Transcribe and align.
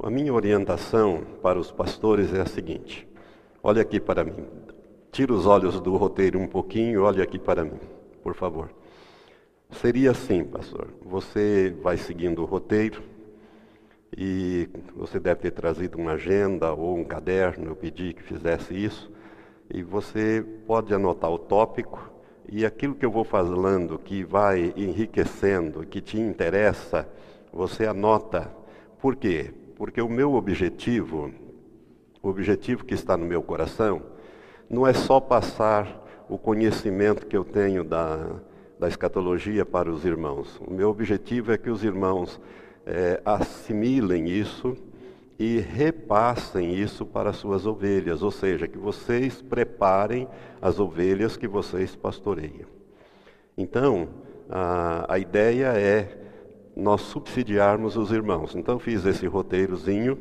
A 0.00 0.10
minha 0.10 0.32
orientação 0.32 1.22
para 1.42 1.58
os 1.58 1.72
pastores 1.72 2.32
é 2.32 2.40
a 2.40 2.46
seguinte: 2.46 3.04
olhe 3.60 3.80
aqui 3.80 3.98
para 3.98 4.22
mim. 4.22 4.46
Tira 5.10 5.32
os 5.32 5.44
olhos 5.44 5.80
do 5.80 5.96
roteiro 5.96 6.38
um 6.38 6.46
pouquinho, 6.46 7.02
olhe 7.02 7.20
aqui 7.20 7.36
para 7.36 7.64
mim, 7.64 7.80
por 8.22 8.32
favor. 8.36 8.70
Seria 9.72 10.12
assim, 10.12 10.44
pastor. 10.44 10.86
Você 11.04 11.74
vai 11.82 11.96
seguindo 11.96 12.42
o 12.42 12.44
roteiro 12.44 13.02
e 14.16 14.68
você 14.94 15.18
deve 15.18 15.40
ter 15.40 15.50
trazido 15.50 15.98
uma 15.98 16.12
agenda 16.12 16.72
ou 16.72 16.96
um 16.96 17.02
caderno, 17.02 17.72
eu 17.72 17.74
pedi 17.74 18.12
que 18.12 18.22
fizesse 18.22 18.72
isso. 18.74 19.10
E 19.68 19.82
você 19.82 20.46
pode 20.64 20.94
anotar 20.94 21.28
o 21.28 21.40
tópico 21.40 22.08
e 22.48 22.64
aquilo 22.64 22.94
que 22.94 23.04
eu 23.04 23.10
vou 23.10 23.24
falando 23.24 23.98
que 23.98 24.22
vai 24.22 24.72
enriquecendo, 24.76 25.84
que 25.84 26.00
te 26.00 26.20
interessa, 26.20 27.08
você 27.52 27.84
anota. 27.84 28.48
Por 29.00 29.16
quê? 29.16 29.52
Porque 29.78 30.02
o 30.02 30.08
meu 30.08 30.34
objetivo, 30.34 31.30
o 32.20 32.28
objetivo 32.28 32.84
que 32.84 32.94
está 32.94 33.16
no 33.16 33.24
meu 33.24 33.40
coração, 33.40 34.02
não 34.68 34.84
é 34.84 34.92
só 34.92 35.20
passar 35.20 36.04
o 36.28 36.36
conhecimento 36.36 37.24
que 37.24 37.36
eu 37.36 37.44
tenho 37.44 37.84
da, 37.84 38.40
da 38.76 38.88
escatologia 38.88 39.64
para 39.64 39.88
os 39.88 40.04
irmãos. 40.04 40.60
O 40.66 40.74
meu 40.74 40.90
objetivo 40.90 41.52
é 41.52 41.56
que 41.56 41.70
os 41.70 41.84
irmãos 41.84 42.40
é, 42.84 43.22
assimilem 43.24 44.28
isso 44.28 44.76
e 45.38 45.60
repassem 45.60 46.74
isso 46.74 47.06
para 47.06 47.30
as 47.30 47.36
suas 47.36 47.64
ovelhas, 47.64 48.20
ou 48.20 48.32
seja, 48.32 48.66
que 48.66 48.76
vocês 48.76 49.40
preparem 49.40 50.26
as 50.60 50.80
ovelhas 50.80 51.36
que 51.36 51.46
vocês 51.46 51.94
pastoreiam. 51.94 52.66
Então, 53.56 54.08
a, 54.50 55.14
a 55.14 55.18
ideia 55.20 55.68
é 55.68 56.27
nós 56.78 57.00
subsidiarmos 57.00 57.96
os 57.96 58.12
irmãos. 58.12 58.54
Então, 58.54 58.78
fiz 58.78 59.04
esse 59.04 59.26
roteirozinho 59.26 60.16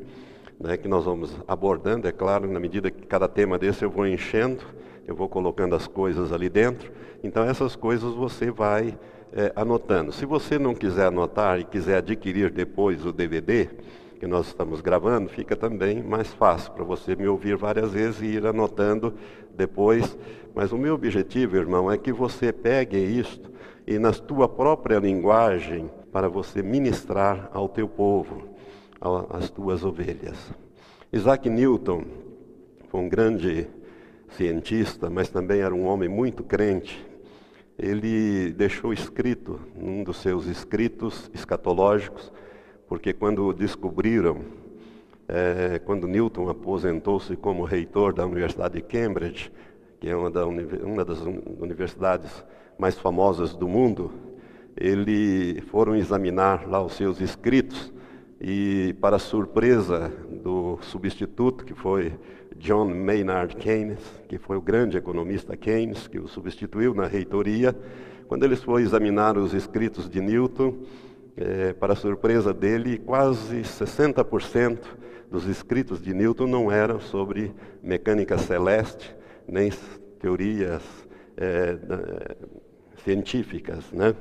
né, 0.59 0.75
que 0.75 0.87
nós 0.87 1.05
vamos 1.05 1.31
abordando, 1.47 2.07
é 2.07 2.11
claro, 2.11 2.51
na 2.51 2.59
medida 2.59 2.89
que 2.89 3.05
cada 3.05 3.27
tema 3.27 3.59
desse 3.59 3.85
eu 3.85 3.91
vou 3.91 4.07
enchendo, 4.07 4.63
eu 5.07 5.15
vou 5.15 5.29
colocando 5.29 5.75
as 5.75 5.85
coisas 5.85 6.33
ali 6.33 6.49
dentro. 6.49 6.91
Então, 7.23 7.43
essas 7.43 7.75
coisas 7.75 8.11
você 8.15 8.49
vai 8.49 8.97
é, 9.31 9.53
anotando. 9.55 10.11
Se 10.11 10.25
você 10.25 10.57
não 10.57 10.73
quiser 10.73 11.07
anotar 11.07 11.59
e 11.59 11.63
quiser 11.63 11.97
adquirir 11.97 12.49
depois 12.49 13.05
o 13.05 13.13
DVD, 13.13 13.69
que 14.19 14.25
nós 14.25 14.47
estamos 14.47 14.81
gravando, 14.81 15.29
fica 15.29 15.55
também 15.55 16.01
mais 16.01 16.33
fácil 16.33 16.71
para 16.71 16.83
você 16.83 17.15
me 17.15 17.27
ouvir 17.27 17.55
várias 17.55 17.91
vezes 17.91 18.19
e 18.21 18.25
ir 18.25 18.47
anotando 18.47 19.13
depois. 19.55 20.17
Mas 20.55 20.71
o 20.71 20.77
meu 20.77 20.95
objetivo, 20.95 21.55
irmão, 21.55 21.91
é 21.91 21.99
que 21.99 22.11
você 22.11 22.51
pegue 22.51 22.97
isto 22.97 23.51
e 23.85 23.99
na 23.99 24.11
tua 24.11 24.49
própria 24.49 24.97
linguagem 24.97 25.87
para 26.11 26.29
você 26.29 26.61
ministrar 26.61 27.49
ao 27.53 27.67
teu 27.67 27.87
povo, 27.87 28.43
às 29.29 29.49
tuas 29.49 29.83
ovelhas. 29.83 30.37
Isaac 31.11 31.49
Newton 31.49 32.03
foi 32.89 33.01
um 33.01 33.09
grande 33.09 33.67
cientista, 34.29 35.09
mas 35.09 35.29
também 35.29 35.61
era 35.61 35.73
um 35.73 35.85
homem 35.85 36.09
muito 36.09 36.43
crente. 36.43 37.05
Ele 37.77 38.51
deixou 38.51 38.91
escrito, 38.91 39.59
num 39.75 40.03
dos 40.03 40.17
seus 40.17 40.47
escritos 40.47 41.29
escatológicos, 41.33 42.31
porque 42.87 43.13
quando 43.13 43.53
descobriram, 43.53 44.41
é, 45.27 45.79
quando 45.79 46.07
Newton 46.07 46.49
aposentou-se 46.49 47.35
como 47.35 47.63
reitor 47.63 48.13
da 48.13 48.25
Universidade 48.25 48.75
de 48.75 48.81
Cambridge, 48.81 49.51
que 49.99 50.09
é 50.09 50.15
uma, 50.15 50.31
da, 50.31 50.45
uma 50.45 51.03
das 51.03 51.19
universidades 51.21 52.43
mais 52.77 52.97
famosas 52.97 53.53
do 53.53 53.67
mundo, 53.67 54.11
eles 54.79 55.63
foram 55.65 55.95
examinar 55.95 56.67
lá 56.67 56.83
os 56.83 56.93
seus 56.93 57.19
escritos 57.19 57.91
e, 58.39 58.95
para 59.01 59.17
surpresa 59.17 60.11
do 60.43 60.77
substituto, 60.81 61.65
que 61.65 61.73
foi 61.73 62.13
John 62.55 62.93
Maynard 62.93 63.55
Keynes, 63.55 63.99
que 64.27 64.37
foi 64.37 64.57
o 64.57 64.61
grande 64.61 64.97
economista 64.97 65.57
Keynes, 65.57 66.07
que 66.07 66.19
o 66.19 66.27
substituiu 66.27 66.93
na 66.93 67.07
reitoria, 67.07 67.75
quando 68.27 68.43
eles 68.43 68.61
foram 68.61 68.79
examinar 68.79 69.37
os 69.37 69.53
escritos 69.53 70.09
de 70.09 70.21
Newton, 70.21 70.75
é, 71.35 71.73
para 71.73 71.95
surpresa 71.95 72.53
dele, 72.53 72.97
quase 72.97 73.61
60% 73.61 74.79
dos 75.29 75.45
escritos 75.45 76.01
de 76.01 76.13
Newton 76.13 76.47
não 76.47 76.71
eram 76.71 76.99
sobre 76.99 77.53
mecânica 77.81 78.37
celeste, 78.37 79.15
nem 79.47 79.71
teorias 80.19 80.81
é, 81.35 81.77
científicas, 83.03 83.91
né? 83.91 84.15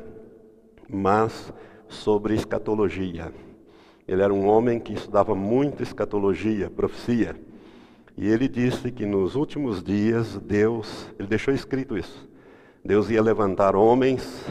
Mas 0.88 1.52
sobre 1.88 2.34
escatologia. 2.34 3.32
Ele 4.06 4.22
era 4.22 4.32
um 4.32 4.47
homem 4.47 4.78
que 4.78 4.92
estudava 4.92 5.34
muito 5.34 5.82
escatologia, 5.82 6.70
profecia. 6.70 7.34
E 8.16 8.28
ele 8.28 8.48
disse 8.48 8.91
que 8.91 9.04
nos 9.04 9.34
últimos 9.34 9.82
dias 9.82 10.38
Deus, 10.38 11.10
ele 11.19 11.28
deixou 11.28 11.52
escrito 11.52 11.98
isso. 11.98 12.28
Deus 12.84 13.10
ia 13.10 13.20
levantar 13.20 13.74
homens 13.74 14.44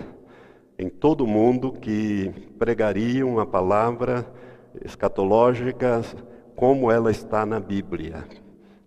em 0.77 0.89
todo 0.89 1.23
o 1.23 1.27
mundo 1.27 1.71
que 1.71 2.31
pregariam 2.59 3.39
a 3.39 3.45
palavra 3.45 4.25
escatológica 4.83 6.01
como 6.55 6.91
ela 6.91 7.09
está 7.11 7.45
na 7.45 7.59
Bíblia. 7.59 8.25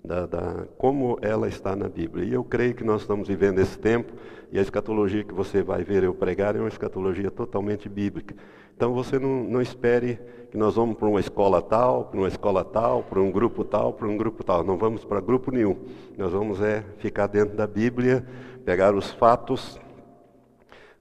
Da, 0.04 0.26
da, 0.26 0.66
como 0.76 1.18
ela 1.20 1.48
está 1.48 1.74
na 1.74 1.88
Bíblia. 1.88 2.24
E 2.24 2.32
eu 2.32 2.44
creio 2.44 2.74
que 2.74 2.84
nós 2.84 3.02
estamos 3.02 3.26
vivendo 3.26 3.58
esse 3.58 3.78
tempo, 3.78 4.12
e 4.50 4.58
a 4.58 4.62
escatologia 4.62 5.24
que 5.24 5.34
você 5.34 5.62
vai 5.62 5.82
ver 5.82 6.02
eu 6.02 6.14
pregar 6.14 6.56
é 6.56 6.58
uma 6.58 6.68
escatologia 6.68 7.30
totalmente 7.30 7.88
bíblica. 7.88 8.34
Então 8.76 8.92
você 8.94 9.18
não, 9.18 9.44
não 9.44 9.60
espere 9.60 10.18
que 10.50 10.56
nós 10.56 10.76
vamos 10.76 10.96
para 10.96 11.08
uma 11.08 11.20
escola 11.20 11.60
tal, 11.60 12.04
para 12.04 12.18
uma 12.18 12.28
escola 12.28 12.64
tal, 12.64 13.02
para 13.02 13.20
um 13.20 13.30
grupo 13.30 13.64
tal, 13.64 13.92
para 13.92 14.08
um 14.08 14.16
grupo 14.16 14.42
tal. 14.44 14.64
Não 14.64 14.78
vamos 14.78 15.04
para 15.04 15.20
grupo 15.20 15.50
nenhum. 15.50 15.76
Nós 16.16 16.32
vamos 16.32 16.60
é 16.60 16.84
ficar 16.98 17.26
dentro 17.26 17.56
da 17.56 17.66
Bíblia, 17.66 18.26
pegar 18.64 18.94
os 18.94 19.10
fatos 19.10 19.78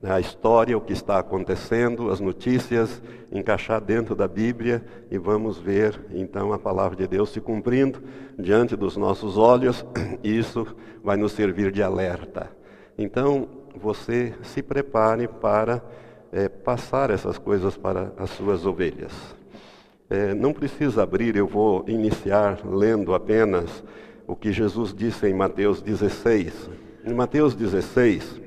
né, 0.01 0.11
a 0.11 0.19
história, 0.19 0.77
o 0.77 0.81
que 0.81 0.93
está 0.93 1.19
acontecendo, 1.19 2.11
as 2.11 2.19
notícias, 2.19 3.01
encaixar 3.31 3.81
dentro 3.81 4.15
da 4.15 4.27
Bíblia 4.27 4.85
e 5.09 5.17
vamos 5.17 5.57
ver 5.57 5.99
então 6.11 6.53
a 6.53 6.59
palavra 6.59 6.95
de 6.95 7.07
Deus 7.07 7.31
se 7.31 7.41
cumprindo 7.41 8.01
diante 8.37 8.75
dos 8.75 8.95
nossos 8.95 9.37
olhos, 9.37 9.85
e 10.23 10.37
isso 10.37 10.67
vai 11.03 11.17
nos 11.17 11.31
servir 11.31 11.71
de 11.71 11.81
alerta. 11.81 12.56
Então, 12.97 13.47
você 13.75 14.33
se 14.43 14.63
prepare 14.63 15.27
para 15.27 15.83
é, 16.31 16.49
passar 16.49 17.09
essas 17.09 17.37
coisas 17.37 17.77
para 17.77 18.11
as 18.17 18.29
suas 18.31 18.65
ovelhas. 18.65 19.13
É, 20.09 20.33
não 20.33 20.53
precisa 20.53 21.03
abrir, 21.03 21.35
eu 21.35 21.47
vou 21.47 21.83
iniciar 21.87 22.59
lendo 22.65 23.13
apenas 23.13 23.83
o 24.25 24.35
que 24.35 24.51
Jesus 24.51 24.93
disse 24.93 25.27
em 25.27 25.33
Mateus 25.33 25.81
16. 25.81 26.69
Em 27.05 27.13
Mateus 27.13 27.53
16, 27.53 28.41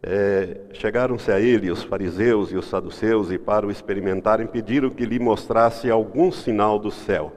é, 0.00 0.60
Chegaram-se 0.74 1.32
a 1.32 1.40
ele 1.40 1.70
os 1.70 1.82
fariseus 1.82 2.52
e 2.52 2.56
os 2.56 2.66
saduceus 2.66 3.32
e, 3.32 3.38
para 3.38 3.66
o 3.66 3.70
experimentarem, 3.70 4.46
pediram 4.46 4.90
que 4.90 5.04
lhe 5.04 5.18
mostrasse 5.18 5.90
algum 5.90 6.30
sinal 6.30 6.78
do 6.78 6.90
céu. 6.90 7.32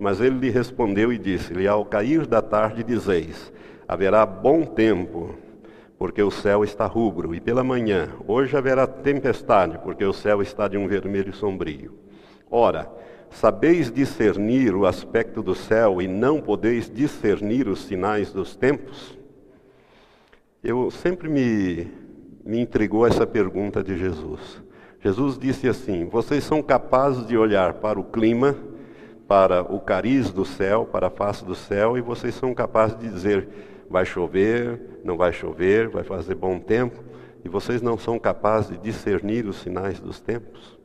Mas 0.00 0.20
ele 0.20 0.38
lhe 0.38 0.50
respondeu 0.50 1.12
e 1.12 1.18
disse-lhe: 1.18 1.68
Ao 1.68 1.84
cair 1.84 2.26
da 2.26 2.42
tarde, 2.42 2.82
dizeis: 2.82 3.51
Haverá 3.92 4.24
bom 4.24 4.64
tempo, 4.64 5.34
porque 5.98 6.22
o 6.22 6.30
céu 6.30 6.64
está 6.64 6.86
rubro, 6.86 7.34
e 7.34 7.40
pela 7.40 7.62
manhã, 7.62 8.08
hoje 8.26 8.56
haverá 8.56 8.86
tempestade, 8.86 9.76
porque 9.84 10.02
o 10.02 10.14
céu 10.14 10.40
está 10.40 10.66
de 10.66 10.78
um 10.78 10.88
vermelho 10.88 11.30
sombrio. 11.34 11.92
Ora, 12.50 12.90
sabeis 13.28 13.92
discernir 13.92 14.74
o 14.74 14.86
aspecto 14.86 15.42
do 15.42 15.54
céu 15.54 16.00
e 16.00 16.08
não 16.08 16.40
podeis 16.40 16.88
discernir 16.88 17.68
os 17.68 17.84
sinais 17.84 18.32
dos 18.32 18.56
tempos? 18.56 19.18
Eu 20.64 20.90
sempre 20.90 21.28
me, 21.28 21.86
me 22.46 22.60
intrigou 22.60 23.06
essa 23.06 23.26
pergunta 23.26 23.84
de 23.84 23.98
Jesus. 23.98 24.62
Jesus 25.00 25.38
disse 25.38 25.68
assim: 25.68 26.06
Vocês 26.06 26.44
são 26.44 26.62
capazes 26.62 27.26
de 27.26 27.36
olhar 27.36 27.74
para 27.74 28.00
o 28.00 28.04
clima, 28.04 28.56
para 29.28 29.60
o 29.60 29.78
cariz 29.78 30.30
do 30.30 30.46
céu, 30.46 30.88
para 30.90 31.08
a 31.08 31.10
face 31.10 31.44
do 31.44 31.54
céu, 31.54 31.98
e 31.98 32.00
vocês 32.00 32.34
são 32.34 32.54
capazes 32.54 32.98
de 32.98 33.06
dizer: 33.06 33.71
vai 33.92 34.06
chover, 34.06 35.00
não 35.04 35.16
vai 35.16 35.32
chover, 35.32 35.88
vai 35.88 36.02
fazer 36.02 36.34
bom 36.34 36.58
tempo, 36.58 37.04
e 37.44 37.48
vocês 37.48 37.82
não 37.82 37.98
são 37.98 38.18
capazes 38.18 38.70
de 38.70 38.78
discernir 38.78 39.46
os 39.46 39.56
sinais 39.56 40.00
dos 40.00 40.18
tempos? 40.18 40.78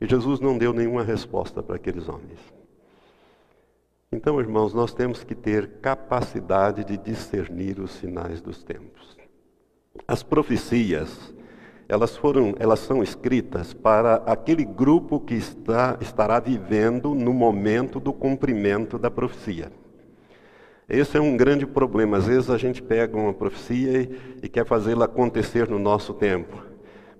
E 0.00 0.06
Jesus 0.06 0.40
não 0.40 0.58
deu 0.58 0.72
nenhuma 0.72 1.04
resposta 1.04 1.62
para 1.62 1.76
aqueles 1.76 2.08
homens. 2.08 2.38
Então, 4.10 4.40
irmãos, 4.40 4.74
nós 4.74 4.92
temos 4.92 5.22
que 5.22 5.34
ter 5.34 5.80
capacidade 5.80 6.82
de 6.82 6.96
discernir 6.96 7.78
os 7.78 7.92
sinais 7.92 8.40
dos 8.40 8.64
tempos. 8.64 9.16
As 10.06 10.22
profecias, 10.22 11.34
elas 11.88 12.16
foram, 12.16 12.54
elas 12.58 12.80
são 12.80 13.02
escritas 13.02 13.74
para 13.74 14.16
aquele 14.26 14.64
grupo 14.64 15.20
que 15.20 15.34
está, 15.34 15.98
estará 16.00 16.40
vivendo 16.40 17.14
no 17.14 17.32
momento 17.32 18.00
do 18.00 18.12
cumprimento 18.12 18.98
da 18.98 19.10
profecia. 19.10 19.70
Esse 20.88 21.18
é 21.18 21.20
um 21.20 21.36
grande 21.36 21.66
problema. 21.66 22.16
Às 22.16 22.26
vezes 22.26 22.48
a 22.48 22.56
gente 22.56 22.82
pega 22.82 23.14
uma 23.14 23.34
profecia 23.34 24.00
e, 24.00 24.18
e 24.42 24.48
quer 24.48 24.64
fazê-la 24.64 25.04
acontecer 25.04 25.68
no 25.68 25.78
nosso 25.78 26.14
tempo. 26.14 26.62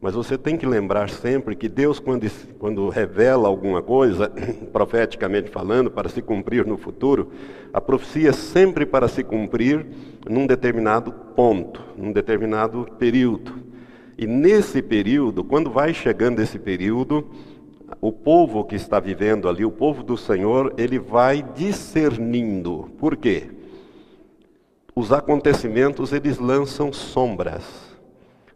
Mas 0.00 0.14
você 0.14 0.38
tem 0.38 0.56
que 0.56 0.64
lembrar 0.64 1.10
sempre 1.10 1.54
que 1.54 1.68
Deus, 1.68 1.98
quando, 1.98 2.26
quando 2.58 2.88
revela 2.88 3.46
alguma 3.46 3.82
coisa, 3.82 4.32
profeticamente 4.72 5.50
falando, 5.50 5.90
para 5.90 6.08
se 6.08 6.22
cumprir 6.22 6.64
no 6.64 6.78
futuro, 6.78 7.30
a 7.70 7.80
profecia 7.80 8.30
é 8.30 8.32
sempre 8.32 8.86
para 8.86 9.06
se 9.06 9.22
cumprir 9.22 9.84
num 10.26 10.46
determinado 10.46 11.12
ponto, 11.12 11.82
num 11.94 12.10
determinado 12.10 12.86
período. 12.98 13.52
E 14.16 14.26
nesse 14.26 14.80
período, 14.80 15.44
quando 15.44 15.70
vai 15.70 15.92
chegando 15.92 16.40
esse 16.40 16.58
período, 16.58 17.28
o 18.00 18.12
povo 18.12 18.64
que 18.64 18.76
está 18.76 19.00
vivendo 19.00 19.48
ali, 19.48 19.64
o 19.64 19.70
povo 19.70 20.02
do 20.02 20.16
Senhor, 20.16 20.74
ele 20.76 20.98
vai 20.98 21.42
discernindo. 21.42 22.90
Por 22.98 23.16
quê? 23.16 23.50
Os 24.94 25.12
acontecimentos, 25.12 26.12
eles 26.12 26.38
lançam 26.38 26.92
sombras. 26.92 27.64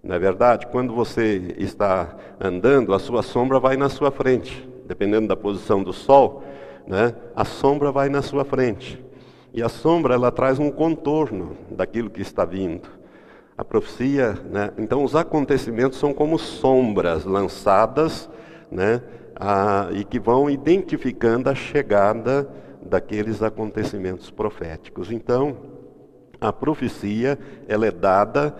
Não 0.02 0.16
é 0.16 0.18
verdade? 0.18 0.66
Quando 0.66 0.92
você 0.92 1.54
está 1.56 2.16
andando, 2.40 2.92
a 2.92 2.98
sua 2.98 3.22
sombra 3.22 3.60
vai 3.60 3.76
na 3.76 3.88
sua 3.88 4.10
frente. 4.10 4.68
Dependendo 4.86 5.28
da 5.28 5.36
posição 5.36 5.82
do 5.82 5.92
sol, 5.92 6.42
né? 6.86 7.14
a 7.34 7.44
sombra 7.44 7.92
vai 7.92 8.08
na 8.08 8.20
sua 8.20 8.44
frente. 8.44 9.02
E 9.54 9.62
a 9.62 9.68
sombra, 9.68 10.14
ela 10.14 10.32
traz 10.32 10.58
um 10.58 10.70
contorno 10.70 11.56
daquilo 11.70 12.10
que 12.10 12.20
está 12.20 12.44
vindo. 12.44 12.88
A 13.56 13.64
profecia, 13.64 14.32
né? 14.50 14.72
então 14.76 15.04
os 15.04 15.14
acontecimentos 15.14 15.98
são 15.98 16.12
como 16.12 16.38
sombras 16.38 17.24
lançadas, 17.24 18.28
né? 18.70 19.02
E 19.94 20.04
que 20.04 20.20
vão 20.20 20.48
identificando 20.48 21.48
a 21.48 21.54
chegada 21.54 22.48
daqueles 22.84 23.42
acontecimentos 23.42 24.30
proféticos. 24.30 25.10
Então, 25.10 25.56
a 26.40 26.52
profecia, 26.52 27.38
ela 27.68 27.86
é 27.86 27.90
dada 27.90 28.54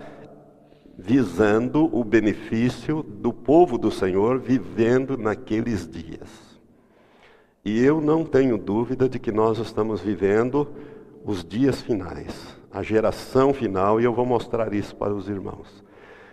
visando 0.97 1.89
o 1.95 2.03
benefício 2.03 3.03
do 3.03 3.33
povo 3.33 3.77
do 3.77 3.91
Senhor 3.91 4.39
vivendo 4.39 5.17
naqueles 5.17 5.87
dias. 5.89 6.29
E 7.65 7.83
eu 7.83 8.01
não 8.01 8.23
tenho 8.23 8.57
dúvida 8.57 9.07
de 9.07 9.19
que 9.19 9.31
nós 9.31 9.57
estamos 9.57 10.01
vivendo 10.01 10.67
os 11.25 11.43
dias 11.43 11.81
finais, 11.81 12.57
a 12.71 12.83
geração 12.83 13.53
final, 13.53 13.99
e 13.99 14.03
eu 14.03 14.13
vou 14.13 14.25
mostrar 14.25 14.73
isso 14.73 14.95
para 14.95 15.13
os 15.13 15.29
irmãos. 15.29 15.83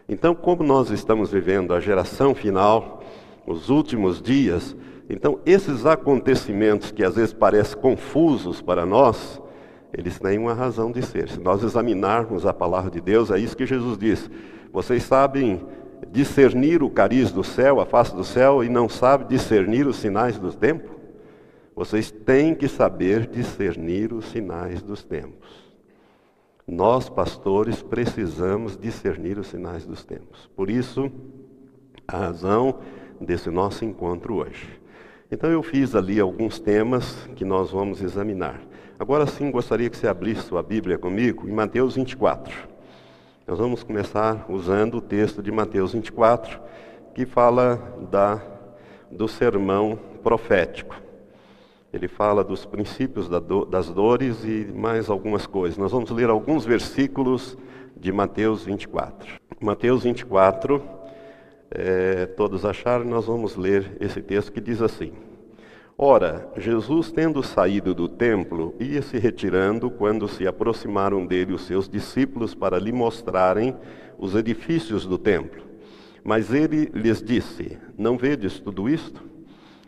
Então, 0.08 0.34
como 0.34 0.64
nós 0.64 0.90
estamos 0.90 1.30
vivendo 1.30 1.72
a 1.72 1.80
geração 1.80 2.34
final, 2.34 3.02
os 3.46 3.68
últimos 3.68 4.20
dias, 4.20 4.76
então 5.08 5.40
esses 5.44 5.86
acontecimentos 5.86 6.90
que 6.90 7.04
às 7.04 7.16
vezes 7.16 7.32
parecem 7.32 7.78
confusos 7.78 8.62
para 8.62 8.86
nós, 8.86 9.40
eles 9.92 10.18
têm 10.18 10.38
uma 10.38 10.54
razão 10.54 10.92
de 10.92 11.02
ser. 11.02 11.28
Se 11.28 11.40
nós 11.40 11.62
examinarmos 11.62 12.46
a 12.46 12.54
palavra 12.54 12.90
de 12.90 13.00
Deus, 13.00 13.30
é 13.30 13.38
isso 13.38 13.56
que 13.56 13.66
Jesus 13.66 13.98
diz. 13.98 14.30
Vocês 14.72 15.02
sabem 15.02 15.60
discernir 16.12 16.82
o 16.82 16.90
cariz 16.90 17.32
do 17.32 17.42
céu, 17.42 17.80
a 17.80 17.86
face 17.86 18.14
do 18.14 18.24
céu, 18.24 18.62
e 18.62 18.68
não 18.68 18.88
sabem 18.88 19.26
discernir 19.26 19.86
os 19.86 19.96
sinais 19.96 20.38
dos 20.38 20.54
tempos? 20.54 20.90
Vocês 21.74 22.10
têm 22.10 22.54
que 22.54 22.68
saber 22.68 23.26
discernir 23.26 24.12
os 24.12 24.26
sinais 24.26 24.82
dos 24.82 25.02
tempos. 25.02 25.48
Nós, 26.66 27.08
pastores, 27.08 27.82
precisamos 27.82 28.76
discernir 28.76 29.38
os 29.38 29.48
sinais 29.48 29.84
dos 29.84 30.04
tempos. 30.04 30.48
Por 30.54 30.70
isso, 30.70 31.10
a 32.06 32.16
razão 32.16 32.78
desse 33.20 33.50
nosso 33.50 33.84
encontro 33.84 34.36
hoje. 34.36 34.80
Então, 35.30 35.50
eu 35.50 35.62
fiz 35.62 35.94
ali 35.94 36.18
alguns 36.18 36.58
temas 36.58 37.28
que 37.36 37.44
nós 37.44 37.70
vamos 37.70 38.02
examinar. 38.02 38.60
Agora 38.98 39.26
sim, 39.26 39.50
gostaria 39.50 39.88
que 39.88 39.96
você 39.96 40.08
abrisse 40.08 40.42
sua 40.42 40.62
Bíblia 40.62 40.98
comigo 40.98 41.48
em 41.48 41.52
Mateus 41.52 41.94
24. 41.94 42.52
Nós 43.46 43.58
vamos 43.58 43.82
começar 43.82 44.44
usando 44.48 44.98
o 44.98 45.00
texto 45.00 45.42
de 45.42 45.50
Mateus 45.50 45.92
24, 45.92 46.60
que 47.14 47.24
fala 47.24 47.76
da, 48.10 48.42
do 49.10 49.26
sermão 49.26 49.98
profético. 50.22 51.00
Ele 51.92 52.06
fala 52.06 52.44
dos 52.44 52.64
princípios 52.64 53.28
da 53.28 53.40
do, 53.40 53.64
das 53.64 53.88
dores 53.90 54.44
e 54.44 54.70
mais 54.74 55.10
algumas 55.10 55.46
coisas. 55.46 55.76
Nós 55.76 55.90
vamos 55.90 56.10
ler 56.10 56.30
alguns 56.30 56.64
versículos 56.64 57.58
de 57.96 58.12
Mateus 58.12 58.64
24. 58.64 59.40
Mateus 59.60 60.04
24, 60.04 60.82
é, 61.70 62.26
todos 62.26 62.64
acharam, 62.64 63.04
nós 63.04 63.26
vamos 63.26 63.56
ler 63.56 63.96
esse 64.00 64.20
texto 64.20 64.52
que 64.52 64.60
diz 64.60 64.82
assim. 64.82 65.12
Ora, 65.96 66.48
Jesus, 66.56 67.12
tendo 67.12 67.42
saído 67.42 67.94
do 67.94 68.08
templo, 68.08 68.74
ia 68.80 69.02
se 69.02 69.18
retirando 69.18 69.90
quando 69.90 70.26
se 70.26 70.46
aproximaram 70.46 71.26
dele 71.26 71.52
os 71.52 71.66
seus 71.66 71.88
discípulos 71.88 72.54
para 72.54 72.78
lhe 72.78 72.90
mostrarem 72.90 73.76
os 74.18 74.34
edifícios 74.34 75.04
do 75.04 75.18
templo. 75.18 75.62
Mas 76.24 76.52
ele 76.52 76.90
lhes 76.94 77.22
disse: 77.22 77.78
Não 77.98 78.16
vedes 78.16 78.58
tudo 78.58 78.88
isto? 78.88 79.22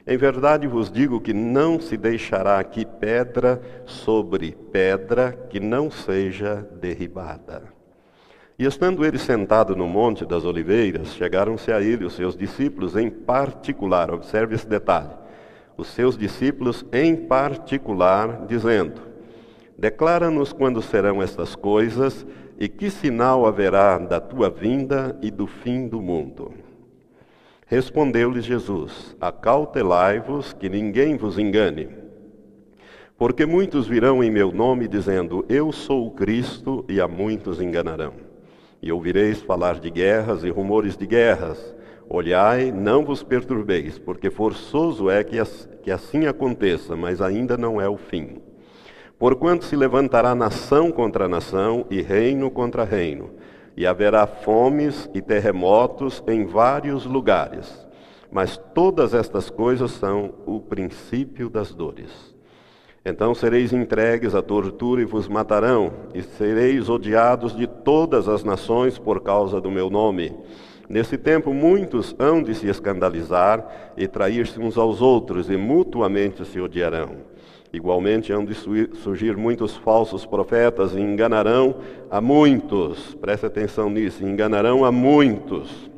Em 0.07 0.17
verdade 0.17 0.67
vos 0.67 0.91
digo 0.91 1.21
que 1.21 1.33
não 1.33 1.81
se 1.81 1.97
deixará 1.97 2.59
aqui 2.59 2.85
pedra 2.85 3.63
sobre 3.87 4.53
pedra 4.71 5.33
que 5.49 5.61
não 5.61 5.91
seja 5.91 6.69
derribada. 6.81 7.82
E 8.63 8.65
estando 8.65 9.05
ele 9.05 9.19
sentado 9.19 9.75
no 9.75 9.89
Monte 9.89 10.25
das 10.25 10.45
Oliveiras, 10.45 11.17
chegaram-se 11.17 11.73
a 11.73 11.81
ele 11.81 12.05
os 12.05 12.13
seus 12.13 12.37
discípulos 12.37 12.95
em 12.95 13.11
particular, 13.11 14.09
observe 14.09 14.55
esse 14.55 14.69
detalhe 14.69 15.11
os 15.77 15.89
seus 15.89 16.17
discípulos 16.17 16.85
em 16.93 17.17
particular, 17.17 18.47
dizendo: 18.47 19.01
Declara-nos 19.77 20.53
quando 20.53 20.81
serão 20.81 21.21
estas 21.21 21.57
coisas 21.57 22.25
e 22.57 22.69
que 22.69 22.89
sinal 22.89 23.47
haverá 23.47 23.99
da 23.99 24.21
tua 24.21 24.49
vinda 24.49 25.19
e 25.21 25.31
do 25.31 25.49
fim 25.49 25.89
do 25.89 26.01
mundo. 26.01 26.53
Respondeu-lhes 27.67 28.45
Jesus: 28.45 29.17
Acautelai-vos 29.21 30.53
que 30.53 30.69
ninguém 30.69 31.17
vos 31.17 31.37
engane. 31.37 31.89
Porque 33.19 33.45
muitos 33.45 33.89
virão 33.89 34.23
em 34.23 34.31
meu 34.31 34.53
nome 34.53 34.87
dizendo: 34.87 35.45
Eu 35.49 35.73
sou 35.73 36.07
o 36.07 36.11
Cristo, 36.13 36.85
e 36.89 37.01
a 37.01 37.09
muitos 37.09 37.61
enganarão. 37.61 38.32
E 38.83 38.91
ouvireis 38.91 39.41
falar 39.41 39.79
de 39.79 39.89
guerras 39.89 40.43
e 40.43 40.51
rumores 40.51 40.97
de 40.97 41.07
guerras. 41.07 41.75
Olhai, 42.09 42.73
não 42.73 43.05
vos 43.05 43.23
perturbeis, 43.23 43.97
porque 43.99 44.29
forçoso 44.29 45.09
é 45.09 45.23
que, 45.23 45.37
que 45.83 45.91
assim 45.91 46.27
aconteça, 46.27 46.97
mas 46.97 47.23
ainda 47.23 47.57
não 47.57 47.81
é 47.81 47.89
o 47.89 47.97
fim. 47.97 48.43
Porquanto 49.19 49.65
se 49.65 49.77
levantará 49.77 50.35
nação 50.35 50.91
contra 50.91 51.29
nação 51.29 51.87
e 51.89 52.03
reino 52.03 52.51
contra 52.51 52.83
reino, 52.83 53.31
e 53.77 53.87
haverá 53.87 54.27
fomes 54.27 55.09
e 55.15 55.23
terremotos 55.23 56.23
em 56.27 56.45
vários 56.45 57.07
lugares. 57.07 57.87
Mas 58.33 58.57
todas 58.75 59.15
estas 59.15 59.49
coisas 59.49 59.93
são 59.93 60.35
o 60.45 60.61
princípio 60.61 61.49
das 61.49 61.73
dores. 61.73 62.32
Então 63.05 63.35
sereis 63.35 63.73
entregues 63.73 64.33
à 64.33 64.41
tortura 64.41 65.03
e 65.03 65.05
vos 65.05 65.27
matarão, 65.27 65.93
e 66.15 66.23
sereis 66.23 66.89
odiados 66.89 67.57
de 67.57 67.67
todas 67.67 68.29
as 68.29 68.45
nações 68.45 68.97
por 68.97 69.21
causa 69.21 69.61
do 69.61 69.71
meu 69.71 69.91
nome. 69.91 70.33
Nesse 70.89 71.19
tempo, 71.19 71.53
muitos 71.53 72.15
hão 72.19 72.43
de 72.43 72.55
se 72.55 72.69
escandalizar 72.69 73.93
e 73.97 74.07
trair-se 74.07 74.61
uns 74.61 74.77
aos 74.77 75.01
outros, 75.01 75.51
e 75.51 75.57
mutuamente 75.57 76.45
se 76.45 76.61
odiarão. 76.61 77.33
Igualmente 77.73 78.33
hão 78.33 78.45
de 78.45 78.55
surgir 78.55 79.37
muitos 79.37 79.75
falsos 79.77 80.27
profetas 80.27 80.95
e 80.95 81.01
enganarão 81.01 81.77
a 82.11 82.21
muitos. 82.21 83.15
Preste 83.15 83.47
atenção 83.47 83.89
nisso: 83.89 84.23
enganarão 84.25 84.85
a 84.85 84.93
muitos. 84.93 85.91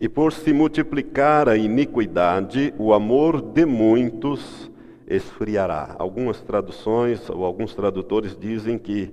E 0.00 0.08
por 0.08 0.32
se 0.32 0.52
multiplicar 0.52 1.48
a 1.48 1.56
iniquidade, 1.56 2.74
o 2.76 2.92
amor 2.92 3.40
de 3.40 3.64
muitos 3.64 4.69
esfriará. 5.10 5.96
Algumas 5.98 6.40
traduções 6.40 7.28
ou 7.28 7.44
alguns 7.44 7.74
tradutores 7.74 8.36
dizem 8.38 8.78
que 8.78 9.12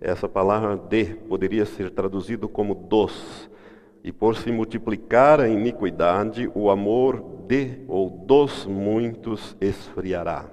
essa 0.00 0.28
palavra 0.28 0.76
de 0.76 1.04
poderia 1.28 1.64
ser 1.64 1.90
traduzido 1.90 2.48
como 2.48 2.74
dos 2.74 3.48
e 4.04 4.12
por 4.12 4.36
se 4.36 4.52
multiplicar 4.52 5.40
a 5.40 5.48
iniquidade, 5.48 6.50
o 6.54 6.70
amor 6.70 7.24
de 7.48 7.78
ou 7.88 8.08
dos 8.08 8.66
muitos 8.66 9.56
esfriará. 9.60 10.44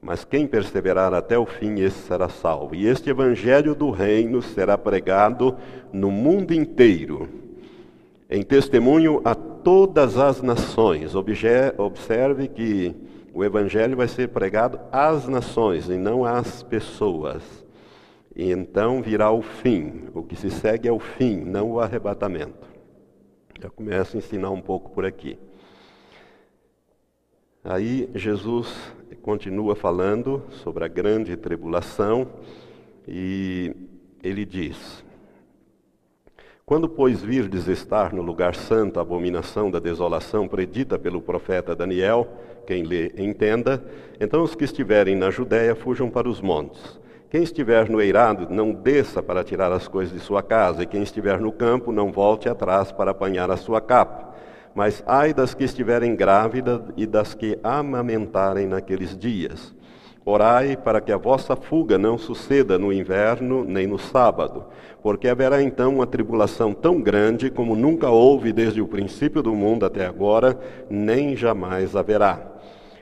Mas 0.00 0.24
quem 0.24 0.46
perseverar 0.46 1.14
até 1.14 1.38
o 1.38 1.46
fim, 1.46 1.80
esse 1.80 1.98
será 2.06 2.28
salvo. 2.28 2.74
E 2.74 2.86
este 2.86 3.10
evangelho 3.10 3.74
do 3.74 3.90
reino 3.90 4.42
será 4.42 4.76
pregado 4.76 5.56
no 5.92 6.10
mundo 6.10 6.52
inteiro, 6.52 7.28
em 8.28 8.42
testemunho 8.42 9.20
a 9.24 9.34
todas 9.34 10.18
as 10.18 10.42
nações. 10.42 11.14
Observe 11.14 12.48
que 12.48 12.94
o 13.32 13.44
evangelho 13.44 13.96
vai 13.96 14.08
ser 14.08 14.28
pregado 14.28 14.78
às 14.90 15.26
nações 15.26 15.88
e 15.88 15.96
não 15.96 16.24
às 16.24 16.62
pessoas. 16.62 17.42
E 18.34 18.50
então 18.50 19.02
virá 19.02 19.30
o 19.30 19.42
fim. 19.42 20.04
O 20.14 20.22
que 20.22 20.36
se 20.36 20.50
segue 20.50 20.88
é 20.88 20.92
o 20.92 20.98
fim, 20.98 21.36
não 21.36 21.72
o 21.72 21.80
arrebatamento. 21.80 22.66
Já 23.60 23.70
começo 23.70 24.16
a 24.16 24.18
ensinar 24.18 24.50
um 24.50 24.60
pouco 24.60 24.90
por 24.90 25.04
aqui. 25.04 25.38
Aí 27.64 28.10
Jesus 28.14 28.92
continua 29.22 29.76
falando 29.76 30.42
sobre 30.50 30.84
a 30.84 30.88
grande 30.88 31.36
tribulação 31.36 32.28
e 33.06 33.74
ele 34.22 34.44
diz: 34.44 35.01
Quando, 36.64 36.88
pois, 36.88 37.20
virdes 37.20 37.66
estar 37.66 38.12
no 38.12 38.22
lugar 38.22 38.54
santo 38.54 38.98
a 38.98 39.02
abominação 39.02 39.70
da 39.70 39.80
desolação 39.80 40.46
predita 40.46 40.96
pelo 40.96 41.20
profeta 41.20 41.74
Daniel, 41.74 42.28
quem 42.66 42.84
lê 42.84 43.12
entenda, 43.18 43.82
então 44.20 44.42
os 44.42 44.54
que 44.54 44.64
estiverem 44.64 45.16
na 45.16 45.28
Judéia 45.28 45.74
fujam 45.74 46.08
para 46.08 46.28
os 46.28 46.40
montes. 46.40 47.00
Quem 47.28 47.42
estiver 47.42 47.88
no 47.88 48.00
eirado, 48.00 48.46
não 48.48 48.72
desça 48.72 49.22
para 49.22 49.42
tirar 49.42 49.72
as 49.72 49.88
coisas 49.88 50.14
de 50.14 50.20
sua 50.20 50.42
casa, 50.42 50.84
e 50.84 50.86
quem 50.86 51.02
estiver 51.02 51.40
no 51.40 51.50
campo, 51.50 51.90
não 51.90 52.12
volte 52.12 52.48
atrás 52.48 52.92
para 52.92 53.10
apanhar 53.10 53.50
a 53.50 53.56
sua 53.56 53.80
capa. 53.80 54.32
Mas 54.74 55.02
ai 55.06 55.34
das 55.34 55.54
que 55.54 55.64
estiverem 55.64 56.14
grávidas 56.14 56.80
e 56.96 57.06
das 57.06 57.34
que 57.34 57.58
amamentarem 57.62 58.66
naqueles 58.66 59.16
dias. 59.16 59.74
Orai 60.24 60.76
para 60.76 61.00
que 61.00 61.10
a 61.10 61.16
vossa 61.16 61.56
fuga 61.56 61.98
não 61.98 62.16
suceda 62.16 62.78
no 62.78 62.92
inverno 62.92 63.64
nem 63.64 63.88
no 63.88 63.98
sábado, 63.98 64.66
porque 65.02 65.26
haverá 65.26 65.60
então 65.60 65.96
uma 65.96 66.06
tribulação 66.06 66.72
tão 66.72 67.00
grande 67.00 67.50
como 67.50 67.74
nunca 67.74 68.08
houve 68.08 68.52
desde 68.52 68.80
o 68.80 68.86
princípio 68.86 69.42
do 69.42 69.52
mundo 69.52 69.84
até 69.84 70.06
agora, 70.06 70.56
nem 70.88 71.34
jamais 71.34 71.96
haverá. 71.96 72.52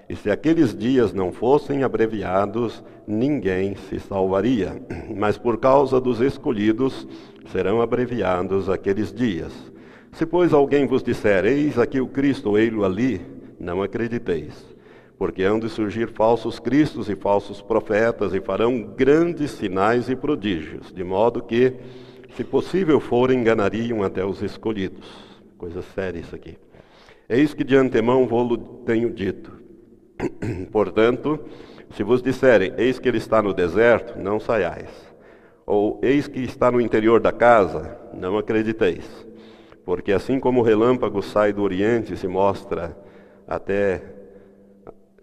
E 0.09 0.17
se 0.17 0.31
aqueles 0.31 0.75
dias 0.75 1.13
não 1.13 1.31
fossem 1.31 1.83
abreviados, 1.83 2.83
ninguém 3.07 3.77
se 3.77 4.01
salvaria. 4.01 4.83
Mas 5.15 5.37
por 5.37 5.59
causa 5.59 6.01
dos 6.01 6.23
escolhidos, 6.23 7.07
serão 7.53 7.83
abreviados 7.83 8.71
aqueles 8.71 9.13
dias. 9.13 9.53
Se, 10.13 10.25
pois, 10.25 10.55
alguém 10.55 10.87
vos 10.87 11.03
disser, 11.03 11.45
eis 11.45 11.79
aqui 11.79 12.01
o 12.01 12.09
Cristo, 12.09 12.59
ei-lo 12.59 12.85
ali, 12.85 13.21
não 13.61 13.83
acrediteis 13.83 14.70
porque 15.21 15.43
hão 15.43 15.61
de 15.61 15.69
surgir 15.69 16.09
falsos 16.09 16.59
cristos 16.59 17.11
e 17.11 17.15
falsos 17.15 17.61
profetas 17.61 18.33
e 18.33 18.41
farão 18.41 18.81
grandes 18.81 19.51
sinais 19.51 20.09
e 20.09 20.17
prodígios, 20.17 20.91
de 20.91 21.05
modo 21.05 21.43
que, 21.43 21.75
se 22.35 22.43
possível 22.43 22.99
for, 22.99 23.31
enganariam 23.31 24.03
até 24.03 24.25
os 24.25 24.41
escolhidos. 24.41 25.07
Coisa 25.59 25.83
séria 25.83 26.19
isso 26.19 26.35
aqui. 26.35 26.57
Eis 27.29 27.53
que 27.53 27.63
de 27.63 27.77
antemão 27.77 28.27
vou-lo 28.27 28.57
tenho 28.87 29.11
dito. 29.11 29.53
Portanto, 30.73 31.39
se 31.91 32.03
vos 32.03 32.23
disserem, 32.23 32.73
eis 32.79 32.99
que 32.99 33.07
ele 33.07 33.19
está 33.19 33.43
no 33.43 33.53
deserto, 33.53 34.19
não 34.19 34.41
saiais. 34.41 34.89
Ou 35.67 36.01
eis 36.03 36.27
que 36.27 36.41
está 36.41 36.71
no 36.71 36.81
interior 36.81 37.21
da 37.21 37.31
casa, 37.31 37.95
não 38.15 38.39
acrediteis. 38.39 39.05
Porque 39.85 40.13
assim 40.13 40.41
como 40.41 40.61
o 40.61 40.65
relâmpago 40.65 41.21
sai 41.21 41.53
do 41.53 41.63
oriente 41.63 42.15
e 42.15 42.17
se 42.17 42.27
mostra 42.27 42.97
até 43.47 44.19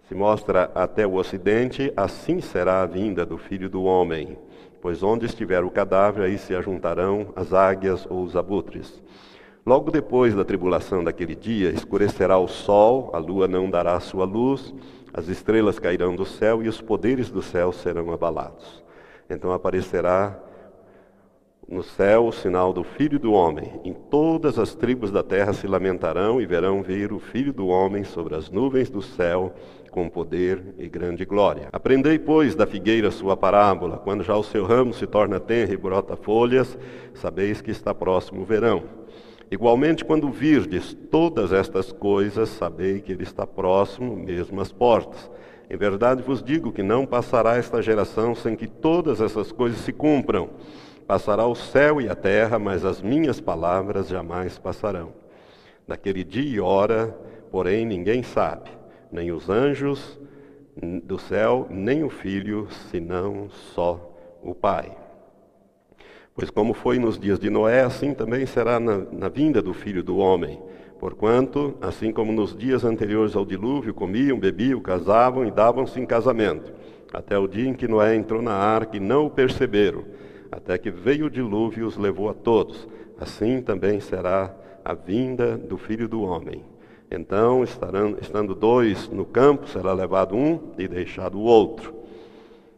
se 0.08 0.14
mostra 0.14 0.70
até 0.74 1.06
o 1.06 1.16
ocidente, 1.16 1.92
assim 1.94 2.40
será 2.40 2.80
a 2.80 2.86
vinda 2.86 3.26
do 3.26 3.36
filho 3.36 3.68
do 3.68 3.82
homem. 3.84 4.38
Pois 4.80 5.02
onde 5.02 5.26
estiver 5.26 5.62
o 5.62 5.70
cadáver, 5.70 6.24
aí 6.24 6.38
se 6.38 6.54
ajuntarão 6.54 7.30
as 7.36 7.52
águias 7.52 8.06
ou 8.08 8.22
os 8.22 8.34
abutres. 8.34 9.02
Logo 9.66 9.90
depois 9.90 10.34
da 10.34 10.46
tribulação 10.46 11.04
daquele 11.04 11.34
dia, 11.34 11.68
escurecerá 11.68 12.38
o 12.38 12.48
sol, 12.48 13.10
a 13.12 13.18
lua 13.18 13.46
não 13.46 13.68
dará 13.68 14.00
sua 14.00 14.24
luz, 14.24 14.74
as 15.12 15.28
estrelas 15.28 15.78
cairão 15.78 16.16
do 16.16 16.24
céu 16.24 16.62
e 16.62 16.68
os 16.68 16.80
poderes 16.80 17.30
do 17.30 17.42
céu 17.42 17.70
serão 17.70 18.10
abalados. 18.10 18.82
Então 19.28 19.52
aparecerá 19.52 20.38
no 21.68 21.82
céu 21.82 22.28
o 22.28 22.32
sinal 22.32 22.72
do 22.72 22.82
Filho 22.82 23.18
do 23.18 23.32
Homem. 23.32 23.78
Em 23.84 23.92
todas 23.92 24.58
as 24.58 24.74
tribos 24.74 25.10
da 25.10 25.22
terra 25.22 25.52
se 25.52 25.66
lamentarão 25.66 26.40
e 26.40 26.46
verão 26.46 26.82
vir 26.82 27.12
o 27.12 27.18
Filho 27.18 27.52
do 27.52 27.66
Homem 27.66 28.04
sobre 28.04 28.34
as 28.34 28.50
nuvens 28.50 28.88
do 28.88 29.02
céu 29.02 29.52
com 29.90 30.08
poder 30.08 30.62
e 30.78 30.88
grande 30.88 31.24
glória. 31.24 31.68
Aprendei, 31.72 32.18
pois, 32.18 32.54
da 32.54 32.66
figueira 32.66 33.10
sua 33.10 33.36
parábola. 33.36 33.98
Quando 33.98 34.22
já 34.22 34.36
o 34.36 34.42
seu 34.42 34.64
ramo 34.64 34.92
se 34.92 35.06
torna 35.06 35.40
tenra 35.40 35.72
e 35.72 35.76
brota 35.76 36.16
folhas, 36.16 36.78
sabeis 37.14 37.60
que 37.60 37.70
está 37.70 37.94
próximo 37.94 38.42
o 38.42 38.44
verão. 38.44 38.84
Igualmente, 39.50 40.04
quando 40.04 40.30
virdes 40.30 40.96
todas 41.10 41.52
estas 41.52 41.90
coisas, 41.90 42.50
sabei 42.50 43.00
que 43.00 43.12
ele 43.12 43.22
está 43.22 43.46
próximo, 43.46 44.14
mesmo 44.14 44.60
às 44.60 44.70
portas. 44.70 45.30
Em 45.70 45.76
verdade 45.76 46.22
vos 46.22 46.42
digo 46.42 46.72
que 46.72 46.82
não 46.82 47.04
passará 47.04 47.56
esta 47.56 47.82
geração 47.82 48.34
sem 48.34 48.56
que 48.56 48.66
todas 48.66 49.20
essas 49.20 49.50
coisas 49.52 49.80
se 49.80 49.92
cumpram. 49.92 50.50
Passará 51.06 51.46
o 51.46 51.54
céu 51.54 52.00
e 52.00 52.08
a 52.08 52.14
terra, 52.14 52.58
mas 52.58 52.84
as 52.84 53.00
minhas 53.00 53.40
palavras 53.40 54.08
jamais 54.08 54.58
passarão. 54.58 55.12
Naquele 55.86 56.22
dia 56.22 56.56
e 56.56 56.60
hora, 56.60 57.16
porém, 57.50 57.86
ninguém 57.86 58.22
sabe, 58.22 58.70
nem 59.10 59.32
os 59.32 59.48
anjos 59.48 60.18
do 61.02 61.18
céu, 61.18 61.66
nem 61.70 62.04
o 62.04 62.10
Filho, 62.10 62.68
senão 62.90 63.48
só 63.50 64.14
o 64.42 64.54
Pai. 64.54 64.96
Pois 66.34 66.50
como 66.50 66.72
foi 66.72 66.98
nos 66.98 67.18
dias 67.18 67.38
de 67.38 67.50
Noé, 67.50 67.82
assim 67.82 68.14
também 68.14 68.46
será 68.46 68.78
na, 68.78 68.98
na 69.10 69.28
vinda 69.28 69.60
do 69.60 69.74
Filho 69.74 70.04
do 70.04 70.18
Homem. 70.18 70.60
Porquanto, 71.00 71.74
assim 71.80 72.12
como 72.12 72.32
nos 72.32 72.56
dias 72.56 72.84
anteriores 72.84 73.34
ao 73.34 73.44
dilúvio, 73.44 73.94
comiam, 73.94 74.38
bebiam, 74.38 74.80
casavam 74.80 75.44
e 75.46 75.50
davam-se 75.50 75.98
em 76.00 76.06
casamento, 76.06 76.72
até 77.12 77.38
o 77.38 77.48
dia 77.48 77.68
em 77.68 77.74
que 77.74 77.88
Noé 77.88 78.14
entrou 78.14 78.42
na 78.42 78.52
arca 78.52 78.96
e 78.96 79.00
não 79.00 79.26
o 79.26 79.30
perceberam, 79.30 80.04
até 80.50 80.78
que 80.78 80.90
veio 80.90 81.26
o 81.26 81.30
dilúvio 81.30 81.84
e 81.84 81.86
os 81.86 81.96
levou 81.96 82.28
a 82.28 82.34
todos. 82.34 82.86
Assim 83.20 83.60
também 83.60 84.00
será 84.00 84.54
a 84.84 84.94
vinda 84.94 85.56
do 85.56 85.76
Filho 85.76 86.08
do 86.08 86.22
Homem. 86.22 86.64
Então, 87.10 87.64
estarão, 87.64 88.16
estando 88.20 88.54
dois 88.54 89.08
no 89.08 89.24
campo, 89.24 89.66
será 89.68 89.92
levado 89.92 90.36
um 90.36 90.72
e 90.76 90.86
deixado 90.86 91.38
o 91.38 91.42
outro. 91.42 91.94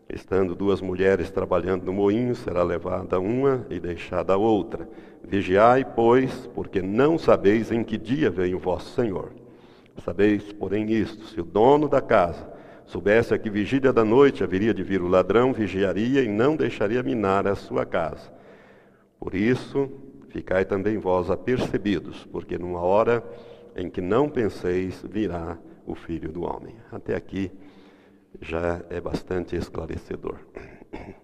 Estando 0.09 0.55
duas 0.55 0.81
mulheres 0.81 1.31
trabalhando 1.31 1.85
no 1.85 1.93
moinho, 1.93 2.35
será 2.35 2.63
levada 2.63 3.19
uma 3.19 3.67
e 3.69 3.81
deixada 3.81 4.33
a 4.33 4.37
outra. 4.37 4.89
Vigiai, 5.23 5.85
pois, 5.85 6.49
porque 6.55 6.81
não 6.81 7.19
sabeis 7.19 7.71
em 7.71 7.83
que 7.83 7.99
dia 7.99 8.31
vem 8.31 8.55
o 8.55 8.59
vosso 8.59 8.95
Senhor. 8.95 9.33
Sabeis, 10.05 10.53
porém, 10.53 10.91
isto: 10.91 11.25
se 11.27 11.41
o 11.41 11.45
dono 11.45 11.89
da 11.89 12.01
casa 12.01 12.49
soubesse 12.87 13.33
a 13.35 13.39
que 13.39 13.51
vigília 13.51 13.93
da 13.93 14.05
noite 14.05 14.43
haveria 14.43 14.75
de 14.75 14.83
vir 14.83 15.01
o 15.01 15.09
ladrão, 15.09 15.53
vigiaria 15.53 16.23
e 16.23 16.29
não 16.29 16.57
deixaria 16.57 17.03
minar 17.03 17.47
a 17.47 17.55
sua 17.55 17.85
casa. 17.85 18.33
Por 19.19 19.35
isso, 19.35 19.89
ficai 20.29 20.65
também 20.65 20.99
vós 20.99 21.31
apercebidos, 21.31 22.27
porque 22.33 22.59
numa 22.59 22.81
hora 22.81 23.23
em 23.81 23.89
que 23.89 24.03
não 24.03 24.29
penseis 24.29 25.03
virá 25.09 25.59
o 25.87 25.95
Filho 25.95 26.31
do 26.31 26.43
Homem. 26.43 26.77
Até 26.93 27.17
aqui 27.17 27.51
já 28.39 28.85
é 28.91 29.01
bastante 29.01 29.57
esclarecedor. 29.57 30.37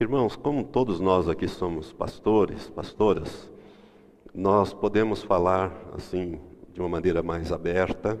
Irmãos, 0.00 0.34
como 0.34 0.64
todos 0.64 0.98
nós 0.98 1.28
aqui 1.28 1.46
somos 1.46 1.92
pastores, 1.92 2.68
pastoras, 2.70 3.50
nós 4.34 4.74
podemos 4.74 5.22
falar 5.22 5.72
assim 5.92 6.40
de 6.72 6.80
uma 6.80 6.88
maneira 6.88 7.22
mais 7.22 7.52
aberta, 7.52 8.20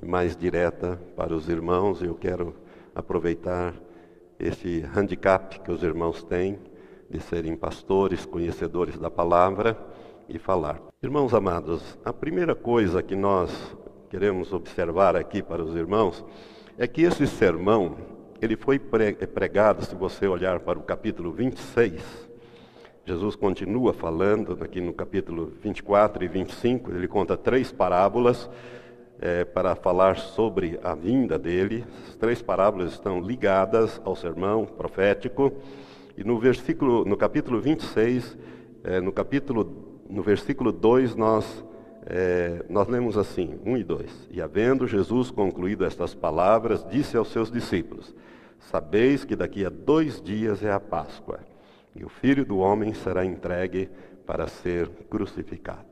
mais 0.00 0.36
direta 0.36 1.00
para 1.16 1.34
os 1.34 1.48
irmãos. 1.48 2.00
Eu 2.00 2.14
quero 2.14 2.54
aproveitar 2.94 3.74
esse 4.38 4.84
handicap 4.94 5.58
que 5.60 5.72
os 5.72 5.82
irmãos 5.82 6.22
têm 6.22 6.60
de 7.10 7.18
serem 7.20 7.56
pastores, 7.56 8.24
conhecedores 8.24 8.96
da 8.98 9.10
palavra 9.10 9.89
e 10.30 10.38
falar. 10.38 10.80
Irmãos 11.02 11.34
amados, 11.34 11.98
a 12.04 12.12
primeira 12.12 12.54
coisa 12.54 13.02
que 13.02 13.16
nós 13.16 13.50
queremos 14.08 14.52
observar 14.52 15.16
aqui 15.16 15.42
para 15.42 15.62
os 15.62 15.74
irmãos 15.74 16.24
é 16.78 16.86
que 16.86 17.02
esse 17.02 17.26
sermão, 17.26 17.96
ele 18.40 18.56
foi 18.56 18.78
pregado, 18.78 19.84
se 19.84 19.94
você 19.94 20.26
olhar 20.26 20.60
para 20.60 20.78
o 20.78 20.82
capítulo 20.82 21.32
26, 21.32 22.30
Jesus 23.04 23.34
continua 23.34 23.92
falando 23.92 24.56
aqui 24.62 24.80
no 24.80 24.92
capítulo 24.92 25.52
24 25.62 26.24
e 26.24 26.28
25, 26.28 26.92
ele 26.92 27.08
conta 27.08 27.36
três 27.36 27.72
parábolas 27.72 28.48
é, 29.20 29.44
para 29.44 29.74
falar 29.74 30.16
sobre 30.16 30.78
a 30.82 30.94
vinda 30.94 31.38
dele. 31.38 31.84
As 32.08 32.16
três 32.16 32.40
parábolas 32.40 32.92
estão 32.92 33.20
ligadas 33.20 34.00
ao 34.04 34.16
sermão 34.16 34.64
profético. 34.64 35.52
E 36.16 36.24
no 36.24 36.38
versículo, 36.38 37.04
no 37.04 37.16
capítulo 37.16 37.60
26, 37.60 38.38
é, 38.84 39.00
no 39.00 39.12
capítulo 39.12 39.89
no 40.10 40.22
versículo 40.22 40.72
2, 40.72 41.14
nós, 41.14 41.64
é, 42.06 42.64
nós 42.68 42.88
lemos 42.88 43.16
assim, 43.16 43.58
1 43.64 43.76
e 43.76 43.84
2. 43.84 44.28
E 44.30 44.42
havendo 44.42 44.86
Jesus 44.86 45.30
concluído 45.30 45.84
estas 45.84 46.14
palavras, 46.14 46.84
disse 46.90 47.16
aos 47.16 47.28
seus 47.28 47.50
discípulos: 47.50 48.14
Sabeis 48.58 49.24
que 49.24 49.36
daqui 49.36 49.64
a 49.64 49.70
dois 49.70 50.20
dias 50.20 50.62
é 50.62 50.72
a 50.72 50.80
Páscoa, 50.80 51.40
e 51.94 52.04
o 52.04 52.08
filho 52.08 52.44
do 52.44 52.58
homem 52.58 52.92
será 52.92 53.24
entregue 53.24 53.88
para 54.26 54.46
ser 54.46 54.88
crucificado. 55.08 55.86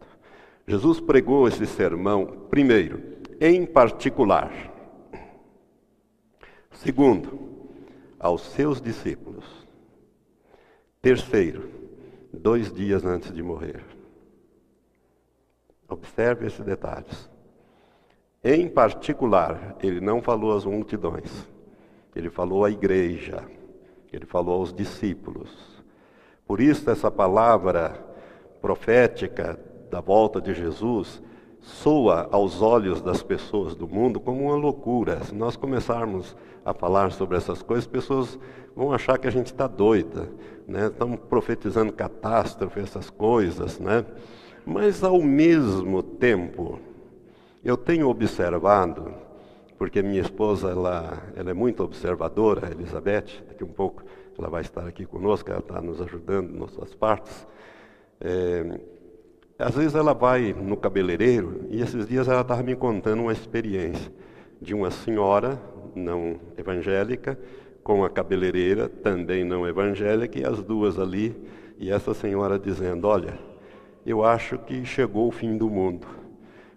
Jesus 0.67 1.01
pregou 1.01 1.49
esse 1.49 1.65
sermão, 1.65 2.47
primeiro, 2.51 3.01
em 3.41 3.65
particular. 3.65 4.53
Segundo, 6.73 7.49
aos 8.19 8.43
seus 8.43 8.81
discípulos. 8.81 9.45
Terceiro, 11.01 11.69
dois 12.33 12.73
dias 12.73 13.05
antes 13.05 13.33
de 13.33 13.43
morrer. 13.43 13.83
Observe 15.89 16.47
esses 16.47 16.65
detalhes. 16.65 17.31
Em 18.45 18.69
particular, 18.69 19.77
ele 19.83 20.01
não 20.01 20.21
falou 20.21 20.57
às 20.57 20.65
multidões, 20.65 21.49
ele 22.15 22.31
falou 22.31 22.65
à 22.65 22.71
igreja, 22.71 23.43
ele 24.13 24.27
falou 24.27 24.61
aos 24.61 24.73
discípulos. 24.73 25.51
Por 26.47 26.61
isso, 26.61 26.89
essa 26.91 27.11
palavra 27.11 28.05
profética 28.61 29.59
da 29.91 30.01
volta 30.01 30.41
de 30.41 30.55
Jesus 30.55 31.23
soa 31.61 32.29
aos 32.31 32.63
olhos 32.63 33.01
das 33.01 33.23
pessoas 33.23 33.75
do 33.75 33.89
mundo 33.89 34.21
como 34.21 34.45
uma 34.45 34.57
loucura. 34.57 35.23
Se 35.25 35.35
nós 35.35 35.57
começarmos 35.57 36.37
a 36.65 36.73
falar 36.73 37.13
sobre 37.13 37.37
essas 37.37 37.63
coisas, 37.63 37.85
as 37.85 37.91
pessoas 37.91 38.39
vão 38.77 38.93
achar 38.93 39.19
que 39.19 39.27
a 39.27 39.31
gente 39.31 39.47
está 39.47 39.67
doida, 39.67 40.31
né? 40.67 40.87
Estamos 40.87 41.19
profetizando 41.29 41.93
catástrofe, 41.93 42.81
essas 42.81 43.11
coisas, 43.11 43.79
né? 43.79 44.05
Mas 44.71 45.03
ao 45.03 45.23
mesmo 45.23 46.03
tempo, 46.03 46.79
eu 47.65 47.75
tenho 47.75 48.07
observado, 48.07 49.15
porque 49.79 50.03
minha 50.03 50.21
esposa 50.21 50.69
ela, 50.69 51.23
ela 51.35 51.51
é 51.51 51.55
muito 51.55 51.83
observadora, 51.83 52.71
Elizabeth, 52.71 53.45
daqui 53.49 53.65
um 53.65 53.73
pouco 53.73 54.05
ela 54.39 54.51
vai 54.51 54.61
estar 54.61 54.87
aqui 54.87 55.07
conosco, 55.07 55.49
ela 55.49 55.61
está 55.61 55.81
nos 55.81 56.03
ajudando 56.03 56.51
em 56.51 56.59
nossas 56.59 56.95
partes. 56.95 57.47
É, 58.21 58.79
às 59.59 59.75
vezes 59.75 59.95
ela 59.95 60.13
vai 60.13 60.53
no 60.53 60.77
cabeleireiro 60.77 61.65
e 61.71 61.81
esses 61.81 62.07
dias 62.07 62.29
ela 62.29 62.43
estava 62.43 62.63
me 62.63 62.77
contando 62.77 63.23
uma 63.23 63.33
experiência 63.33 64.13
de 64.61 64.75
uma 64.75 64.91
senhora 64.91 65.59
não 65.95 66.39
evangélica 66.59 67.39
com 67.83 68.05
a 68.05 68.11
cabeleireira 68.11 68.87
também 68.87 69.45
não 69.45 69.67
evangélica 69.67 70.39
e 70.39 70.45
as 70.45 70.63
duas 70.63 70.99
ali 70.99 71.35
e 71.79 71.91
essa 71.91 72.13
senhora 72.13 72.59
dizendo: 72.59 73.09
Olha, 73.09 73.49
eu 74.09 74.25
acho 74.25 74.59
que 74.59 74.85
chegou 74.85 75.29
o 75.29 75.33
fim 75.33 75.57
do 75.57 75.69
mundo, 75.69 76.07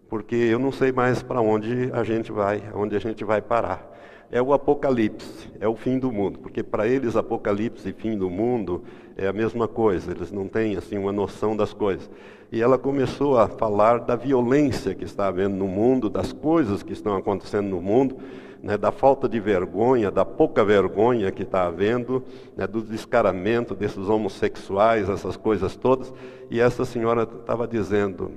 porque 0.10 0.36
eu 0.36 0.60
não 0.60 0.72
sei 0.72 0.92
mais 0.92 1.24
para 1.24 1.42
onde 1.42 1.90
a 1.94 2.04
gente 2.04 2.32
vai, 2.32 2.62
onde 2.76 2.96
a 2.96 3.00
gente 3.00 3.24
vai 3.24 3.42
parar 3.42 3.92
é 4.32 4.42
o 4.42 4.54
apocalipse, 4.54 5.52
é 5.60 5.68
o 5.68 5.76
fim 5.76 6.00
do 6.00 6.10
mundo, 6.10 6.40
porque 6.40 6.64
para 6.64 6.88
eles 6.88 7.18
apocalipse 7.18 7.90
e 7.90 7.92
fim 7.94 8.18
do 8.18 8.30
mundo 8.30 8.82
é 9.18 9.28
a 9.28 9.34
mesma 9.34 9.68
coisa, 9.68 10.12
eles 10.12 10.32
não 10.32 10.48
têm 10.48 10.78
assim 10.78 10.98
uma 10.98 11.12
noção 11.12 11.56
das 11.56 11.74
coisas. 11.74 12.10
E 12.50 12.62
ela 12.62 12.78
começou 12.78 13.38
a 13.38 13.50
falar 13.50 14.00
da 14.00 14.16
violência 14.16 14.96
que 14.96 15.04
está 15.04 15.28
havendo 15.28 15.56
no 15.56 15.68
mundo, 15.68 16.10
das 16.10 16.32
coisas 16.32 16.82
que 16.82 16.94
estão 16.94 17.16
acontecendo 17.16 17.68
no 17.68 17.82
mundo, 17.82 18.18
né, 18.62 18.78
da 18.78 18.92
falta 18.92 19.28
de 19.28 19.40
vergonha, 19.40 20.12
da 20.12 20.24
pouca 20.24 20.64
vergonha 20.64 21.32
que 21.32 21.44
está 21.44 21.66
havendo, 21.66 22.24
né, 22.56 22.68
do 22.68 22.82
descaramento 22.82 23.74
desses 23.74 24.08
homossexuais, 24.08 25.10
essas 25.10 25.36
coisas 25.36 25.76
todas. 25.76 26.14
E 26.50 26.60
essa 26.60 26.86
senhora 26.86 27.24
estava 27.24 27.68
dizendo 27.68 28.32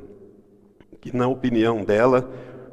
que, 1.00 1.14
na 1.14 1.28
opinião 1.28 1.84
dela, 1.84 2.30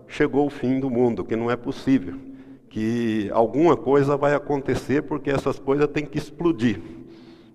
chegou 0.07 0.47
o 0.47 0.49
fim 0.49 0.79
do 0.79 0.89
mundo, 0.89 1.23
que 1.23 1.35
não 1.35 1.51
é 1.51 1.55
possível 1.55 2.31
que 2.71 3.29
alguma 3.33 3.75
coisa 3.75 4.15
vai 4.15 4.33
acontecer 4.33 5.03
porque 5.03 5.29
essas 5.29 5.59
coisas 5.59 5.87
têm 5.87 6.05
que 6.05 6.17
explodir. 6.17 6.79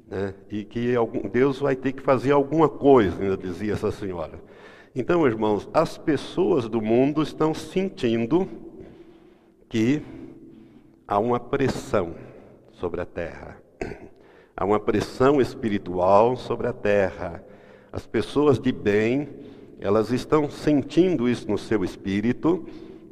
Né? 0.06 0.34
E 0.50 0.62
que 0.62 0.94
Deus 1.32 1.58
vai 1.58 1.74
ter 1.74 1.92
que 1.92 2.02
fazer 2.02 2.32
alguma 2.32 2.68
coisa, 2.68 3.20
ainda 3.20 3.36
dizia 3.36 3.72
essa 3.72 3.90
senhora. 3.90 4.38
Então, 4.94 5.26
irmãos, 5.26 5.68
as 5.72 5.96
pessoas 5.96 6.68
do 6.68 6.82
mundo 6.82 7.22
estão 7.22 7.54
sentindo 7.54 8.46
que 9.68 10.02
há 11.06 11.18
uma 11.18 11.40
pressão 11.40 12.14
sobre 12.72 13.00
a 13.00 13.06
terra. 13.06 13.56
Há 14.56 14.64
uma 14.64 14.80
pressão 14.80 15.40
espiritual 15.40 16.36
sobre 16.36 16.66
a 16.66 16.72
terra. 16.72 17.44
As 17.92 18.06
pessoas 18.06 18.58
de 18.58 18.72
bem, 18.72 19.28
elas 19.80 20.10
estão 20.10 20.48
sentindo 20.48 21.28
isso 21.28 21.50
no 21.50 21.58
seu 21.58 21.84
espírito 21.84 22.64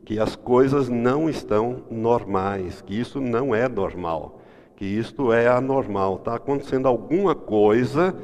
que 0.04 0.18
as 0.18 0.37
coisas 0.37 0.88
não 0.88 1.28
estão 1.28 1.82
normais, 1.90 2.82
que 2.82 2.99
isso 2.99 3.20
não 3.20 3.54
é 3.54 3.68
normal, 3.68 4.40
que 4.76 4.84
isto 4.84 5.32
é 5.32 5.49
anormal. 5.49 6.16
Está 6.16 6.34
acontecendo 6.34 6.87
alguma 6.87 7.34
coisa 7.34 8.14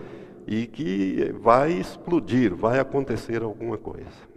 e 0.46 0.66
que 0.66 1.34
vai 1.40 1.72
explodir, 1.72 2.54
vai 2.54 2.78
acontecer 2.78 3.42
alguma 3.42 3.78
coisa. 3.78 4.29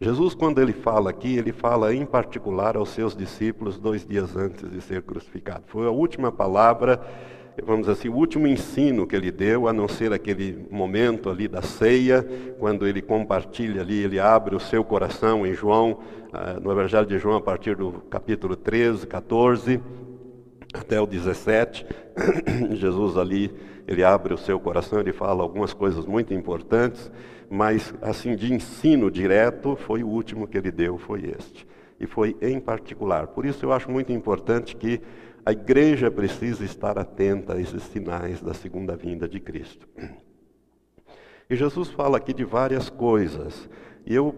Jesus, 0.00 0.34
quando 0.34 0.60
ele 0.60 0.72
fala 0.72 1.10
aqui, 1.10 1.36
ele 1.36 1.52
fala 1.52 1.94
em 1.94 2.04
particular 2.04 2.76
aos 2.76 2.90
seus 2.90 3.16
discípulos 3.16 3.78
dois 3.78 4.06
dias 4.06 4.36
antes 4.36 4.68
de 4.68 4.80
ser 4.80 5.02
crucificado. 5.02 5.64
Foi 5.66 5.86
a 5.86 5.90
última 5.90 6.32
palavra 6.32 7.00
vamos 7.62 7.82
dizer 7.82 7.92
assim, 7.92 8.08
o 8.08 8.16
último 8.16 8.46
ensino 8.46 9.06
que 9.06 9.14
ele 9.14 9.30
deu, 9.30 9.68
a 9.68 9.72
não 9.72 9.86
ser 9.86 10.12
aquele 10.12 10.66
momento 10.70 11.30
ali 11.30 11.46
da 11.46 11.62
ceia, 11.62 12.26
quando 12.58 12.86
ele 12.86 13.00
compartilha 13.00 13.82
ali, 13.82 14.02
ele 14.02 14.18
abre 14.18 14.56
o 14.56 14.60
seu 14.60 14.82
coração 14.82 15.46
em 15.46 15.54
João, 15.54 15.98
ah, 16.32 16.58
no 16.60 16.72
Evangelho 16.72 17.06
de 17.06 17.18
João, 17.18 17.36
a 17.36 17.40
partir 17.40 17.76
do 17.76 17.92
capítulo 18.10 18.56
13, 18.56 19.06
14 19.06 19.80
até 20.72 21.00
o 21.00 21.06
17, 21.06 21.86
Jesus 22.74 23.16
ali, 23.16 23.52
ele 23.86 24.02
abre 24.02 24.34
o 24.34 24.38
seu 24.38 24.58
coração, 24.58 24.98
ele 24.98 25.12
fala 25.12 25.42
algumas 25.42 25.72
coisas 25.72 26.04
muito 26.04 26.34
importantes, 26.34 27.10
mas 27.54 27.94
assim 28.02 28.34
de 28.34 28.52
ensino 28.52 29.08
direto, 29.08 29.76
foi 29.76 30.02
o 30.02 30.08
último 30.08 30.48
que 30.48 30.58
ele 30.58 30.72
deu, 30.72 30.98
foi 30.98 31.32
este. 31.38 31.64
E 32.00 32.06
foi 32.06 32.36
em 32.42 32.58
particular. 32.58 33.28
Por 33.28 33.46
isso 33.46 33.64
eu 33.64 33.72
acho 33.72 33.88
muito 33.88 34.10
importante 34.12 34.74
que 34.74 35.00
a 35.46 35.52
igreja 35.52 36.10
precisa 36.10 36.64
estar 36.64 36.98
atenta 36.98 37.54
a 37.54 37.60
esses 37.60 37.84
sinais 37.84 38.42
da 38.42 38.52
segunda 38.52 38.96
vinda 38.96 39.28
de 39.28 39.38
Cristo. 39.38 39.86
E 41.48 41.54
Jesus 41.54 41.90
fala 41.90 42.16
aqui 42.16 42.34
de 42.34 42.44
várias 42.44 42.90
coisas. 42.90 43.70
E 44.04 44.12
eu 44.12 44.34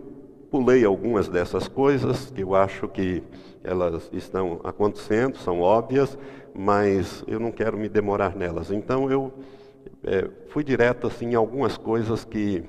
pulei 0.51 0.85
algumas 0.85 1.27
dessas 1.27 1.69
coisas 1.69 2.31
que 2.31 2.43
eu 2.43 2.55
acho 2.55 2.87
que 2.87 3.23
elas 3.65 4.11
estão 4.13 4.61
acontecendo, 4.63 5.39
são 5.39 5.61
óbvias, 5.61 6.19
mas 6.55 7.25
eu 7.27 7.41
não 7.41 7.51
quero 7.51 7.79
me 7.79 7.89
demorar 7.89 8.37
nelas. 8.37 8.71
Então 8.71 9.11
eu 9.11 9.33
é, 10.05 10.29
fui 10.49 10.63
direto 10.63 11.07
assim 11.07 11.31
em 11.31 11.35
algumas 11.35 11.79
coisas 11.79 12.23
que 12.23 12.63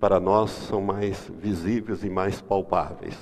para 0.00 0.20
nós 0.20 0.50
são 0.50 0.80
mais 0.80 1.30
visíveis 1.40 2.04
e 2.04 2.10
mais 2.10 2.40
palpáveis. 2.40 3.16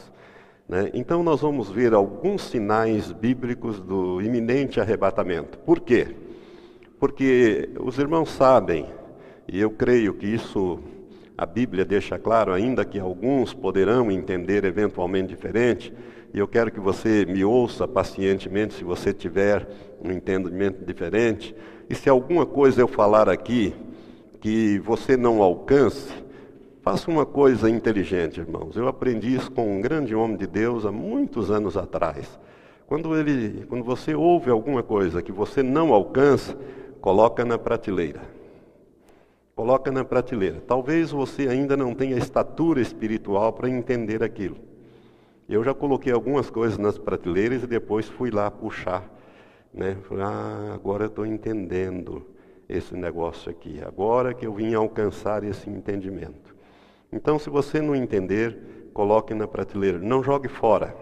Né? 0.68 0.90
Então, 0.94 1.22
nós 1.22 1.40
vamos 1.40 1.70
ver 1.70 1.94
alguns 1.94 2.42
sinais 2.42 3.12
bíblicos 3.12 3.80
do 3.80 4.20
iminente 4.20 4.80
arrebatamento. 4.80 5.58
Por 5.58 5.80
quê? 5.80 6.08
Porque 6.98 7.70
os 7.80 7.98
irmãos 7.98 8.30
sabem, 8.30 8.86
e 9.48 9.60
eu 9.60 9.70
creio 9.70 10.14
que 10.14 10.26
isso 10.26 10.80
a 11.38 11.44
Bíblia 11.44 11.84
deixa 11.84 12.18
claro, 12.18 12.52
ainda 12.52 12.84
que 12.84 12.98
alguns 12.98 13.52
poderão 13.52 14.10
entender 14.10 14.64
eventualmente 14.64 15.28
diferente, 15.28 15.92
e 16.32 16.38
eu 16.38 16.48
quero 16.48 16.70
que 16.70 16.80
você 16.80 17.24
me 17.26 17.44
ouça 17.44 17.86
pacientemente 17.86 18.74
se 18.74 18.84
você 18.84 19.12
tiver 19.12 19.66
um 20.02 20.10
entendimento 20.10 20.84
diferente. 20.84 21.54
E 21.88 21.94
se 21.94 22.08
alguma 22.08 22.44
coisa 22.44 22.80
eu 22.80 22.88
falar 22.88 23.28
aqui 23.28 23.74
que 24.40 24.78
você 24.80 25.16
não 25.16 25.42
alcance, 25.42 26.12
Faça 26.86 27.10
uma 27.10 27.26
coisa 27.26 27.68
inteligente, 27.68 28.38
irmãos. 28.38 28.76
Eu 28.76 28.86
aprendi 28.86 29.34
isso 29.34 29.50
com 29.50 29.76
um 29.76 29.80
grande 29.80 30.14
homem 30.14 30.36
de 30.36 30.46
Deus 30.46 30.86
há 30.86 30.92
muitos 30.92 31.50
anos 31.50 31.76
atrás. 31.76 32.38
Quando, 32.86 33.16
ele, 33.16 33.66
quando 33.66 33.82
você 33.82 34.14
ouve 34.14 34.52
alguma 34.52 34.84
coisa 34.84 35.20
que 35.20 35.32
você 35.32 35.64
não 35.64 35.92
alcança, 35.92 36.56
coloca 37.00 37.44
na 37.44 37.58
prateleira. 37.58 38.20
Coloca 39.56 39.90
na 39.90 40.04
prateleira. 40.04 40.62
Talvez 40.64 41.10
você 41.10 41.48
ainda 41.48 41.76
não 41.76 41.92
tenha 41.92 42.16
estatura 42.16 42.80
espiritual 42.80 43.52
para 43.52 43.68
entender 43.68 44.22
aquilo. 44.22 44.56
Eu 45.48 45.64
já 45.64 45.74
coloquei 45.74 46.12
algumas 46.12 46.50
coisas 46.50 46.78
nas 46.78 46.96
prateleiras 46.96 47.64
e 47.64 47.66
depois 47.66 48.08
fui 48.08 48.30
lá 48.30 48.48
puxar. 48.48 49.12
Né? 49.74 49.96
Falei, 50.08 50.22
ah, 50.22 50.70
agora 50.72 51.02
eu 51.02 51.08
estou 51.08 51.26
entendendo 51.26 52.24
esse 52.68 52.94
negócio 52.94 53.50
aqui. 53.50 53.82
Agora 53.84 54.32
que 54.32 54.46
eu 54.46 54.54
vim 54.54 54.72
alcançar 54.72 55.42
esse 55.42 55.68
entendimento. 55.68 56.54
Então, 57.12 57.38
se 57.38 57.48
você 57.48 57.80
não 57.80 57.94
entender, 57.94 58.90
coloque 58.92 59.34
na 59.34 59.46
prateleira. 59.46 59.98
Não 59.98 60.22
jogue 60.22 60.48
fora. 60.48 60.96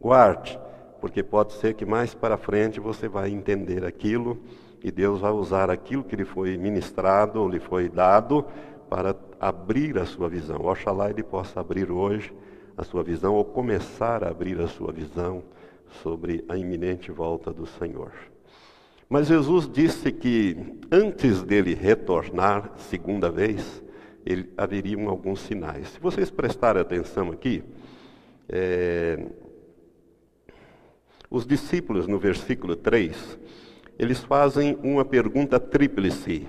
Guarde, 0.00 0.58
porque 1.00 1.22
pode 1.22 1.54
ser 1.54 1.74
que 1.74 1.86
mais 1.86 2.14
para 2.14 2.36
frente 2.36 2.78
você 2.78 3.08
vai 3.08 3.30
entender 3.30 3.84
aquilo 3.84 4.38
e 4.82 4.90
Deus 4.90 5.20
vai 5.20 5.32
usar 5.32 5.70
aquilo 5.70 6.04
que 6.04 6.14
lhe 6.14 6.24
foi 6.24 6.56
ministrado 6.56 7.40
ou 7.40 7.48
lhe 7.48 7.58
foi 7.58 7.88
dado 7.88 8.44
para 8.88 9.16
abrir 9.40 9.98
a 9.98 10.06
sua 10.06 10.28
visão. 10.28 10.64
Oxalá 10.64 11.10
ele 11.10 11.22
possa 11.22 11.60
abrir 11.60 11.90
hoje 11.90 12.32
a 12.76 12.84
sua 12.84 13.02
visão 13.02 13.34
ou 13.34 13.44
começar 13.44 14.22
a 14.22 14.30
abrir 14.30 14.60
a 14.60 14.68
sua 14.68 14.92
visão 14.92 15.42
sobre 16.02 16.44
a 16.48 16.56
iminente 16.56 17.10
volta 17.10 17.52
do 17.52 17.66
Senhor. 17.66 18.12
Mas 19.08 19.26
Jesus 19.26 19.68
disse 19.68 20.12
que 20.12 20.56
antes 20.92 21.42
dele 21.42 21.74
retornar 21.74 22.72
segunda 22.76 23.30
vez, 23.30 23.82
ele, 24.28 24.52
haveriam 24.56 25.08
alguns 25.08 25.40
sinais. 25.40 25.88
Se 25.88 26.00
vocês 26.00 26.30
prestarem 26.30 26.82
atenção 26.82 27.30
aqui, 27.30 27.62
é, 28.48 29.26
os 31.30 31.46
discípulos, 31.46 32.06
no 32.06 32.18
versículo 32.18 32.76
3, 32.76 33.38
eles 33.98 34.20
fazem 34.20 34.78
uma 34.82 35.04
pergunta 35.04 35.58
tríplice. 35.58 36.46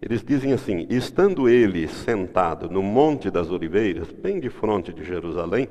Eles 0.00 0.22
dizem 0.22 0.52
assim: 0.52 0.86
estando 0.90 1.48
ele 1.48 1.88
sentado 1.88 2.68
no 2.68 2.82
Monte 2.82 3.30
das 3.30 3.50
Oliveiras, 3.50 4.12
bem 4.12 4.38
de 4.38 4.50
frente 4.50 4.92
de 4.92 5.02
Jerusalém, 5.02 5.68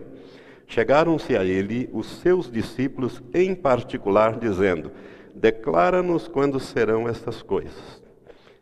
chegaram-se 0.65 1.37
a 1.37 1.45
ele 1.45 1.87
os 1.93 2.07
seus 2.19 2.51
discípulos 2.51 3.21
em 3.31 3.53
particular, 3.53 4.39
dizendo: 4.39 4.91
Declara-nos 5.35 6.27
quando 6.27 6.59
serão 6.59 7.09
estas 7.09 7.41
coisas 7.41 8.01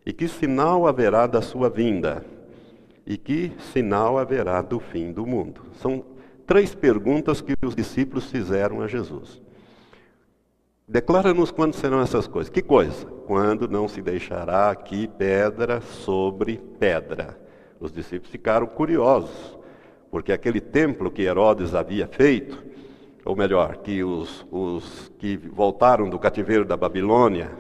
E 0.04 0.12
que 0.12 0.28
sinal 0.28 0.88
haverá 0.88 1.28
da 1.28 1.42
sua 1.42 1.70
vinda? 1.70 2.33
E 3.06 3.18
que 3.18 3.52
sinal 3.74 4.18
haverá 4.18 4.62
do 4.62 4.80
fim 4.80 5.12
do 5.12 5.26
mundo? 5.26 5.62
São 5.76 6.04
três 6.48 6.74
perguntas 6.74 7.42
que 7.42 7.54
os 7.64 7.76
discípulos 7.76 8.30
fizeram 8.30 8.82
a 8.82 8.88
Jesus. 8.88 9.42
Declara-nos 10.88 11.52
quando 11.52 11.74
serão 11.74 12.02
essas 12.02 12.28
coisas. 12.28 12.50
Que 12.50 12.62
coisa? 12.62 13.06
Quando 13.26 13.68
não 13.68 13.88
se 13.88 14.02
deixará 14.02 14.70
aqui 14.70 15.08
pedra 15.08 15.82
sobre 15.82 16.58
pedra. 16.80 17.40
Os 17.80 17.92
discípulos 17.92 18.32
ficaram 18.32 18.68
curiosos, 18.68 19.58
porque 20.10 20.32
aquele 20.32 20.62
templo 20.62 21.12
que 21.12 21.24
Herodes 21.24 21.76
havia 21.76 22.08
feito, 22.08 22.64
ou 23.26 23.36
melhor, 23.36 23.78
que 23.78 24.04
os, 24.04 24.46
os 24.52 25.12
que 25.18 25.36
voltaram 25.38 26.10
do 26.10 26.20
cativeiro 26.20 26.66
da 26.66 26.78
Babilônia, 26.78 27.52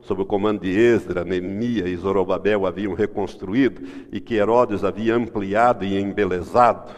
sob 0.00 0.22
o 0.22 0.26
comando 0.26 0.60
de 0.60 0.70
Esdra, 0.70 1.24
Neemias 1.24 1.88
e 1.88 1.96
Zorobabel 1.96 2.66
haviam 2.66 2.94
reconstruído 2.94 3.82
e 4.12 4.20
que 4.20 4.34
Herodes 4.34 4.84
havia 4.84 5.14
ampliado 5.14 5.84
e 5.84 5.98
embelezado, 5.98 6.92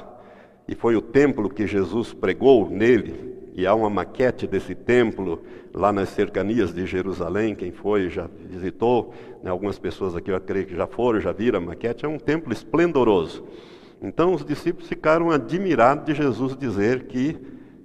e 0.69 0.75
foi 0.75 0.95
o 0.95 1.03
templo 1.03 1.49
que 1.49 1.67
Jesus 1.67 2.13
pregou 2.13 2.69
nele, 2.71 3.31
e 3.55 3.67
há 3.67 3.75
uma 3.75 3.91
maquete 3.91 4.47
desse 4.47 4.75
templo 4.75 5.43
lá 5.75 5.93
nas 5.93 6.11
cercanias 6.11 6.73
de 6.73 6.87
Jerusalém, 6.87 7.55
quem 7.55 7.73
foi 7.73 8.09
já 8.09 8.29
visitou, 8.49 9.13
né, 9.43 9.51
algumas 9.51 9.79
pessoas 9.79 10.15
aqui 10.15 10.31
eu 10.31 10.41
creio 10.41 10.67
que 10.67 10.77
já 10.77 10.87
foram, 10.87 11.21
já 11.21 11.33
viram 11.33 11.59
a 11.59 11.63
maquete, 11.63 12.05
é 12.05 12.09
um 12.09 12.19
templo 12.19 12.53
esplendoroso. 12.53 13.45
Então 14.01 14.33
os 14.33 14.45
discípulos 14.45 14.89
ficaram 14.89 15.31
admirados 15.31 16.07
de 16.07 16.15
Jesus 16.15 16.57
dizer 16.57 17.05
que 17.05 17.37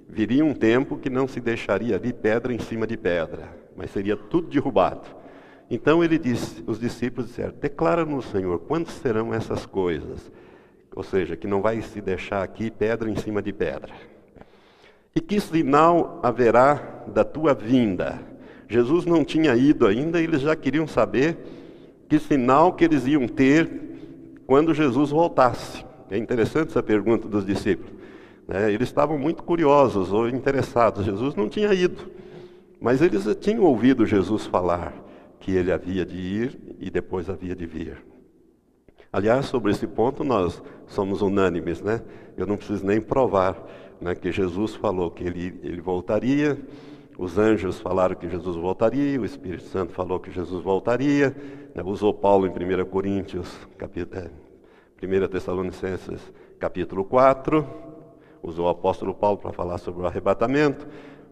viria 0.08 0.44
um 0.44 0.54
tempo 0.54 0.96
que 0.96 1.10
não 1.10 1.28
se 1.28 1.40
deixaria 1.40 1.96
ali 1.96 2.12
pedra 2.12 2.54
em 2.54 2.58
cima 2.58 2.86
de 2.86 2.96
pedra, 2.96 3.65
mas 3.76 3.90
seria 3.90 4.16
tudo 4.16 4.48
derrubado. 4.48 5.06
Então 5.70 6.02
ele 6.02 6.18
disse, 6.18 6.62
os 6.66 6.78
discípulos 6.78 7.28
disseram: 7.28 7.54
Declara-nos, 7.60 8.26
Senhor, 8.26 8.58
quando 8.60 8.88
serão 8.88 9.34
essas 9.34 9.66
coisas? 9.66 10.30
Ou 10.94 11.02
seja, 11.02 11.36
que 11.36 11.46
não 11.46 11.60
vai 11.60 11.82
se 11.82 12.00
deixar 12.00 12.42
aqui 12.42 12.70
pedra 12.70 13.10
em 13.10 13.16
cima 13.16 13.42
de 13.42 13.52
pedra. 13.52 13.92
E 15.14 15.20
que 15.20 15.40
sinal 15.40 16.20
haverá 16.22 17.04
da 17.08 17.24
tua 17.24 17.54
vinda? 17.54 18.18
Jesus 18.68 19.04
não 19.04 19.24
tinha 19.24 19.54
ido 19.54 19.86
ainda, 19.86 20.20
eles 20.20 20.40
já 20.40 20.56
queriam 20.56 20.86
saber 20.86 21.36
que 22.08 22.18
sinal 22.18 22.72
que 22.72 22.84
eles 22.84 23.06
iam 23.06 23.26
ter 23.26 23.68
quando 24.46 24.74
Jesus 24.74 25.10
voltasse. 25.10 25.84
É 26.10 26.16
interessante 26.16 26.68
essa 26.68 26.82
pergunta 26.82 27.28
dos 27.28 27.44
discípulos. 27.44 27.92
Né? 28.46 28.72
Eles 28.72 28.88
estavam 28.88 29.18
muito 29.18 29.42
curiosos 29.42 30.12
ou 30.12 30.28
interessados. 30.28 31.04
Jesus 31.04 31.34
não 31.34 31.48
tinha 31.48 31.72
ido, 31.74 32.10
mas 32.80 33.02
eles 33.02 33.24
tinham 33.40 33.64
ouvido 33.64 34.06
Jesus 34.06 34.46
falar 34.46 34.94
que 35.40 35.52
ele 35.52 35.72
havia 35.72 36.04
de 36.04 36.16
ir 36.16 36.76
e 36.78 36.90
depois 36.90 37.28
havia 37.28 37.54
de 37.54 37.66
vir. 37.66 38.04
Aliás, 39.12 39.46
sobre 39.46 39.72
esse 39.72 39.86
ponto 39.86 40.24
nós 40.24 40.62
somos 40.86 41.22
unânimes, 41.22 41.80
né? 41.80 42.02
Eu 42.36 42.46
não 42.46 42.56
preciso 42.56 42.84
nem 42.84 43.00
provar 43.00 43.56
né, 44.00 44.14
que 44.14 44.30
Jesus 44.30 44.74
falou 44.74 45.10
que 45.10 45.24
ele, 45.24 45.58
ele 45.62 45.80
voltaria, 45.80 46.58
os 47.18 47.38
anjos 47.38 47.80
falaram 47.80 48.14
que 48.14 48.28
Jesus 48.28 48.56
voltaria, 48.56 49.18
o 49.20 49.24
Espírito 49.24 49.64
Santo 49.64 49.92
falou 49.92 50.20
que 50.20 50.30
Jesus 50.30 50.62
voltaria, 50.62 51.34
né, 51.74 51.82
usou 51.82 52.12
Paulo 52.12 52.46
em 52.46 52.50
1 52.50 52.84
Coríntios, 52.86 53.56
capítulo, 53.78 54.30
1 55.02 55.28
Tessalonicenses, 55.28 56.20
capítulo 56.58 57.04
4, 57.04 57.66
usou 58.42 58.66
o 58.66 58.68
apóstolo 58.68 59.14
Paulo 59.14 59.38
para 59.38 59.52
falar 59.52 59.78
sobre 59.78 60.02
o 60.02 60.06
arrebatamento. 60.06 60.86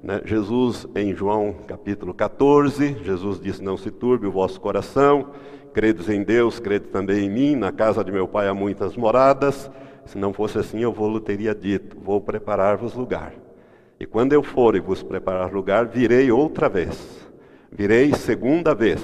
Né, 0.05 0.21
Jesus, 0.27 0.87
em 0.95 1.15
João 1.15 1.55
capítulo 1.67 2.13
14, 2.13 2.99
Jesus 3.03 3.41
disse: 3.41 3.65
Não 3.65 3.75
se 3.75 3.91
turbe 3.91 4.27
o 4.27 4.31
vosso 4.31 4.61
coração, 4.61 5.31
credes 5.73 6.11
em 6.11 6.23
Deus, 6.23 6.61
credes 6.61 6.91
também 6.91 7.25
em 7.25 7.31
mim, 7.31 7.57
na 7.57 7.73
casa 7.73 8.05
de 8.05 8.13
meu 8.13 8.29
pai 8.29 8.47
há 8.47 8.53
muitas 8.53 8.99
moradas. 8.99 9.71
Se 10.05 10.19
não 10.19 10.31
fosse 10.31 10.59
assim, 10.59 10.81
eu 10.81 10.93
vou 10.93 11.19
teria 11.21 11.55
dito: 11.55 11.97
Vou 11.99 12.21
preparar-vos 12.21 12.93
lugar. 12.93 13.33
E 13.99 14.05
quando 14.05 14.35
eu 14.35 14.43
for 14.43 14.77
e 14.77 14.81
vos 14.81 15.03
preparar 15.03 15.51
lugar, 15.51 15.87
virei 15.87 16.31
outra 16.31 16.69
vez. 16.69 17.27
Virei 17.73 18.13
segunda 18.13 18.75
vez. 18.75 19.01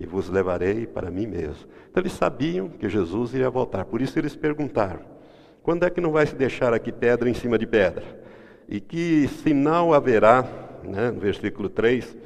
E 0.00 0.06
vos 0.06 0.30
levarei 0.30 0.86
para 0.86 1.10
mim 1.10 1.26
mesmo. 1.26 1.68
Então 1.90 2.02
eles 2.02 2.14
sabiam 2.14 2.66
que 2.70 2.88
Jesus 2.88 3.34
iria 3.34 3.50
voltar. 3.50 3.84
Por 3.84 4.00
isso 4.00 4.18
eles 4.18 4.34
perguntaram: 4.34 5.00
Quando 5.62 5.84
é 5.84 5.90
que 5.90 6.00
não 6.00 6.12
vai 6.12 6.24
se 6.26 6.34
deixar 6.34 6.72
aqui 6.72 6.90
pedra 6.90 7.28
em 7.28 7.34
cima 7.34 7.58
de 7.58 7.66
pedra? 7.66 8.22
E 8.72 8.80
que 8.80 9.28
sinal 9.28 9.92
haverá, 9.92 10.48
né, 10.82 11.10
no 11.10 11.20
versículo 11.20 11.68
3, 11.68 12.16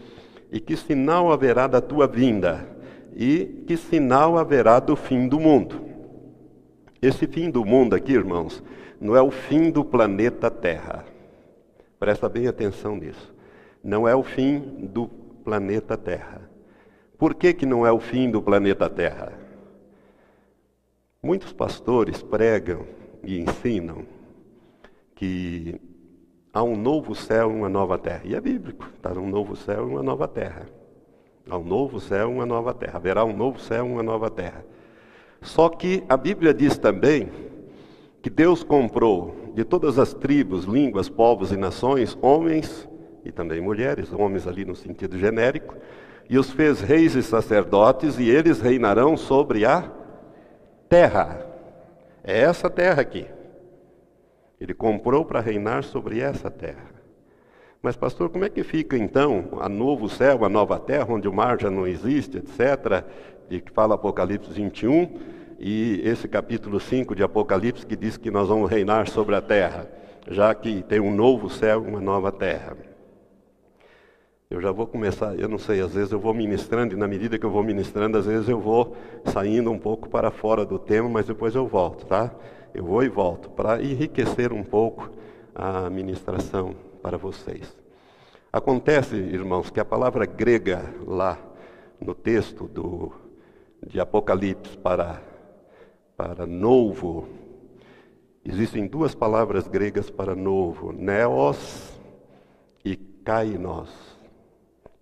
e 0.53 0.61
que 0.61 0.77
sinal 0.77 1.33
haverá 1.33 1.67
da 1.67 1.81
tua 1.81 2.07
vinda? 2.07 2.65
E 3.17 3.65
que 3.67 3.77
sinal 3.77 4.39
haverá 4.39 4.79
do 4.79 4.95
fim 4.95 5.27
do 5.27 5.41
mundo? 5.41 5.85
Esse 7.03 7.27
fim 7.27 7.51
do 7.51 7.65
mundo 7.65 7.97
aqui, 7.97 8.13
irmãos, 8.13 8.63
não 9.01 9.17
é 9.17 9.21
o 9.21 9.29
fim 9.29 9.73
do 9.73 9.85
planeta 9.85 10.49
Terra. 10.49 11.05
Presta 11.99 12.29
bem 12.29 12.47
atenção 12.47 12.95
nisso. 12.95 13.35
Não 13.83 14.07
é 14.07 14.15
o 14.15 14.23
fim 14.23 14.61
do 14.93 15.09
planeta 15.43 15.97
Terra. 15.97 16.49
Por 17.19 17.35
que, 17.35 17.53
que 17.55 17.67
não 17.67 17.85
é 17.85 17.91
o 17.91 17.99
fim 17.99 18.31
do 18.31 18.41
planeta 18.41 18.89
Terra? 18.89 19.33
Muitos 21.21 21.53
pastores 21.53 22.23
pregam 22.23 22.87
e 23.25 23.37
ensinam 23.41 24.05
que 25.17 25.81
há 26.57 26.63
um 26.63 26.75
novo 26.75 27.15
céu 27.15 27.51
e 27.51 27.55
uma 27.55 27.69
nova 27.69 27.99
terra. 27.99 28.23
E 28.25 28.35
é 28.35 28.41
bíblico, 28.41 28.89
está 28.97 29.13
um 29.13 29.29
novo 29.29 29.55
céu 29.55 29.87
e 29.87 29.93
uma 29.93 30.03
nova 30.03 30.27
terra. 30.27 30.67
Há 31.51 31.59
um 31.59 31.63
novo 31.63 32.01
céu 32.01 32.31
e 32.31 32.33
uma 32.33 32.47
nova 32.47 32.73
terra. 32.73 32.97
Haverá 32.97 33.27
um 33.27 33.37
novo 33.37 33.61
céu 33.61 33.87
e 33.87 33.93
uma 33.93 34.03
nova 34.03 34.31
terra. 34.31 34.65
Só 35.43 35.69
que 35.69 36.03
a 36.09 36.17
Bíblia 36.17 36.55
diz 36.55 36.79
também 36.79 37.29
que 38.23 38.31
Deus 38.31 38.65
comprou 38.65 39.53
de 39.55 39.65
todas 39.65 39.99
as 39.99 40.15
tribos, 40.15 40.65
línguas, 40.65 41.11
povos 41.11 41.53
e 41.53 41.59
nações, 41.59 42.17
homens 42.23 42.89
e 43.23 43.31
também 43.31 43.61
mulheres, 43.61 44.11
homens 44.11 44.47
ali 44.47 44.65
no 44.65 44.75
sentido 44.75 45.19
genérico, 45.19 45.77
e 46.27 46.39
os 46.39 46.51
fez 46.51 46.81
reis 46.81 47.15
e 47.15 47.23
sacerdotes, 47.23 48.19
e 48.19 48.31
eles 48.31 48.63
reinarão 48.63 49.15
sobre 49.15 49.67
a 49.67 49.93
terra. 50.89 51.47
É 52.25 52.41
essa 52.41 52.71
terra 52.71 53.03
aqui. 53.03 53.36
Ele 54.61 54.75
comprou 54.75 55.25
para 55.25 55.41
reinar 55.41 55.85
sobre 55.85 56.21
essa 56.21 56.51
terra. 56.51 56.97
Mas, 57.83 57.95
pastor, 57.97 58.31
como 58.31 58.45
é 58.45 58.49
que 58.49 58.63
fica 58.63 58.97
então 58.97 59.59
a 59.61 59.69
novo 59.69 60.09
céu, 60.09 60.45
a 60.45 60.49
nova 60.49 60.79
terra, 60.79 61.07
onde 61.09 61.29
o 61.29 61.33
mar 61.33 61.61
já 61.61 61.71
não 61.71 61.87
existe, 61.87 62.39
etc., 62.39 63.05
de 63.49 63.61
que 63.61 63.71
fala 63.71 63.95
Apocalipse 63.95 64.51
21, 64.51 65.37
e 65.59 66.01
esse 66.05 66.27
capítulo 66.27 66.81
5 66.81 67.15
de 67.15 67.23
Apocalipse 67.23 67.87
que 67.87 67.97
diz 67.97 68.17
que 68.17 68.31
nós 68.31 68.49
vamos 68.49 68.71
reinar 68.71 69.09
sobre 69.09 69.35
a 69.35 69.41
terra, 69.41 69.89
já 70.29 70.55
que 70.55 70.83
tem 70.83 71.01
um 71.01 71.15
novo 71.15 71.49
céu 71.49 71.85
e 71.85 71.89
uma 71.89 72.01
nova 72.01 72.33
terra. 72.33 72.77
Eu 74.49 74.61
já 74.61 74.71
vou 74.71 74.87
começar, 74.87 75.39
eu 75.39 75.49
não 75.49 75.59
sei, 75.59 75.81
às 75.81 75.95
vezes 75.95 76.13
eu 76.13 76.21
vou 76.21 76.33
ministrando, 76.33 76.95
e 76.95 76.97
na 76.97 77.09
medida 77.09 77.39
que 77.39 77.45
eu 77.45 77.51
vou 77.51 77.65
ministrando, 77.65 78.19
às 78.19 78.27
vezes 78.27 78.49
eu 78.49 78.61
vou 78.61 78.97
saindo 79.25 79.71
um 79.71 79.79
pouco 79.79 80.09
para 80.09 80.31
fora 80.31 80.65
do 80.65 80.79
tema, 80.79 81.09
mas 81.09 81.27
depois 81.27 81.55
eu 81.55 81.67
volto, 81.67 82.07
tá? 82.07 82.33
Eu 82.77 82.85
vou 82.85 83.03
e 83.03 83.09
volto, 83.09 83.49
para 83.49 83.83
enriquecer 83.83 84.53
um 84.53 84.63
pouco 84.63 85.09
a 85.55 85.89
ministração 85.89 86.75
para 87.01 87.17
vocês. 87.17 87.75
Acontece, 88.53 89.17
irmãos, 89.17 89.71
que 89.71 89.81
a 89.81 89.85
palavra 89.85 90.27
grega 90.27 90.85
lá 91.07 91.39
no 91.99 92.15
texto 92.15 92.69
do, 92.69 93.11
de 93.87 93.99
Apocalipse 93.99 94.77
para, 94.77 95.23
para 96.19 96.47
novo, 96.47 97.27
existem 98.45 98.87
duas 98.87 99.15
palavras 99.15 99.67
gregas 99.67 100.11
para 100.11 100.35
novo, 100.35 100.93
neos 100.93 101.99
e 102.85 102.95
kainos. 102.95 103.89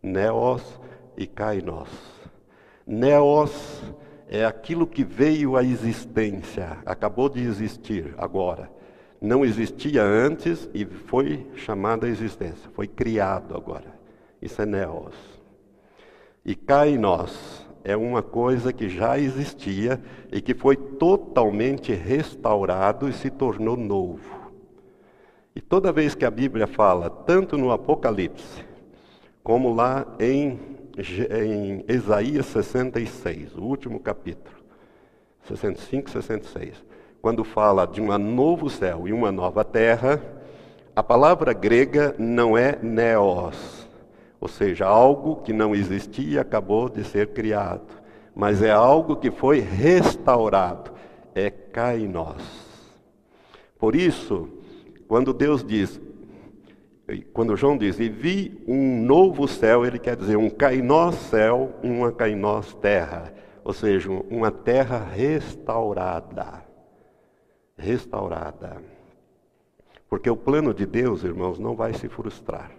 Neos 0.00 0.80
e 1.16 1.26
kainos. 1.26 1.88
Neos 2.86 3.82
é 4.34 4.44
aquilo 4.44 4.86
que 4.86 5.04
veio 5.04 5.56
à 5.56 5.62
existência, 5.62 6.78
acabou 6.84 7.28
de 7.28 7.40
existir 7.40 8.14
agora 8.16 8.70
não 9.24 9.42
existia 9.42 10.02
antes 10.02 10.68
e 10.74 10.84
foi 10.84 11.46
chamado 11.56 12.04
à 12.04 12.08
existência, 12.08 12.70
foi 12.74 12.86
criado 12.86 13.56
agora. 13.56 13.94
Isso 14.40 14.60
é 14.60 14.66
neos. 14.66 15.14
E 16.44 16.54
kainos 16.54 17.66
é 17.82 17.96
uma 17.96 18.22
coisa 18.22 18.70
que 18.70 18.88
já 18.88 19.18
existia 19.18 20.00
e 20.30 20.42
que 20.42 20.52
foi 20.54 20.76
totalmente 20.76 21.92
restaurado 21.94 23.08
e 23.08 23.14
se 23.14 23.30
tornou 23.30 23.76
novo. 23.76 24.52
E 25.56 25.60
toda 25.60 25.92
vez 25.92 26.14
que 26.14 26.26
a 26.26 26.30
Bíblia 26.30 26.66
fala, 26.66 27.08
tanto 27.08 27.56
no 27.56 27.70
Apocalipse, 27.70 28.62
como 29.42 29.72
lá 29.72 30.06
em, 30.20 30.58
em 30.96 31.84
Isaías 31.88 32.46
66, 32.46 33.56
o 33.56 33.62
último 33.62 33.98
capítulo, 33.98 34.56
65, 35.48 36.10
66, 36.10 36.84
quando 37.20 37.42
fala 37.42 37.86
de 37.86 38.00
um 38.00 38.16
novo 38.16 38.70
céu 38.70 39.08
e 39.08 39.12
uma 39.12 39.32
nova 39.32 39.64
terra, 39.64 40.22
a 40.94 41.02
palavra 41.02 41.52
grega 41.52 42.14
não 42.18 42.56
é 42.56 42.78
neos, 42.80 43.88
ou 44.40 44.46
seja, 44.46 44.86
algo 44.86 45.36
que 45.36 45.52
não 45.52 45.74
existia 45.74 46.42
acabou 46.42 46.88
de 46.88 47.02
ser 47.02 47.28
criado, 47.28 47.88
mas 48.34 48.62
é 48.62 48.70
algo 48.70 49.16
que 49.16 49.30
foi 49.30 49.58
restaurado. 49.58 50.92
É 51.34 51.52
nós. 52.08 52.42
Por 53.76 53.96
isso, 53.96 54.48
quando 55.08 55.32
Deus 55.32 55.64
diz, 55.64 56.00
quando 57.32 57.56
João 57.56 57.76
diz, 57.76 58.00
e 58.00 58.08
vi 58.08 58.64
um 58.66 59.02
novo 59.02 59.46
céu, 59.46 59.84
ele 59.84 59.98
quer 59.98 60.16
dizer 60.16 60.36
um 60.36 60.48
cainós 60.48 61.14
céu, 61.16 61.74
uma 61.82 62.10
cainós 62.10 62.72
terra, 62.74 63.32
ou 63.62 63.74
seja, 63.74 64.10
uma 64.10 64.50
terra 64.50 64.98
restaurada. 64.98 66.64
Restaurada. 67.76 68.82
Porque 70.08 70.30
o 70.30 70.36
plano 70.36 70.72
de 70.72 70.86
Deus, 70.86 71.24
irmãos, 71.24 71.58
não 71.58 71.76
vai 71.76 71.92
se 71.92 72.08
frustrar. 72.08 72.70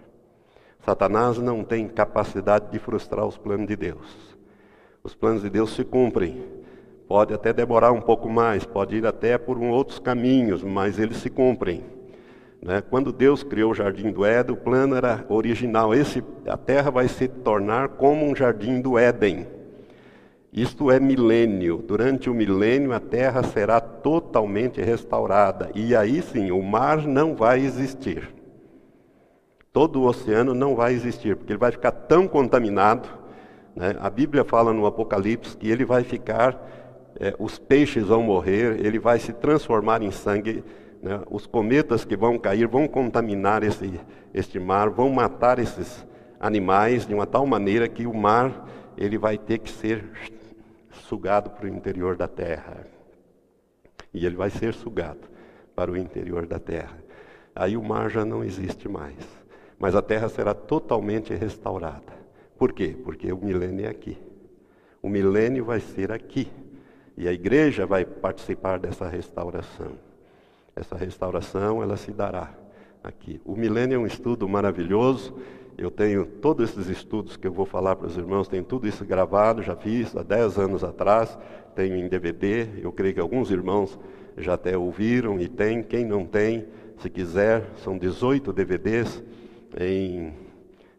Satanás 0.84 1.38
não 1.38 1.62
tem 1.62 1.86
capacidade 1.86 2.70
de 2.70 2.78
frustrar 2.78 3.26
os 3.26 3.36
planos 3.36 3.66
de 3.66 3.76
Deus. 3.76 4.36
Os 5.04 5.14
planos 5.14 5.42
de 5.42 5.50
Deus 5.50 5.74
se 5.74 5.84
cumprem. 5.84 6.42
Pode 7.06 7.32
até 7.32 7.52
demorar 7.52 7.92
um 7.92 8.00
pouco 8.00 8.28
mais, 8.28 8.64
pode 8.64 8.96
ir 8.96 9.06
até 9.06 9.38
por 9.38 9.56
um 9.56 9.70
outros 9.70 10.00
caminhos, 10.00 10.64
mas 10.64 10.98
eles 10.98 11.18
se 11.18 11.30
cumprem. 11.30 11.95
Né? 12.62 12.82
Quando 12.88 13.12
Deus 13.12 13.42
criou 13.42 13.72
o 13.72 13.74
jardim 13.74 14.10
do 14.10 14.24
Éden, 14.24 14.54
o 14.54 14.58
plano 14.58 14.94
era 14.96 15.24
original. 15.28 15.94
Esse, 15.94 16.22
a 16.46 16.56
terra 16.56 16.90
vai 16.90 17.08
se 17.08 17.28
tornar 17.28 17.90
como 17.90 18.24
um 18.24 18.34
jardim 18.34 18.80
do 18.80 18.98
Éden. 18.98 19.46
Isto 20.52 20.90
é 20.90 20.98
milênio. 20.98 21.84
Durante 21.86 22.30
o 22.30 22.34
milênio, 22.34 22.92
a 22.92 23.00
terra 23.00 23.42
será 23.42 23.78
totalmente 23.78 24.80
restaurada. 24.80 25.70
E 25.74 25.94
aí 25.94 26.22
sim, 26.22 26.50
o 26.50 26.62
mar 26.62 27.06
não 27.06 27.34
vai 27.34 27.60
existir. 27.60 28.34
Todo 29.70 30.00
o 30.00 30.06
oceano 30.06 30.54
não 30.54 30.74
vai 30.74 30.94
existir, 30.94 31.36
porque 31.36 31.52
ele 31.52 31.58
vai 31.58 31.70
ficar 31.70 31.90
tão 31.90 32.26
contaminado. 32.26 33.06
Né? 33.74 33.94
A 34.00 34.08
Bíblia 34.08 34.42
fala 34.42 34.72
no 34.72 34.86
Apocalipse 34.86 35.54
que 35.54 35.68
ele 35.68 35.84
vai 35.84 36.02
ficar, 36.02 36.58
é, 37.20 37.34
os 37.38 37.58
peixes 37.58 38.04
vão 38.04 38.22
morrer, 38.22 38.80
ele 38.82 38.98
vai 38.98 39.18
se 39.18 39.34
transformar 39.34 40.02
em 40.02 40.10
sangue. 40.10 40.64
Né? 41.06 41.22
Os 41.30 41.46
cometas 41.46 42.04
que 42.04 42.16
vão 42.16 42.36
cair 42.36 42.66
vão 42.66 42.88
contaminar 42.88 43.62
esse, 43.62 44.00
este 44.34 44.58
mar, 44.58 44.90
vão 44.90 45.08
matar 45.08 45.60
esses 45.60 46.04
animais 46.40 47.06
de 47.06 47.14
uma 47.14 47.24
tal 47.24 47.46
maneira 47.46 47.88
que 47.88 48.08
o 48.08 48.12
mar 48.12 48.68
ele 48.98 49.16
vai 49.16 49.38
ter 49.38 49.58
que 49.58 49.70
ser 49.70 50.04
sugado 50.90 51.50
para 51.50 51.66
o 51.66 51.68
interior 51.68 52.16
da 52.16 52.26
terra. 52.26 52.88
E 54.12 54.26
ele 54.26 54.34
vai 54.34 54.50
ser 54.50 54.74
sugado 54.74 55.28
para 55.76 55.92
o 55.92 55.96
interior 55.96 56.44
da 56.44 56.58
terra. 56.58 56.98
Aí 57.54 57.76
o 57.76 57.84
mar 57.84 58.10
já 58.10 58.24
não 58.24 58.42
existe 58.42 58.88
mais. 58.88 59.14
Mas 59.78 59.94
a 59.94 60.02
terra 60.02 60.28
será 60.28 60.54
totalmente 60.54 61.32
restaurada. 61.32 62.16
Por 62.58 62.72
quê? 62.72 62.96
Porque 63.04 63.30
o 63.30 63.36
milênio 63.36 63.86
é 63.86 63.88
aqui. 63.88 64.18
O 65.00 65.08
milênio 65.08 65.64
vai 65.64 65.78
ser 65.78 66.10
aqui. 66.10 66.50
E 67.16 67.28
a 67.28 67.32
igreja 67.32 67.86
vai 67.86 68.04
participar 68.04 68.80
dessa 68.80 69.08
restauração. 69.08 70.05
Essa 70.76 70.94
restauração, 70.94 71.82
ela 71.82 71.96
se 71.96 72.12
dará 72.12 72.52
aqui. 73.02 73.40
O 73.46 73.56
milênio 73.56 73.96
é 73.96 73.98
um 73.98 74.06
estudo 74.06 74.46
maravilhoso. 74.46 75.34
Eu 75.78 75.90
tenho 75.90 76.26
todos 76.26 76.68
esses 76.68 76.88
estudos 76.88 77.34
que 77.34 77.46
eu 77.46 77.52
vou 77.52 77.64
falar 77.64 77.96
para 77.96 78.06
os 78.06 78.16
irmãos, 78.18 78.46
tenho 78.46 78.62
tudo 78.62 78.86
isso 78.86 79.02
gravado, 79.02 79.62
já 79.62 79.74
fiz 79.74 80.14
há 80.14 80.22
10 80.22 80.58
anos 80.58 80.84
atrás, 80.84 81.38
tenho 81.74 81.96
em 81.96 82.06
DVD. 82.08 82.68
Eu 82.82 82.92
creio 82.92 83.14
que 83.14 83.20
alguns 83.20 83.50
irmãos 83.50 83.98
já 84.36 84.52
até 84.52 84.76
ouviram 84.76 85.40
e 85.40 85.48
tem. 85.48 85.82
Quem 85.82 86.04
não 86.04 86.26
tem, 86.26 86.66
se 86.98 87.08
quiser, 87.08 87.70
são 87.76 87.96
18 87.96 88.52
DVDs 88.52 89.22
em 89.80 90.34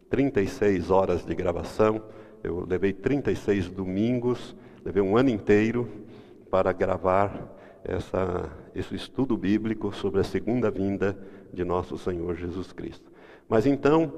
36 0.10 0.90
horas 0.90 1.24
de 1.24 1.36
gravação. 1.36 2.02
Eu 2.44 2.66
levei 2.68 2.94
36 2.94 3.70
domingos, 3.70 4.56
levei 4.84 5.04
um 5.04 5.16
ano 5.16 5.30
inteiro 5.30 5.88
para 6.50 6.72
gravar 6.72 7.56
essa, 7.84 8.50
esse 8.78 8.96
estudo 8.96 9.36
bíblico 9.36 9.92
sobre 9.92 10.22
a 10.22 10.24
segunda 10.24 10.70
vinda 10.70 11.18
de 11.52 11.66
nosso 11.66 11.98
Senhor 11.98 12.36
Jesus 12.36 12.72
Cristo. 12.72 13.12
Mas 13.50 13.66
então, 13.66 14.14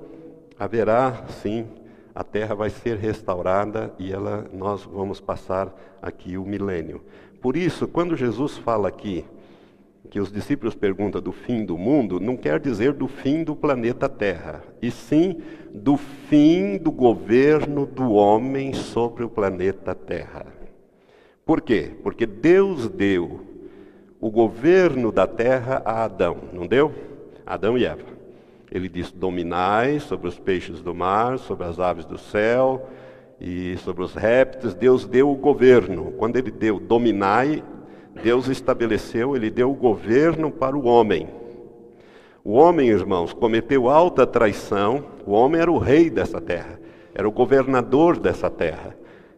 haverá 0.57 1.25
sim, 1.41 1.65
a 2.13 2.23
terra 2.23 2.53
vai 2.53 2.69
ser 2.69 2.97
restaurada 2.97 3.93
e 3.97 4.11
ela, 4.11 4.49
nós 4.53 4.83
vamos 4.83 5.21
passar 5.21 5.73
aqui 6.01 6.37
o 6.37 6.43
milênio. 6.43 7.01
Por 7.41 7.55
isso, 7.55 7.87
quando 7.87 8.17
Jesus 8.17 8.57
fala 8.57 8.89
aqui, 8.89 9.23
que 10.09 10.19
os 10.19 10.31
discípulos 10.31 10.75
perguntam 10.75 11.21
do 11.21 11.31
fim 11.31 11.63
do 11.63 11.77
mundo, 11.77 12.19
não 12.19 12.35
quer 12.35 12.59
dizer 12.59 12.93
do 12.93 13.07
fim 13.07 13.43
do 13.43 13.55
planeta 13.55 14.09
Terra, 14.09 14.63
e 14.81 14.91
sim 14.91 15.37
do 15.73 15.95
fim 15.95 16.77
do 16.77 16.91
governo 16.91 17.85
do 17.85 18.11
homem 18.11 18.73
sobre 18.73 19.23
o 19.23 19.29
planeta 19.29 19.93
Terra. 19.95 20.47
Por 21.45 21.61
quê? 21.61 21.91
Porque 22.03 22.25
Deus 22.25 22.89
deu 22.89 23.48
o 24.19 24.29
governo 24.29 25.11
da 25.11 25.25
terra 25.25 25.81
a 25.85 26.03
Adão, 26.03 26.37
não 26.51 26.67
deu? 26.67 26.91
Adão 27.45 27.77
e 27.77 27.85
Eva. 27.85 28.03
Ele 28.71 28.89
disse: 28.89 29.15
Dominai 29.15 29.99
sobre 29.99 30.27
os 30.27 30.37
peixes 30.37 30.81
do 30.81 30.93
mar, 30.93 31.39
sobre 31.39 31.65
as 31.65 31.79
aves 31.79 32.05
do 32.05 32.17
céu 32.17 32.87
e 33.39 33.77
sobre 33.77 34.03
os 34.03 34.13
répteis. 34.13 34.73
Deus 34.73 35.05
deu 35.05 35.31
o 35.31 35.35
governo. 35.35 36.13
Quando 36.17 36.35
ele 36.35 36.51
deu 36.51 36.79
dominai, 36.79 37.63
Deus 38.21 38.47
estabeleceu, 38.47 39.35
ele 39.35 39.49
deu 39.49 39.71
o 39.71 39.75
governo 39.75 40.51
para 40.51 40.77
o 40.77 40.85
homem. 40.85 41.27
O 42.43 42.53
homem, 42.53 42.89
irmãos, 42.89 43.33
cometeu 43.33 43.89
alta 43.89 44.27
traição. 44.27 45.03
O 45.25 45.31
homem 45.31 45.61
era 45.61 45.71
o 45.71 45.77
rei 45.77 46.09
dessa 46.09 46.41
terra, 46.41 46.79
era 47.15 47.27
o 47.27 47.31
governador 47.31 48.19
dessa 48.19 48.49
terra. 48.49 48.95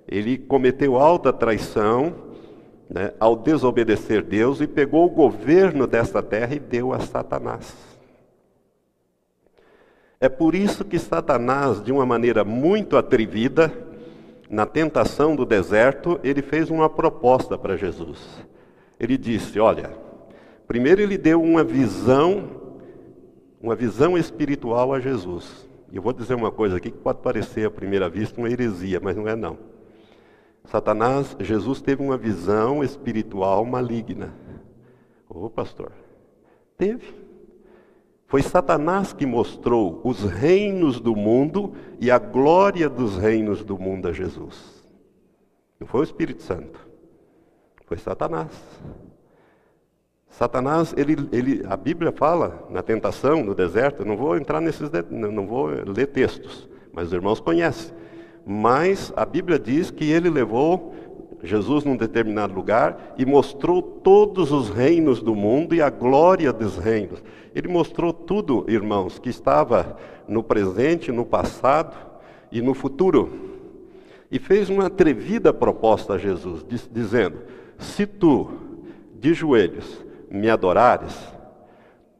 Ele 0.07 0.37
cometeu 0.37 0.97
alta 0.97 1.31
traição 1.31 2.30
né, 2.91 3.13
ao 3.17 3.37
desobedecer 3.37 4.21
Deus 4.21 4.59
e 4.59 4.67
pegou 4.67 5.05
o 5.05 5.09
governo 5.09 5.87
desta 5.87 6.21
terra 6.21 6.53
e 6.53 6.59
deu 6.59 6.91
a 6.91 6.99
Satanás. 6.99 7.73
É 10.19 10.27
por 10.27 10.53
isso 10.53 10.83
que 10.83 10.99
Satanás, 10.99 11.81
de 11.81 11.91
uma 11.91 12.05
maneira 12.05 12.43
muito 12.43 12.97
atrevida, 12.97 13.71
na 14.49 14.65
tentação 14.65 15.37
do 15.37 15.45
deserto, 15.45 16.19
ele 16.21 16.41
fez 16.41 16.69
uma 16.69 16.89
proposta 16.89 17.57
para 17.57 17.77
Jesus. 17.77 18.19
Ele 18.99 19.17
disse: 19.17 19.57
Olha, 19.57 19.91
primeiro 20.67 21.01
ele 21.01 21.17
deu 21.17 21.41
uma 21.41 21.63
visão, 21.63 22.49
uma 23.61 23.73
visão 23.73 24.17
espiritual 24.17 24.93
a 24.93 24.99
Jesus. 24.99 25.65
E 25.89 25.95
eu 25.95 26.01
vou 26.01 26.11
dizer 26.11 26.35
uma 26.35 26.51
coisa 26.51 26.75
aqui 26.75 26.91
que 26.91 26.97
pode 26.97 27.19
parecer 27.19 27.65
à 27.65 27.71
primeira 27.71 28.09
vista 28.09 28.39
uma 28.39 28.49
heresia, 28.49 28.99
mas 29.01 29.15
não 29.15 29.27
é 29.27 29.35
não. 29.35 29.57
Satanás, 30.65 31.35
Jesus 31.39 31.81
teve 31.81 32.01
uma 32.01 32.17
visão 32.17 32.83
espiritual 32.83 33.65
maligna. 33.65 34.33
Ô 35.27 35.49
pastor, 35.49 35.91
teve. 36.77 37.21
Foi 38.27 38.41
Satanás 38.41 39.11
que 39.11 39.25
mostrou 39.25 39.99
os 40.05 40.23
reinos 40.23 41.01
do 41.01 41.15
mundo 41.15 41.73
e 41.99 42.09
a 42.09 42.17
glória 42.17 42.87
dos 42.87 43.17
reinos 43.17 43.63
do 43.63 43.77
mundo 43.77 44.07
a 44.07 44.13
Jesus. 44.13 44.81
Não 45.77 45.85
foi 45.85 46.01
o 46.01 46.03
Espírito 46.03 46.41
Santo, 46.41 46.79
foi 47.87 47.97
Satanás. 47.97 48.51
Satanás, 50.29 50.93
ele, 50.95 51.27
ele, 51.33 51.65
a 51.67 51.75
Bíblia 51.75 52.13
fala 52.13 52.65
na 52.69 52.81
tentação, 52.81 53.43
no 53.43 53.53
deserto, 53.53 54.05
não 54.05 54.15
vou 54.15 54.37
entrar 54.37 54.61
nesses, 54.61 54.89
não 55.09 55.45
vou 55.45 55.65
ler 55.65 56.07
textos, 56.07 56.69
mas 56.93 57.07
os 57.07 57.13
irmãos 57.13 57.41
conhecem. 57.41 57.93
Mas 58.45 59.13
a 59.15 59.25
Bíblia 59.25 59.59
diz 59.59 59.91
que 59.91 60.09
ele 60.09 60.29
levou 60.29 60.93
Jesus 61.43 61.83
num 61.83 61.95
determinado 61.95 62.53
lugar 62.53 63.13
e 63.17 63.25
mostrou 63.25 63.81
todos 63.81 64.51
os 64.51 64.69
reinos 64.69 65.21
do 65.21 65.35
mundo 65.35 65.73
e 65.73 65.81
a 65.81 65.89
glória 65.89 66.53
dos 66.53 66.77
reinos. 66.77 67.23
Ele 67.55 67.67
mostrou 67.67 68.13
tudo, 68.13 68.65
irmãos, 68.67 69.17
que 69.19 69.29
estava 69.29 69.97
no 70.27 70.43
presente, 70.43 71.11
no 71.11 71.25
passado 71.25 71.95
e 72.51 72.61
no 72.61 72.73
futuro. 72.73 73.51
E 74.31 74.39
fez 74.39 74.69
uma 74.69 74.85
atrevida 74.85 75.51
proposta 75.51 76.13
a 76.13 76.17
Jesus, 76.17 76.65
dizendo: 76.91 77.39
Se 77.77 78.05
tu, 78.05 78.51
de 79.19 79.33
joelhos, 79.33 80.05
me 80.29 80.49
adorares, 80.49 81.17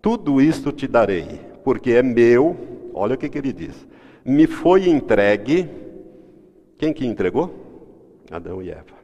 tudo 0.01 0.41
isto 0.41 0.71
te 0.71 0.88
darei, 0.88 1.39
porque 1.63 1.91
é 1.91 2.03
meu. 2.03 2.57
Olha 2.93 3.15
o 3.15 3.17
que, 3.17 3.29
que 3.29 3.38
ele 3.38 3.53
diz: 3.53 3.88
Me 4.25 4.47
foi 4.47 4.89
entregue 4.89 5.69
quem 6.82 6.91
que 6.91 7.06
entregou? 7.06 7.54
Adão 8.32 8.60
e 8.60 8.72
Eva. 8.72 8.96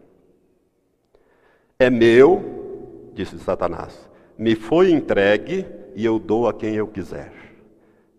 É 1.77 1.91
meu, 1.91 3.11
disse 3.13 3.37
Satanás, 3.37 4.09
me 4.35 4.55
foi 4.55 4.89
entregue 4.89 5.63
e 5.95 6.03
eu 6.03 6.17
dou 6.17 6.47
a 6.47 6.53
quem 6.55 6.73
eu 6.73 6.87
quiser. 6.87 7.31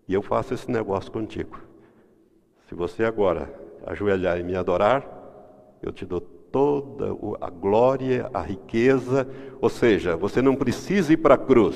E 0.07 0.13
eu 0.13 0.21
faço 0.21 0.53
esse 0.53 0.71
negócio 0.71 1.11
contigo. 1.11 1.59
Se 2.69 2.73
você 2.73 3.03
agora 3.03 3.53
ajoelhar 3.85 4.39
e 4.39 4.43
me 4.43 4.55
adorar, 4.55 5.05
eu 5.81 5.91
te 5.91 6.05
dou 6.05 6.21
toda 6.21 7.07
a 7.41 7.49
glória, 7.49 8.29
a 8.33 8.41
riqueza, 8.41 9.27
ou 9.59 9.69
seja, 9.69 10.15
você 10.15 10.41
não 10.41 10.55
precisa 10.55 11.11
ir 11.11 11.17
para 11.17 11.35
a 11.35 11.37
cruz. 11.37 11.75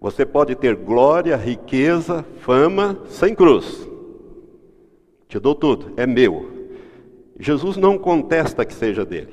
Você 0.00 0.24
pode 0.24 0.54
ter 0.54 0.76
glória, 0.76 1.36
riqueza, 1.36 2.24
fama 2.38 2.98
sem 3.10 3.34
cruz. 3.34 3.91
Te 5.32 5.38
dou 5.40 5.54
tudo, 5.54 5.94
é 5.96 6.06
meu. 6.06 6.68
Jesus 7.40 7.78
não 7.78 7.96
contesta 7.96 8.66
que 8.66 8.74
seja 8.74 9.02
dele. 9.02 9.32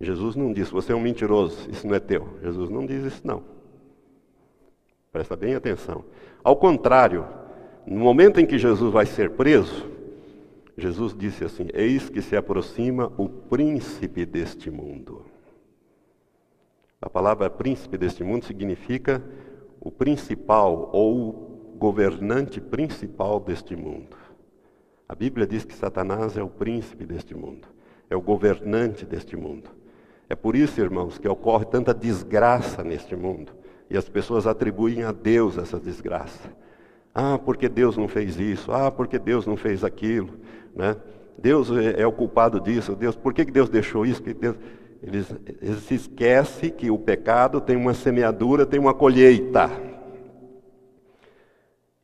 Jesus 0.00 0.36
não 0.36 0.52
diz, 0.52 0.70
você 0.70 0.92
é 0.92 0.94
um 0.94 1.00
mentiroso, 1.00 1.68
isso 1.68 1.84
não 1.84 1.96
é 1.96 1.98
teu. 1.98 2.28
Jesus 2.40 2.70
não 2.70 2.86
diz 2.86 3.02
isso, 3.02 3.26
não. 3.26 3.42
Presta 5.10 5.34
bem 5.34 5.56
atenção. 5.56 6.04
Ao 6.44 6.54
contrário, 6.54 7.26
no 7.84 7.98
momento 7.98 8.38
em 8.38 8.46
que 8.46 8.56
Jesus 8.56 8.92
vai 8.92 9.04
ser 9.04 9.30
preso, 9.30 9.90
Jesus 10.76 11.12
disse 11.12 11.44
assim: 11.44 11.66
Eis 11.74 12.08
que 12.08 12.22
se 12.22 12.36
aproxima 12.36 13.12
o 13.18 13.28
príncipe 13.28 14.24
deste 14.24 14.70
mundo. 14.70 15.24
A 17.02 17.10
palavra 17.10 17.50
príncipe 17.50 17.98
deste 17.98 18.22
mundo 18.22 18.44
significa 18.44 19.20
o 19.80 19.90
principal 19.90 20.88
ou 20.92 21.57
governante 21.78 22.60
principal 22.60 23.38
deste 23.40 23.76
mundo. 23.76 24.16
A 25.08 25.14
Bíblia 25.14 25.46
diz 25.46 25.64
que 25.64 25.74
Satanás 25.74 26.36
é 26.36 26.42
o 26.42 26.48
príncipe 26.48 27.06
deste 27.06 27.34
mundo, 27.34 27.66
é 28.10 28.16
o 28.16 28.20
governante 28.20 29.06
deste 29.06 29.36
mundo. 29.36 29.70
É 30.28 30.34
por 30.34 30.54
isso, 30.54 30.80
irmãos, 30.80 31.16
que 31.16 31.26
ocorre 31.26 31.64
tanta 31.64 31.94
desgraça 31.94 32.84
neste 32.84 33.16
mundo. 33.16 33.52
E 33.88 33.96
as 33.96 34.06
pessoas 34.06 34.46
atribuem 34.46 35.02
a 35.02 35.12
Deus 35.12 35.56
essa 35.56 35.80
desgraça. 35.80 36.52
Ah, 37.14 37.38
porque 37.38 37.68
Deus 37.68 37.96
não 37.96 38.06
fez 38.06 38.38
isso? 38.38 38.70
Ah, 38.70 38.90
porque 38.90 39.18
Deus 39.18 39.46
não 39.46 39.56
fez 39.56 39.82
aquilo? 39.82 40.34
Né? 40.76 40.94
Deus 41.38 41.70
é, 41.70 42.02
é 42.02 42.06
o 42.06 42.12
culpado 42.12 42.60
disso. 42.60 42.94
Deus, 42.94 43.16
por 43.16 43.32
que 43.32 43.46
Deus 43.46 43.70
deixou 43.70 44.04
isso? 44.04 44.22
Que 44.22 44.34
Deus... 44.34 44.56
Eles, 45.02 45.32
eles 45.62 45.78
se 45.84 45.94
esquecem 45.94 46.70
que 46.70 46.90
o 46.90 46.98
pecado 46.98 47.60
tem 47.60 47.76
uma 47.76 47.94
semeadura, 47.94 48.66
tem 48.66 48.80
uma 48.80 48.92
colheita. 48.92 49.70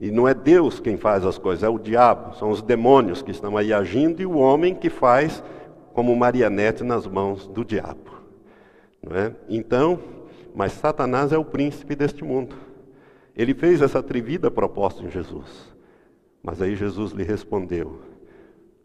E 0.05 0.11
não 0.11 0.29
é 0.29 0.35
Deus 0.35 0.81
quem 0.81 0.99
faz 0.99 1.25
as 1.25 1.39
coisas, 1.39 1.63
é 1.63 1.69
o 1.71 1.79
diabo, 1.79 2.37
são 2.37 2.51
os 2.51 2.61
demônios 2.61 3.23
que 3.23 3.31
estão 3.31 3.57
aí 3.57 3.73
agindo 3.73 4.21
e 4.21 4.27
o 4.27 4.37
homem 4.37 4.75
que 4.75 4.91
faz 4.91 5.43
como 5.95 6.15
marionete 6.15 6.85
nas 6.85 7.07
mãos 7.07 7.47
do 7.47 7.65
diabo. 7.65 8.11
Não 9.03 9.17
é? 9.17 9.35
Então, 9.49 9.99
mas 10.55 10.73
Satanás 10.73 11.33
é 11.33 11.39
o 11.39 11.45
príncipe 11.45 11.97
deste 11.97 12.23
mundo. 12.23 12.55
Ele 13.35 13.55
fez 13.55 13.81
essa 13.81 14.01
atrevida 14.01 14.51
proposta 14.51 15.03
em 15.03 15.11
Jesus. 15.11 15.75
Mas 16.43 16.61
aí 16.61 16.77
Jesus 16.77 17.13
lhe 17.13 17.25
respondeu. 17.25 17.99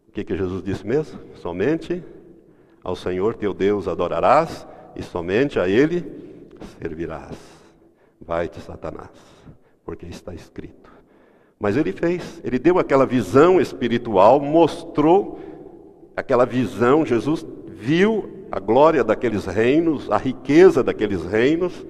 O 0.08 0.12
que, 0.12 0.24
que 0.24 0.34
Jesus 0.34 0.62
disse 0.62 0.86
mesmo? 0.86 1.20
Somente 1.34 2.02
ao 2.82 2.96
Senhor 2.96 3.34
teu 3.34 3.52
Deus 3.52 3.86
adorarás 3.86 4.66
e 4.96 5.02
somente 5.02 5.60
a 5.60 5.68
Ele 5.68 6.02
servirás. 6.78 7.36
Vai-te, 8.18 8.58
Satanás, 8.58 9.10
porque 9.84 10.06
está 10.06 10.32
escrito. 10.32 10.89
Mas 11.60 11.76
ele 11.76 11.92
fez, 11.92 12.40
ele 12.42 12.58
deu 12.58 12.78
aquela 12.78 13.04
visão 13.04 13.60
espiritual, 13.60 14.40
mostrou 14.40 15.38
aquela 16.16 16.46
visão, 16.46 17.04
Jesus 17.04 17.46
viu 17.66 18.46
a 18.50 18.58
glória 18.58 19.04
daqueles 19.04 19.44
reinos, 19.44 20.10
a 20.10 20.16
riqueza 20.16 20.82
daqueles 20.82 21.22
reinos, 21.22 21.86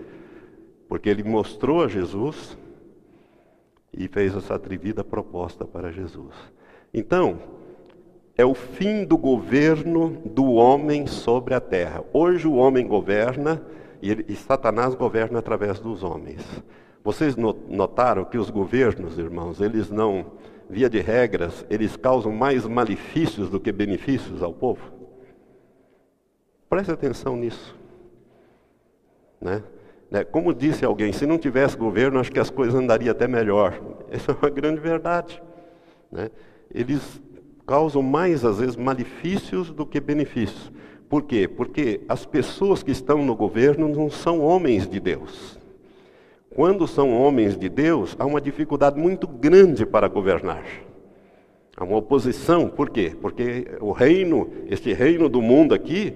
porque 0.89 1.09
ele 1.09 1.23
mostrou 1.23 1.85
a 1.85 1.89
Jesus 1.89 2.59
e 3.97 4.09
fez 4.09 4.35
essa 4.35 4.57
atrevida 4.57 5.05
proposta 5.05 5.65
para 5.65 5.93
Jesus. 5.93 6.35
Então, 6.93 7.39
é 8.37 8.45
o 8.45 8.55
fim 8.55 9.05
do 9.05 9.17
governo 9.17 10.21
do 10.25 10.47
homem 10.53 11.07
sobre 11.07 11.55
a 11.55 11.61
terra. 11.61 12.03
Hoje 12.13 12.49
o 12.49 12.55
homem 12.55 12.87
governa 12.89 13.63
e, 14.03 14.11
ele, 14.11 14.25
e 14.29 14.35
Satanás 14.35 14.97
governa 14.97 15.39
através 15.39 15.79
dos 15.79 16.03
homens. 16.03 16.43
Vocês 17.03 17.35
notaram 17.37 18.25
que 18.25 18.37
os 18.37 18.51
governos, 18.51 19.19
irmãos, 19.19 19.61
eles 19.61 19.91
não, 19.91 20.27
via 20.69 20.89
de 20.89 21.01
regras, 21.01 21.65
eles 21.71 21.97
causam 21.97 22.31
mais 22.31 22.67
malefícios 22.67 23.49
do 23.49 23.59
que 23.59 23.73
benefícios 23.73 24.43
ao 24.43 24.53
povo? 24.53 24.81
Preste 26.69 26.93
atenção 26.93 27.37
nisso. 27.37 27.77
Né? 29.41 29.63
né? 30.11 30.25
Como 30.25 30.53
disse 30.53 30.85
alguém, 30.85 31.13
se 31.13 31.25
não 31.25 31.39
tivesse 31.39 31.77
governo, 31.77 32.21
acho 32.21 32.31
que 32.31 32.39
as 32.39 32.51
coisas 32.51 32.75
andariam 32.75 33.11
até 33.11 33.27
melhor. 33.27 33.81
Essa 34.11 34.33
é 34.33 34.35
uma 34.35 34.51
grande 34.51 34.81
verdade. 34.81 35.43
Né? 36.13 36.31
Eles 36.73 37.21
causam 37.67 38.03
mais, 38.03 38.45
às 38.45 38.59
vezes, 38.59 38.77
malefícios 38.77 39.71
do 39.71 39.87
que 39.87 39.99
benefícios. 40.01 40.71
Por 41.09 41.23
quê? 41.23 41.49
Porque 41.49 42.03
as 42.09 42.27
pessoas 42.27 42.83
que 42.83 42.91
estão 42.91 43.25
no 43.25 43.35
governo 43.35 43.89
não 43.89 44.11
são 44.11 44.41
homens 44.41 44.87
de 44.89 45.01
Deus. 45.01 45.60
Quando 46.61 46.87
são 46.87 47.19
homens 47.19 47.57
de 47.57 47.71
Deus, 47.71 48.15
há 48.19 48.27
uma 48.27 48.39
dificuldade 48.39 49.01
muito 49.01 49.27
grande 49.27 49.87
para 49.87 50.09
governar. 50.09 50.63
Há 51.75 51.83
uma 51.83 51.97
oposição, 51.97 52.69
por 52.69 52.91
quê? 52.91 53.17
Porque 53.19 53.67
o 53.81 53.93
reino, 53.93 54.47
este 54.67 54.93
reino 54.93 55.27
do 55.27 55.41
mundo 55.41 55.75
aqui, 55.75 56.13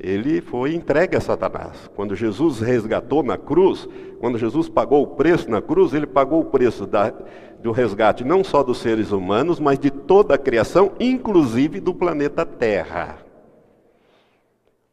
ele 0.00 0.40
foi 0.40 0.74
entregue 0.74 1.16
a 1.16 1.20
Satanás. 1.20 1.88
Quando 1.94 2.16
Jesus 2.16 2.58
resgatou 2.58 3.22
na 3.22 3.38
cruz, 3.38 3.88
quando 4.18 4.38
Jesus 4.38 4.68
pagou 4.68 5.04
o 5.04 5.14
preço 5.14 5.48
na 5.48 5.62
cruz, 5.62 5.94
ele 5.94 6.08
pagou 6.08 6.40
o 6.40 6.46
preço 6.46 6.84
da, 6.84 7.14
do 7.62 7.70
resgate 7.70 8.24
não 8.24 8.42
só 8.42 8.64
dos 8.64 8.78
seres 8.78 9.12
humanos, 9.12 9.60
mas 9.60 9.78
de 9.78 9.92
toda 9.92 10.34
a 10.34 10.38
criação, 10.38 10.94
inclusive 10.98 11.78
do 11.78 11.94
planeta 11.94 12.44
Terra. 12.44 13.18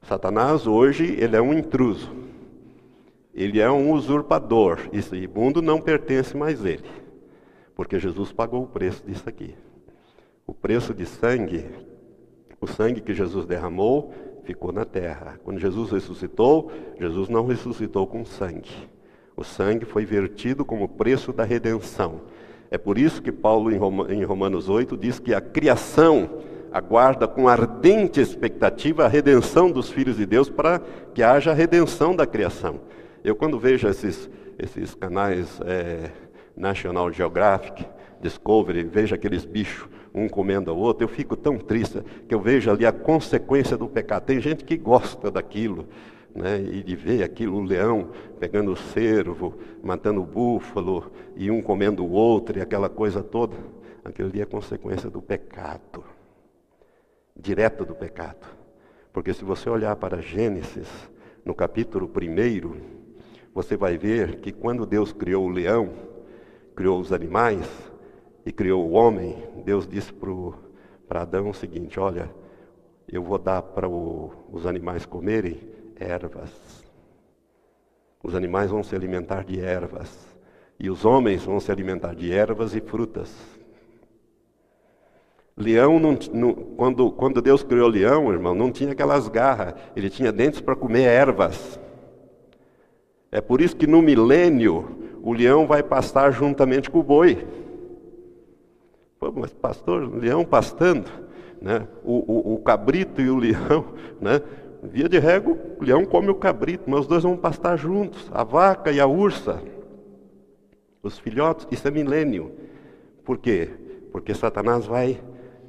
Satanás 0.03 0.67
hoje 0.67 1.17
ele 1.19 1.36
é 1.36 1.41
um 1.41 1.51
intruso. 1.51 2.12
Ele 3.34 3.60
é 3.60 3.69
um 3.72 3.91
usurpador. 3.91 4.80
Esse 4.91 5.28
mundo 5.28 5.62
não 5.62 5.82
pertence 5.82 6.36
mais 6.38 6.63
a 6.63 6.69
ele. 6.69 6.84
Porque 7.76 8.00
Jesus 8.00 8.32
pagou 8.32 8.63
o 8.63 8.67
preço 8.67 9.04
disso 9.06 9.28
aqui. 9.28 9.56
O 10.46 10.54
preço 10.54 10.93
de 10.93 11.06
sangue, 11.06 11.65
o 12.62 12.67
sangue 12.67 13.02
que 13.02 13.13
Jesus 13.13 13.46
derramou, 13.46 14.13
ficou 14.43 14.72
na 14.72 14.86
terra. 14.86 15.39
Quando 15.43 15.60
Jesus 15.60 15.91
ressuscitou, 15.91 16.72
Jesus 17.00 17.30
não 17.30 17.46
ressuscitou 17.46 18.06
com 18.06 18.24
sangue. 18.24 18.89
O 19.36 19.43
sangue 19.43 19.86
foi 19.86 20.06
vertido 20.06 20.63
como 20.63 20.88
preço 20.88 21.34
da 21.34 21.43
redenção. 21.43 22.22
É 22.69 22.78
por 22.78 22.98
isso 22.98 23.22
que 23.22 23.32
Paulo, 23.32 23.72
em 23.72 24.24
Romanos 24.24 24.69
8, 24.69 24.96
diz 24.98 25.17
que 25.17 25.34
a 25.34 25.41
criação 25.41 26.30
aguarda 26.72 27.28
com 27.28 27.48
ardente 27.48 28.19
expectativa 28.19 29.06
a 29.06 29.08
redenção 29.08 29.72
dos 29.72 29.89
filhos 29.89 30.17
de 30.17 30.26
Deus 30.26 30.50
para 30.50 30.82
que 31.13 31.22
haja 31.22 31.54
redenção 31.54 32.15
da 32.15 32.26
criação. 32.26 32.80
Eu, 33.23 33.36
quando 33.36 33.57
vejo 33.57 33.88
esses, 33.88 34.29
esses 34.59 34.93
canais 34.93 35.59
é, 35.62 36.12
National 36.57 37.12
Geographic, 37.12 37.86
Discovery, 38.19 38.83
vejo 38.83 39.15
aqueles 39.15 39.45
bichos 39.45 39.88
um 40.13 40.27
comendo 40.27 40.69
ao 40.69 40.77
outro, 40.77 41.05
eu 41.05 41.07
fico 41.07 41.36
tão 41.36 41.57
triste 41.57 42.03
que 42.27 42.36
eu 42.36 42.39
vejo 42.39 42.69
ali 42.69 42.86
a 42.86 42.91
consequência 42.91 43.77
do 43.77 43.88
pecado. 43.88 44.25
Tem 44.25 44.39
gente 44.39 44.63
que 44.63 44.77
gosta 44.77 45.31
daquilo, 45.31 45.88
né, 46.36 46.59
e 46.59 46.83
de 46.83 46.95
ver 46.95 47.23
aquilo, 47.23 47.57
o 47.57 47.63
leão 47.63 48.09
pegando 48.39 48.71
o 48.71 48.75
cervo, 48.75 49.55
matando 49.81 50.21
o 50.21 50.25
búfalo, 50.25 51.12
e 51.36 51.49
um 51.49 51.62
comendo 51.62 52.03
o 52.03 52.12
outro, 52.12 52.57
e 52.57 52.62
aquela 52.62 52.89
coisa 52.89 53.23
toda. 53.23 53.55
Aquilo 54.03 54.29
ali 54.29 54.41
é 54.41 54.45
consequência 54.45 55.09
do 55.09 55.21
pecado, 55.21 56.03
direto 57.36 57.86
do 57.86 57.95
pecado. 57.95 58.45
Porque 59.12 59.33
se 59.33 59.45
você 59.45 59.69
olhar 59.69 59.95
para 59.95 60.21
Gênesis, 60.21 60.89
no 61.45 61.55
capítulo 61.55 62.05
1, 62.05 62.92
você 63.54 63.78
vai 63.78 63.98
ver 63.98 64.39
que 64.39 64.52
quando 64.52 64.86
Deus 64.86 65.12
criou 65.12 65.46
o 65.46 65.50
leão, 65.50 65.92
criou 66.76 67.00
os 67.00 67.13
animais, 67.13 67.68
e 68.46 68.52
criou 68.52 68.86
o 68.86 68.92
homem, 68.92 69.38
Deus 69.63 69.88
disse 69.88 70.13
para 71.08 71.22
Adão 71.22 71.50
o 71.50 71.54
seguinte: 71.54 72.00
Olha, 72.00 72.30
eu 73.08 73.24
vou 73.24 73.38
dar 73.38 73.62
para 73.62 73.88
os 73.88 74.66
animais 74.66 75.06
comerem 75.06 75.60
ervas. 75.96 76.52
Os 78.22 78.36
animais 78.36 78.72
vão 78.72 78.84
se 78.84 78.96
alimentar 78.96 79.44
de 79.44 79.60
ervas. 79.60 80.34
E 80.80 80.89
os 80.89 81.06
homens 81.06 81.44
vão 81.44 81.60
se 81.60 81.72
alimentar 81.72 82.16
de 82.16 82.34
ervas 82.34 82.76
e 82.76 82.82
frutas. 82.82 83.34
Leão, 85.56 86.00
não, 86.00 86.18
não, 86.34 86.54
quando, 86.54 87.12
quando 87.12 87.42
Deus 87.42 87.63
criou 87.63 87.88
o 87.88 87.92
leão, 87.92 88.32
irmão, 88.34 88.56
não 88.56 88.72
tinha 88.72 88.91
aquelas 88.91 89.28
garras, 89.28 89.76
ele 89.95 90.10
tinha 90.10 90.32
dentes 90.32 90.60
para 90.60 90.76
comer 90.76 91.04
ervas. 91.04 91.80
É 93.34 93.41
por 93.41 93.61
isso 93.61 93.75
que 93.75 93.88
no 93.88 93.99
milênio 93.99 94.95
o 95.23 95.34
leão 95.34 95.65
vai 95.65 95.81
pastar 95.81 96.31
juntamente 96.31 96.88
com 96.88 96.99
o 96.99 97.03
boi. 97.03 97.47
Pô, 99.19 99.31
mas 99.31 99.51
pastor, 99.51 100.07
leão 100.15 100.45
pastando, 100.45 101.09
né? 101.59 101.88
O, 102.03 102.51
o, 102.51 102.53
o, 102.53 102.57
cabrito 102.59 103.19
e 103.19 103.31
o 103.31 103.38
leão, 103.38 103.86
né? 104.21 104.39
Via 104.84 105.09
de 105.09 105.17
regra, 105.17 105.51
o 105.51 105.84
leão 105.84 106.05
come 106.05 106.29
o 106.29 106.36
cabrito, 106.36 106.84
mas 106.86 106.99
os 106.99 107.07
dois 107.07 107.23
vão 107.23 107.36
pastar 107.36 107.75
juntos, 107.75 108.29
a 108.31 108.43
vaca 108.43 108.91
e 108.91 108.99
a 108.99 109.07
ursa. 109.07 109.59
Os 111.01 111.17
filhotes, 111.17 111.67
isso 111.71 111.88
é 111.88 111.91
milênio. 111.91 112.51
Por 113.25 113.39
quê? 113.39 113.67
Porque 114.11 114.36
Satanás 114.36 114.86
vai, 114.86 115.19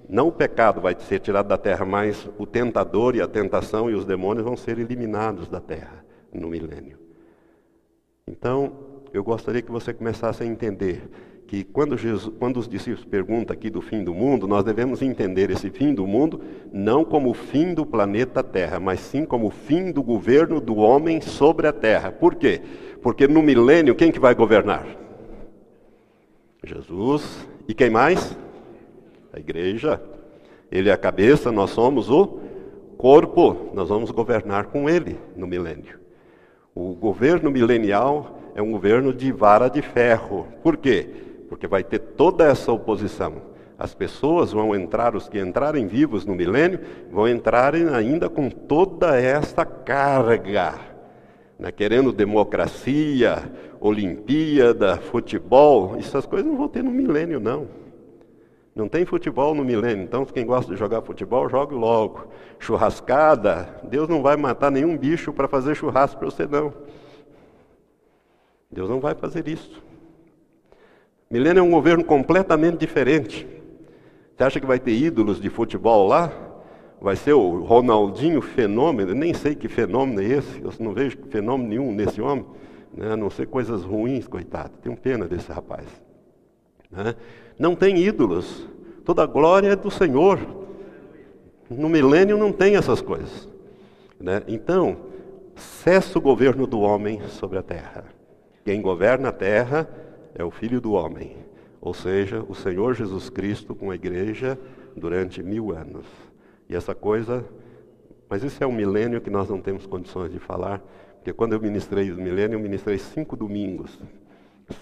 não 0.07 0.29
o 0.29 0.33
pecado 0.33 0.83
vai 0.83 0.95
ser 0.99 1.19
tirado 1.19 1.49
da 1.49 1.57
terra, 1.57 1.87
mas 1.87 2.29
o 2.37 2.45
tentador 2.45 3.17
e 3.17 3.23
a 3.23 3.27
tentação 3.27 3.89
e 3.89 3.95
os 3.95 4.05
demônios 4.05 4.45
vão 4.45 4.55
ser 4.55 4.79
eliminados 4.79 5.49
da 5.49 5.63
terra 5.63 6.05
no 6.31 6.49
milênio. 6.49 7.04
Então, 8.27 8.73
eu 9.13 9.23
gostaria 9.23 9.61
que 9.61 9.71
você 9.71 9.93
começasse 9.93 10.43
a 10.43 10.47
entender 10.47 11.09
que 11.47 11.63
quando, 11.63 11.97
Jesus, 11.97 12.35
quando 12.39 12.59
os 12.59 12.67
discípulos 12.67 13.05
perguntam 13.05 13.55
aqui 13.55 13.69
do 13.69 13.83
fim 13.83 14.03
do 14.03 14.15
mundo, 14.15 14.49
nós 14.49 14.65
devemos 14.65 15.03
entender 15.03 15.51
esse 15.51 15.69
fim 15.71 15.95
do 15.95 16.07
mundo 16.07 16.41
não 16.73 17.05
como 17.05 17.31
o 17.31 17.35
fim 17.35 17.75
do 17.75 17.85
planeta 17.85 18.43
Terra, 18.43 18.81
mas 18.81 19.01
sim 19.01 19.27
como 19.27 19.49
o 19.49 19.51
fim 19.51 19.93
do 19.93 20.03
governo 20.03 20.61
do 20.61 20.77
homem 20.77 21.21
sobre 21.21 21.67
a 21.67 21.73
Terra. 21.73 22.11
Por 22.11 22.35
quê? 22.35 22.63
Porque 23.03 23.29
no 23.29 23.43
milênio 23.43 23.95
quem 23.95 24.11
que 24.11 24.19
vai 24.19 24.35
governar? 24.35 24.87
Jesus. 26.65 27.47
E 27.69 27.75
quem 27.75 27.91
mais? 27.91 28.37
A 29.33 29.39
igreja. 29.39 30.03
Ele 30.73 30.89
é 30.89 30.93
a 30.93 30.99
cabeça, 30.99 31.53
nós 31.53 31.71
somos 31.71 32.11
o 32.11 32.41
corpo. 32.97 33.71
Nós 33.75 33.91
vamos 33.91 34.11
governar 34.11 34.67
com 34.67 34.89
ele 34.89 35.19
no 35.37 35.47
milênio. 35.47 36.04
O 36.75 36.93
governo 36.93 37.53
milenial 37.53 38.41
é 38.55 38.61
um 38.61 38.73
governo 38.73 39.13
de 39.13 39.31
vara 39.31 39.69
de 39.69 39.81
ferro. 39.81 40.49
Por 40.61 40.77
quê? 40.77 41.07
Porque 41.49 41.69
vai 41.69 41.85
ter 41.85 42.01
toda 42.01 42.45
essa 42.45 42.73
oposição. 42.73 43.55
As 43.79 43.95
pessoas 43.95 44.51
vão 44.51 44.75
entrar, 44.75 45.15
os 45.15 45.29
que 45.29 45.39
entrarem 45.39 45.87
vivos 45.87 46.27
no 46.27 46.35
milênio, 46.35 46.81
vão 47.13 47.29
entrar 47.29 47.75
ainda 47.75 48.29
com 48.29 48.51
toda 48.51 49.17
essa 49.21 49.65
carga, 49.65 50.75
né? 51.59 51.71
querendo 51.71 52.13
democracia, 52.13 53.53
Olimpíada, 53.81 54.97
futebol. 54.97 55.97
Essas 55.97 56.27
coisas 56.27 56.47
não 56.47 56.57
vão 56.57 56.69
ter 56.69 56.83
no 56.83 56.91
milênio, 56.91 57.39
não. 57.39 57.69
Não 58.75 58.89
tem 58.89 59.05
futebol 59.05 59.55
no 59.55 59.65
milênio, 59.65 60.03
então 60.03 60.25
quem 60.25 60.45
gosta 60.45 60.73
de 60.73 60.79
jogar 60.79 61.01
futebol, 61.03 61.49
jogue 61.49 61.75
logo. 61.75 62.27
Churrascada, 62.59 63.81
Deus 63.85 64.09
não 64.09 64.21
vai 64.21 64.37
matar 64.37 64.71
nenhum 64.71 64.97
bicho 64.97 65.33
para 65.33 65.47
fazer 65.47 65.77
churrasco 65.77 66.19
para 66.19 66.29
você, 66.29 66.45
não. 66.45 66.73
Deus 68.69 68.91
não 68.91 68.99
vai 68.99 69.15
fazer 69.15 69.47
isso. 69.47 69.81
Milênio 71.31 71.61
é 71.61 71.63
um 71.63 71.71
governo 71.71 72.05
completamente 72.05 72.79
diferente. 72.79 73.47
Você 74.37 74.43
acha 74.43 74.61
que 74.61 74.67
vai 74.67 74.81
ter 74.81 74.93
ídolos 74.93 75.41
de 75.41 75.49
futebol 75.49 76.09
lá? 76.09 76.33
Vai 77.01 77.15
ser 77.15 77.35
o 77.35 77.63
Ronaldinho 77.63 78.41
fenômeno? 78.41 79.15
Nem 79.15 79.33
sei 79.35 79.55
que 79.55 79.69
fenômeno 79.69 80.21
é 80.21 80.25
esse, 80.25 80.61
eu 80.61 80.73
não 80.81 80.93
vejo 80.93 81.19
fenômeno 81.29 81.69
nenhum 81.69 81.93
nesse 81.93 82.21
homem, 82.21 82.45
né? 82.93 83.13
a 83.13 83.17
não 83.17 83.31
ser 83.31 83.47
coisas 83.47 83.85
ruins, 83.85 84.27
coitado. 84.27 84.73
Tenho 84.83 84.97
pena 84.97 85.29
desse 85.29 85.53
rapaz. 85.53 85.87
Né? 86.91 87.15
Não 87.59 87.75
tem 87.75 87.99
ídolos, 87.99 88.67
toda 89.05 89.23
a 89.23 89.27
glória 89.27 89.69
é 89.69 89.77
do 89.77 89.91
Senhor. 89.91 90.39
No 91.71 91.89
milênio 91.89 92.37
não 92.37 92.53
tem 92.53 92.77
essas 92.77 93.01
coisas. 93.01 93.49
Né? 94.19 94.43
Então, 94.49 94.97
cessa 95.57 96.19
o 96.19 96.23
governo 96.23 96.67
do 96.67 96.81
homem 96.81 97.21
sobre 97.29 97.59
a 97.59 97.63
terra. 97.63 98.05
Quem 98.65 98.81
governa 98.81 99.29
a 99.29 99.33
terra 99.33 99.89
é 100.35 100.43
o 100.43 100.51
Filho 100.51 100.81
do 100.81 100.93
Homem, 100.93 101.37
ou 101.81 101.93
seja, 101.93 102.45
o 102.49 102.55
Senhor 102.55 102.95
Jesus 102.95 103.29
Cristo 103.29 103.75
com 103.75 103.91
a 103.91 103.95
igreja 103.95 104.59
durante 104.97 105.43
mil 105.43 105.73
anos. 105.73 106.07
E 106.69 106.75
essa 106.75 106.95
coisa, 106.95 107.45
mas 108.29 108.43
isso 108.43 108.63
é 108.65 108.67
um 108.67 108.73
milênio 108.73 109.21
que 109.21 109.31
nós 109.31 109.49
não 109.49 109.61
temos 109.61 109.87
condições 109.87 110.33
de 110.33 110.39
falar, 110.39 110.83
porque 111.17 111.33
quando 111.33 111.53
eu 111.53 111.61
ministrei 111.61 112.11
o 112.11 112.17
milênio, 112.17 112.57
eu 112.57 112.61
ministrei 112.61 112.99
cinco 112.99 113.37
domingos, 113.37 113.99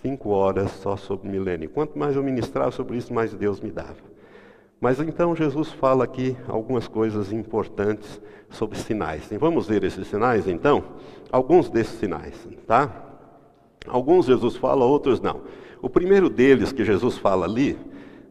cinco 0.00 0.30
horas 0.30 0.70
só 0.70 0.96
sobre 0.96 1.28
milênio. 1.28 1.70
Quanto 1.70 1.98
mais 1.98 2.16
eu 2.16 2.22
ministrava 2.22 2.70
sobre 2.70 2.96
isso, 2.96 3.12
mais 3.12 3.32
Deus 3.34 3.60
me 3.60 3.70
dava. 3.70 4.12
Mas 4.80 4.98
então 5.00 5.34
Jesus 5.36 5.70
fala 5.70 6.04
aqui 6.04 6.36
algumas 6.48 6.88
coisas 6.88 7.32
importantes 7.32 8.20
sobre 8.50 8.78
sinais. 8.78 9.28
Vamos 9.38 9.68
ver 9.68 9.84
esses 9.84 10.08
sinais 10.08 10.48
então? 10.48 10.82
Alguns 11.30 11.70
desses 11.70 11.98
sinais, 11.98 12.34
tá? 12.66 12.90
Alguns 13.86 14.26
Jesus 14.26 14.56
fala, 14.56 14.84
outros 14.84 15.20
não. 15.20 15.42
O 15.80 15.88
primeiro 15.88 16.28
deles 16.28 16.72
que 16.72 16.84
Jesus 16.84 17.18
fala 17.18 17.46
ali, 17.46 17.76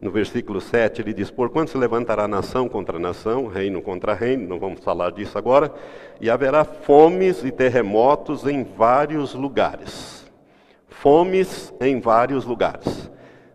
no 0.00 0.10
versículo 0.10 0.60
7, 0.60 1.00
ele 1.00 1.14
diz: 1.14 1.30
Porquanto 1.30 1.70
se 1.70 1.78
levantará 1.78 2.26
nação 2.26 2.68
contra 2.68 2.98
nação, 2.98 3.46
reino 3.46 3.80
contra 3.80 4.14
reino, 4.14 4.48
não 4.48 4.58
vamos 4.58 4.80
falar 4.80 5.12
disso 5.12 5.38
agora, 5.38 5.72
e 6.20 6.28
haverá 6.28 6.64
fomes 6.64 7.44
e 7.44 7.50
terremotos 7.50 8.46
em 8.46 8.64
vários 8.64 9.34
lugares. 9.34 10.21
Fomes 11.02 11.74
em 11.80 12.00
vários 12.00 12.44
lugares. 12.44 13.10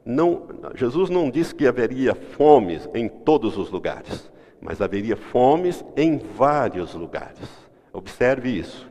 Não, 0.06 0.48
Jesus 0.76 1.10
não 1.10 1.30
disse 1.30 1.56
que 1.56 1.68
haveria 1.68 2.14
fomes 2.14 2.88
em 2.94 3.08
todos 3.10 3.58
os 3.58 3.72
lugares, 3.72 4.32
mas 4.62 4.82
haveria 4.82 5.18
fomes 5.18 5.84
em 5.96 6.18
vários 6.18 6.94
lugares. 6.94 7.50
Observe 7.92 8.50
isso. 8.50 8.88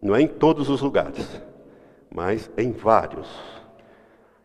Não 0.00 0.16
é 0.16 0.22
em 0.22 0.28
todos 0.28 0.70
os 0.70 0.80
lugares 0.80 1.28
mas 2.10 2.50
em 2.56 2.72
vários. 2.72 3.28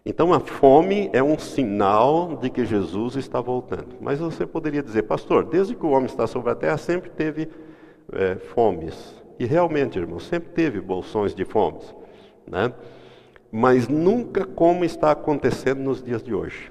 Então 0.05 0.31
a 0.31 0.39
fome 0.39 1.09
é 1.11 1.23
um 1.23 1.37
sinal 1.37 2.35
de 2.35 2.49
que 2.49 2.63
Jesus 2.63 3.15
está 3.15 3.41
voltando. 3.41 3.95
Mas 3.99 4.19
você 4.19 4.45
poderia 4.45 4.83
dizer, 4.83 5.03
pastor, 5.03 5.45
desde 5.45 5.73
que 5.73 5.85
o 5.85 5.89
homem 5.89 6.05
está 6.05 6.27
sobre 6.27 6.51
a 6.51 6.55
terra 6.55 6.77
sempre 6.77 7.09
teve 7.09 7.49
é, 8.13 8.35
fomes. 8.35 9.15
E 9.39 9.45
realmente, 9.45 9.97
irmão, 9.97 10.19
sempre 10.19 10.49
teve 10.49 10.79
bolsões 10.79 11.33
de 11.33 11.43
fomes. 11.43 11.93
Né? 12.45 12.71
Mas 13.57 13.87
nunca 13.87 14.43
como 14.43 14.83
está 14.83 15.11
acontecendo 15.11 15.79
nos 15.79 16.03
dias 16.03 16.21
de 16.21 16.33
hoje. 16.33 16.69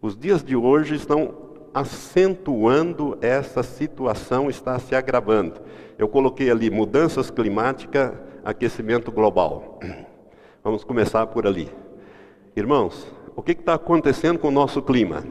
Os 0.00 0.16
dias 0.16 0.40
de 0.40 0.54
hoje 0.54 0.94
estão 0.94 1.34
acentuando 1.74 3.18
essa 3.20 3.64
situação, 3.64 4.48
está 4.48 4.78
se 4.78 4.94
agravando. 4.94 5.60
Eu 5.98 6.06
coloquei 6.06 6.48
ali 6.48 6.70
mudanças 6.70 7.28
climáticas, 7.28 8.12
aquecimento 8.44 9.10
global. 9.10 9.80
Vamos 10.62 10.84
começar 10.84 11.26
por 11.26 11.44
ali. 11.44 11.68
Irmãos, 12.54 13.04
o 13.34 13.42
que 13.42 13.50
está 13.50 13.74
acontecendo 13.74 14.38
com 14.38 14.46
o 14.46 14.52
nosso 14.52 14.80
clima? 14.82 15.24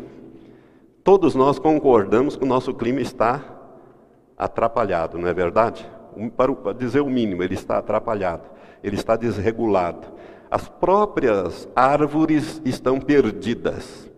Todos 1.05 1.35
nós 1.35 1.57
concordamos 1.57 2.35
que 2.35 2.43
o 2.43 2.47
nosso 2.47 2.73
clima 2.73 2.99
está 2.99 3.41
atrapalhado, 4.37 5.17
não 5.17 5.29
é 5.29 5.33
verdade? 5.33 5.89
Para 6.35 6.73
dizer 6.73 6.99
o 6.99 7.09
mínimo, 7.09 7.43
ele 7.43 7.53
está 7.53 7.77
atrapalhado, 7.77 8.43
ele 8.83 8.97
está 8.97 9.15
desregulado. 9.15 10.13
As 10.55 10.69
próprias 10.69 11.67
árvores 11.75 12.61
estão 12.63 12.97
perdidas. 12.97 14.09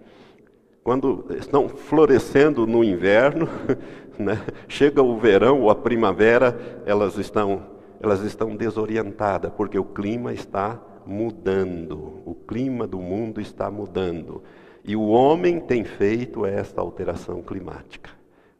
Quando 0.83 1.25
estão 1.31 1.67
florescendo 1.67 2.67
no 2.67 2.83
inverno, 2.83 3.49
né, 4.19 4.45
chega 4.67 5.01
o 5.01 5.17
verão 5.17 5.61
ou 5.61 5.71
a 5.71 5.75
primavera, 5.75 6.83
elas 6.85 7.17
estão, 7.17 7.63
elas 7.99 8.21
estão 8.21 8.55
desorientadas, 8.55 9.51
porque 9.57 9.79
o 9.79 9.83
clima 9.83 10.31
está 10.31 10.79
mudando, 11.07 12.21
o 12.23 12.35
clima 12.35 12.85
do 12.85 12.99
mundo 12.99 13.41
está 13.41 13.71
mudando. 13.71 14.43
E 14.85 14.95
o 14.95 15.07
homem 15.07 15.59
tem 15.59 15.83
feito 15.83 16.45
esta 16.45 16.79
alteração 16.81 17.41
climática. 17.41 18.11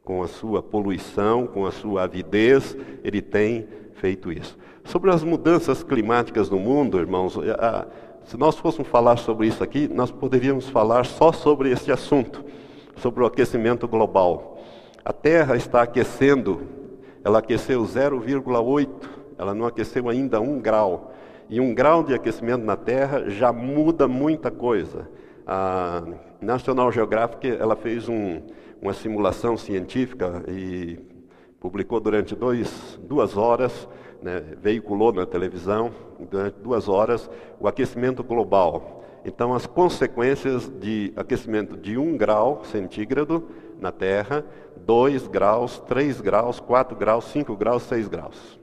Com 0.02 0.20
a 0.20 0.26
sua 0.26 0.60
poluição, 0.60 1.46
com 1.46 1.64
a 1.64 1.70
sua 1.70 2.02
avidez, 2.02 2.76
ele 3.04 3.22
tem 3.22 3.68
feito 3.92 4.32
isso. 4.32 4.58
Sobre 4.88 5.10
as 5.10 5.22
mudanças 5.22 5.82
climáticas 5.82 6.48
no 6.48 6.58
mundo, 6.58 6.98
irmãos, 6.98 7.38
se 8.24 8.38
nós 8.38 8.56
fôssemos 8.56 8.88
falar 8.88 9.18
sobre 9.18 9.46
isso 9.46 9.62
aqui, 9.62 9.86
nós 9.86 10.10
poderíamos 10.10 10.70
falar 10.70 11.04
só 11.04 11.30
sobre 11.30 11.70
esse 11.70 11.92
assunto, 11.92 12.42
sobre 12.96 13.22
o 13.22 13.26
aquecimento 13.26 13.86
global. 13.86 14.58
A 15.04 15.12
Terra 15.12 15.56
está 15.56 15.82
aquecendo, 15.82 16.62
ela 17.22 17.40
aqueceu 17.40 17.82
0,8, 17.82 18.88
ela 19.36 19.52
não 19.52 19.66
aqueceu 19.66 20.08
ainda 20.08 20.40
um 20.40 20.58
grau. 20.58 21.12
E 21.50 21.60
um 21.60 21.74
grau 21.74 22.02
de 22.02 22.14
aquecimento 22.14 22.64
na 22.64 22.74
Terra 22.74 23.28
já 23.28 23.52
muda 23.52 24.08
muita 24.08 24.50
coisa. 24.50 25.06
A 25.46 26.02
National 26.40 26.90
Geographic 26.90 27.46
ela 27.46 27.76
fez 27.76 28.08
um, 28.08 28.40
uma 28.80 28.94
simulação 28.94 29.54
científica 29.54 30.42
e 30.48 30.98
publicou 31.60 32.00
durante 32.00 32.34
dois, 32.34 32.98
duas 33.02 33.36
horas, 33.36 33.86
né, 34.22 34.42
veiculou 34.60 35.12
na 35.12 35.26
televisão 35.26 35.90
durante 36.30 36.58
duas 36.60 36.88
horas 36.88 37.30
o 37.60 37.68
aquecimento 37.68 38.22
global. 38.22 39.04
Então, 39.24 39.52
as 39.54 39.66
consequências 39.66 40.68
de 40.80 41.12
aquecimento 41.16 41.76
de 41.76 41.98
um 41.98 42.16
grau 42.16 42.64
centígrado 42.64 43.48
na 43.80 43.92
Terra, 43.92 44.44
dois 44.76 45.26
graus, 45.26 45.78
três 45.80 46.20
graus, 46.20 46.60
quatro 46.60 46.96
graus, 46.96 47.26
cinco 47.26 47.56
graus, 47.56 47.82
seis 47.82 48.08
graus. 48.08 48.58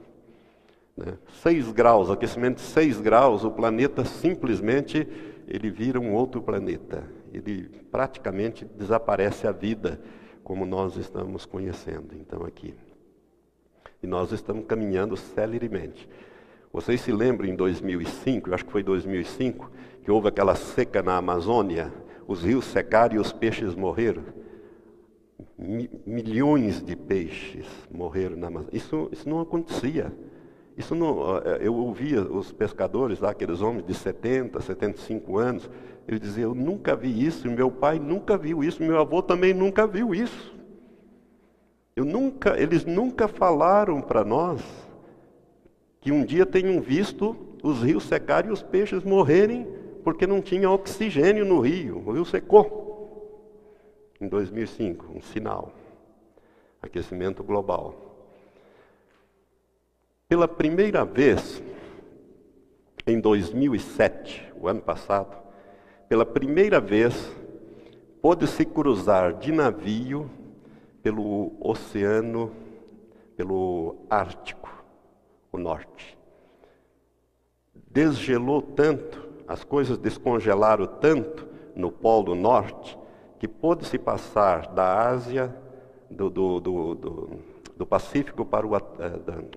Né? 0.96 1.18
6 1.42 1.72
graus, 1.72 2.10
aquecimento 2.10 2.56
de 2.56 2.62
6 2.62 3.00
graus, 3.00 3.44
o 3.44 3.50
planeta 3.50 4.04
simplesmente 4.04 5.06
ele 5.46 5.70
vira 5.70 6.00
um 6.00 6.14
outro 6.14 6.40
planeta. 6.40 7.04
Ele 7.32 7.68
praticamente 7.90 8.64
desaparece 8.64 9.46
a 9.46 9.52
vida 9.52 10.00
como 10.42 10.64
nós 10.64 10.96
estamos 10.96 11.44
conhecendo. 11.44 12.14
Então 12.14 12.44
aqui. 12.44 12.74
E 14.02 14.06
nós 14.06 14.32
estamos 14.32 14.66
caminhando 14.66 15.16
celeremente. 15.16 16.08
Vocês 16.72 17.00
se 17.00 17.12
lembram 17.12 17.48
em 17.48 17.56
2005, 17.56 18.50
eu 18.50 18.54
acho 18.54 18.64
que 18.64 18.72
foi 18.72 18.82
2005, 18.82 19.70
que 20.02 20.10
houve 20.10 20.28
aquela 20.28 20.54
seca 20.54 21.02
na 21.02 21.16
Amazônia, 21.16 21.92
os 22.28 22.42
rios 22.42 22.64
secaram 22.66 23.16
e 23.16 23.18
os 23.18 23.32
peixes 23.32 23.74
morreram? 23.74 24.22
milhões 26.06 26.82
de 26.82 26.94
peixes 26.94 27.66
morreram 27.90 28.36
na 28.36 28.48
Amazônia. 28.48 28.76
Isso, 28.76 29.08
isso 29.10 29.28
não 29.28 29.40
acontecia. 29.40 30.12
Isso 30.76 30.94
não, 30.94 31.38
eh, 31.38 31.60
eu 31.62 31.74
ouvia 31.74 32.20
os 32.20 32.52
pescadores 32.52 33.20
lá, 33.20 33.30
aqueles 33.30 33.62
homens 33.62 33.86
de 33.86 33.94
70, 33.94 34.60
75 34.60 35.38
anos, 35.38 35.70
ele 36.06 36.18
dizia, 36.18 36.44
eu 36.44 36.54
nunca 36.54 36.94
vi 36.94 37.24
isso, 37.24 37.50
meu 37.50 37.70
pai 37.70 37.98
nunca 37.98 38.36
viu 38.36 38.62
isso, 38.62 38.82
meu 38.82 39.00
avô 39.00 39.22
também 39.22 39.54
nunca 39.54 39.86
viu 39.86 40.14
isso. 40.14 40.54
Eu 41.96 42.04
nunca, 42.04 42.60
eles 42.60 42.84
nunca 42.84 43.26
falaram 43.26 44.02
para 44.02 44.22
nós 44.22 44.60
que 45.98 46.12
um 46.12 46.22
dia 46.22 46.44
tenham 46.44 46.78
visto 46.78 47.34
os 47.62 47.82
rios 47.82 48.04
secarem 48.04 48.50
e 48.50 48.52
os 48.52 48.62
peixes 48.62 49.02
morrerem 49.02 49.66
porque 50.04 50.26
não 50.26 50.42
tinha 50.42 50.70
oxigênio 50.70 51.46
no 51.46 51.58
rio. 51.58 52.02
O 52.06 52.12
rio 52.12 52.24
secou. 52.26 52.84
Em 54.20 54.28
2005, 54.28 55.10
um 55.16 55.22
sinal. 55.22 55.72
Aquecimento 56.82 57.42
global. 57.42 57.94
Pela 60.28 60.46
primeira 60.46 61.02
vez, 61.02 61.62
em 63.06 63.18
2007, 63.18 64.52
o 64.60 64.68
ano 64.68 64.82
passado, 64.82 65.34
pela 66.10 66.26
primeira 66.26 66.78
vez, 66.78 67.32
pôde-se 68.20 68.66
cruzar 68.66 69.32
de 69.32 69.50
navio 69.50 70.30
pelo 71.06 71.52
oceano, 71.60 72.50
pelo 73.36 73.94
Ártico, 74.10 74.68
o 75.52 75.56
norte. 75.56 76.18
Desgelou 77.88 78.60
tanto, 78.60 79.24
as 79.46 79.62
coisas 79.62 79.98
descongelaram 79.98 80.84
tanto 80.84 81.46
no 81.76 81.92
Polo 81.92 82.34
Norte, 82.34 82.98
que 83.38 83.46
pôde-se 83.46 83.96
passar 84.00 84.66
da 84.74 85.08
Ásia, 85.08 85.54
do, 86.10 86.28
do, 86.28 86.58
do, 86.58 87.30
do 87.76 87.86
Pacífico 87.86 88.44
para 88.44 88.66
o 88.66 88.74
eh, 88.74 88.80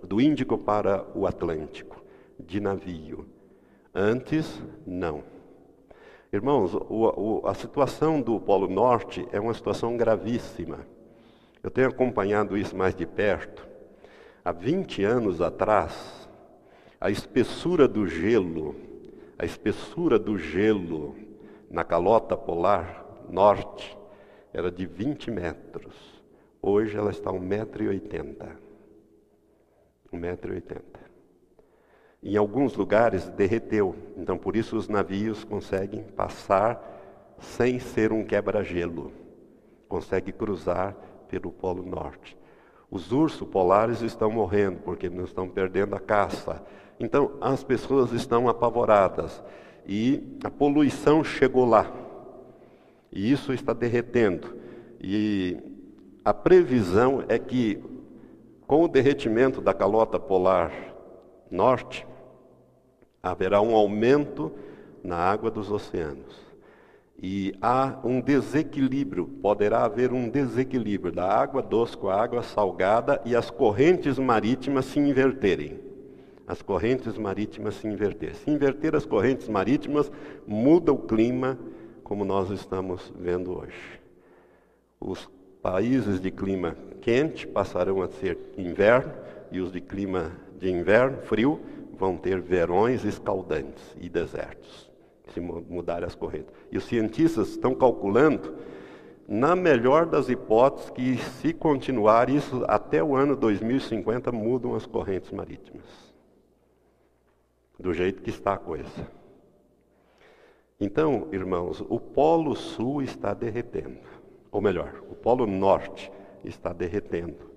do 0.04 0.22
Índico 0.22 0.56
para 0.56 1.04
o 1.16 1.26
Atlântico, 1.26 2.00
de 2.39 2.60
navio. 2.60 3.26
Antes, 3.91 4.62
não. 4.86 5.24
Irmãos, 6.32 6.76
o, 6.76 7.41
o, 7.41 7.47
a 7.47 7.56
situação 7.56 8.22
do 8.22 8.39
Polo 8.39 8.68
Norte 8.68 9.28
é 9.32 9.39
uma 9.39 9.56
situação 9.56 9.97
gravíssima. 9.97 10.86
Eu 11.70 11.72
tenho 11.72 11.89
acompanhado 11.89 12.57
isso 12.57 12.76
mais 12.76 12.95
de 12.95 13.05
perto. 13.05 13.63
Há 14.43 14.51
20 14.51 15.03
anos 15.03 15.39
atrás, 15.39 16.28
a 16.99 17.11
espessura 17.11 17.88
do 17.88 18.07
gelo, 18.07 18.76
a 19.38 19.45
espessura 19.45 20.17
do 20.17 20.36
gelo 20.36 21.15
na 21.70 21.84
calota 21.84 22.36
polar 22.36 23.05
norte 23.30 23.95
era 24.51 24.72
de 24.72 24.88
20 24.88 25.30
metros. 25.30 25.93
Hoje 26.59 26.97
ela 26.97 27.11
está 27.11 27.30
a 27.30 27.34
1,80m. 27.34 28.49
1,80m. 30.11 30.82
Em 32.24 32.36
alguns 32.36 32.76
lugares 32.76 33.30
derreteu, 33.30 33.95
então 34.17 34.39
por 34.39 34.55
isso 34.55 34.76
os 34.76 34.88
navios 34.88 35.43
conseguem 35.43 36.01
passar 36.01 36.84
sem 37.38 37.78
ser 37.78 38.11
um 38.11 38.26
quebra-gelo. 38.26 39.11
Consegue 39.88 40.32
cruzar 40.32 40.97
pelo 41.30 41.52
Polo 41.52 41.84
Norte. 41.84 42.38
Os 42.92 43.12
ursos 43.12 43.48
polares 43.48 44.02
estão 44.02 44.32
morrendo 44.32 44.80
porque 44.84 45.10
não 45.10 45.24
estão 45.24 45.48
perdendo 45.48 45.96
a 45.96 46.00
caça. 46.00 46.62
Então 47.00 47.32
as 47.40 47.64
pessoas 47.64 48.12
estão 48.12 48.50
apavoradas 48.50 49.42
e 49.88 50.38
a 50.44 50.50
poluição 50.50 51.24
chegou 51.24 51.66
lá. 51.66 51.92
E 53.12 53.32
isso 53.32 53.54
está 53.54 53.74
derretendo. 53.74 54.56
E 55.00 55.58
a 56.26 56.34
previsão 56.34 57.24
é 57.28 57.40
que, 57.40 57.82
com 58.68 58.84
o 58.84 58.88
derretimento 58.88 59.62
da 59.62 59.74
calota 59.74 60.20
polar 60.20 60.72
norte, 61.50 62.06
haverá 63.22 63.62
um 63.62 63.76
aumento 63.76 64.52
na 65.04 65.18
água 65.18 65.50
dos 65.50 65.72
oceanos. 65.72 66.49
E 67.22 67.53
há 67.61 67.99
um 68.03 68.22
desequilíbrio, 68.22 69.28
poderá 69.41 69.84
haver 69.84 70.13
um 70.13 70.30
desequilíbrio 70.30 71.11
da 71.11 71.28
água 71.28 71.61
doce 71.61 71.97
com 71.97 72.09
a 72.09 72.22
água 72.22 72.41
salgada 72.41 73.22
e 73.26 73.36
as 73.36 73.49
correntes 73.49 74.17
marítimas 74.17 74.86
se 74.86 74.99
inverterem. 74.99 75.80
As 76.47 76.61
correntes 76.61 77.17
marítimas 77.17 77.76
se 77.76 77.88
inverterem. 77.88 78.36
Se 78.36 78.49
inverter 78.49 78.95
as 78.95 79.05
correntes 79.05 79.49
marítimas, 79.49 80.11
muda 80.47 80.91
o 80.91 80.97
clima, 80.97 81.59
como 82.03 82.24
nós 82.24 82.49
estamos 82.49 83.13
vendo 83.20 83.55
hoje. 83.55 83.99
Os 84.99 85.30
Países 85.61 86.22
de 86.22 86.32
clima 86.32 86.78
quente 87.01 87.45
passarão 87.45 88.01
a 88.01 88.07
ser 88.07 88.38
inverno 88.57 89.11
e 89.51 89.59
os 89.59 89.74
de 89.74 89.82
clima 89.82 90.32
de 90.57 90.72
inverno 90.72 91.17
frio 91.24 91.59
vão 91.97 92.15
ter 92.15 92.39
verões 92.39 93.03
escaldantes 93.03 93.84
e 93.99 94.07
desertos, 94.07 94.89
se 95.34 95.40
mudarem 95.40 96.06
as 96.06 96.16
correntes. 96.16 96.54
E 96.72 96.78
os 96.78 96.86
cientistas 96.86 97.50
estão 97.50 97.74
calculando, 97.76 98.56
na 99.28 99.56
melhor 99.56 100.06
das 100.06 100.30
hipóteses, 100.30 100.90
que 100.90 101.18
se 101.18 101.54
continuar 101.54 102.30
isso 102.30 102.64
até 102.68 103.04
o 103.04 103.16
ano 103.16 103.36
2050 103.36 104.32
mudam 104.32 104.76
as 104.76 104.86
correntes 104.86 105.32
marítimas. 105.32 105.86
Do 107.80 107.94
jeito 107.94 108.22
que 108.22 108.30
está 108.30 108.54
a 108.54 108.58
coisa. 108.58 109.08
Então, 110.80 111.28
irmãos, 111.32 111.84
o 111.88 112.00
Polo 112.00 112.56
Sul 112.56 113.02
está 113.02 113.34
derretendo 113.34 114.20
ou 114.52 114.62
melhor, 114.62 115.04
o 115.10 115.16
Polo 115.16 115.46
Norte 115.46 116.12
está 116.44 116.74
derretendo. 116.74 117.50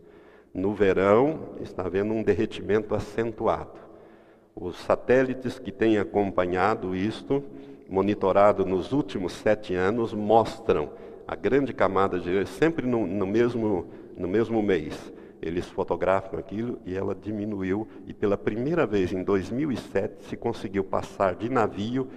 No 0.52 0.74
verão 0.74 1.56
está 1.60 1.86
havendo 1.86 2.12
um 2.12 2.22
derretimento 2.22 2.94
acentuado. 2.94 3.80
Os 4.54 4.76
satélites 4.76 5.58
que 5.58 5.72
têm 5.72 5.98
acompanhado 5.98 6.94
isto, 6.94 7.42
monitorado 7.88 8.66
nos 8.66 8.92
últimos 8.92 9.32
sete 9.32 9.74
anos, 9.74 10.12
mostram 10.12 10.90
a 11.26 11.34
grande 11.34 11.72
camada 11.72 12.20
de 12.20 12.46
sempre 12.46 12.86
no, 12.86 13.06
no, 13.06 13.26
mesmo, 13.26 13.86
no 14.16 14.28
mesmo 14.28 14.62
mês. 14.62 15.12
Eles 15.40 15.66
fotografam 15.66 16.38
aquilo 16.38 16.78
e 16.86 16.94
ela 16.94 17.14
diminuiu. 17.14 17.88
E 18.06 18.12
pela 18.12 18.38
primeira 18.38 18.86
vez 18.86 19.12
em 19.12 19.24
2007 19.24 20.24
se 20.26 20.36
conseguiu 20.36 20.84
passar 20.84 21.34
de 21.34 21.48
navio 21.48 22.08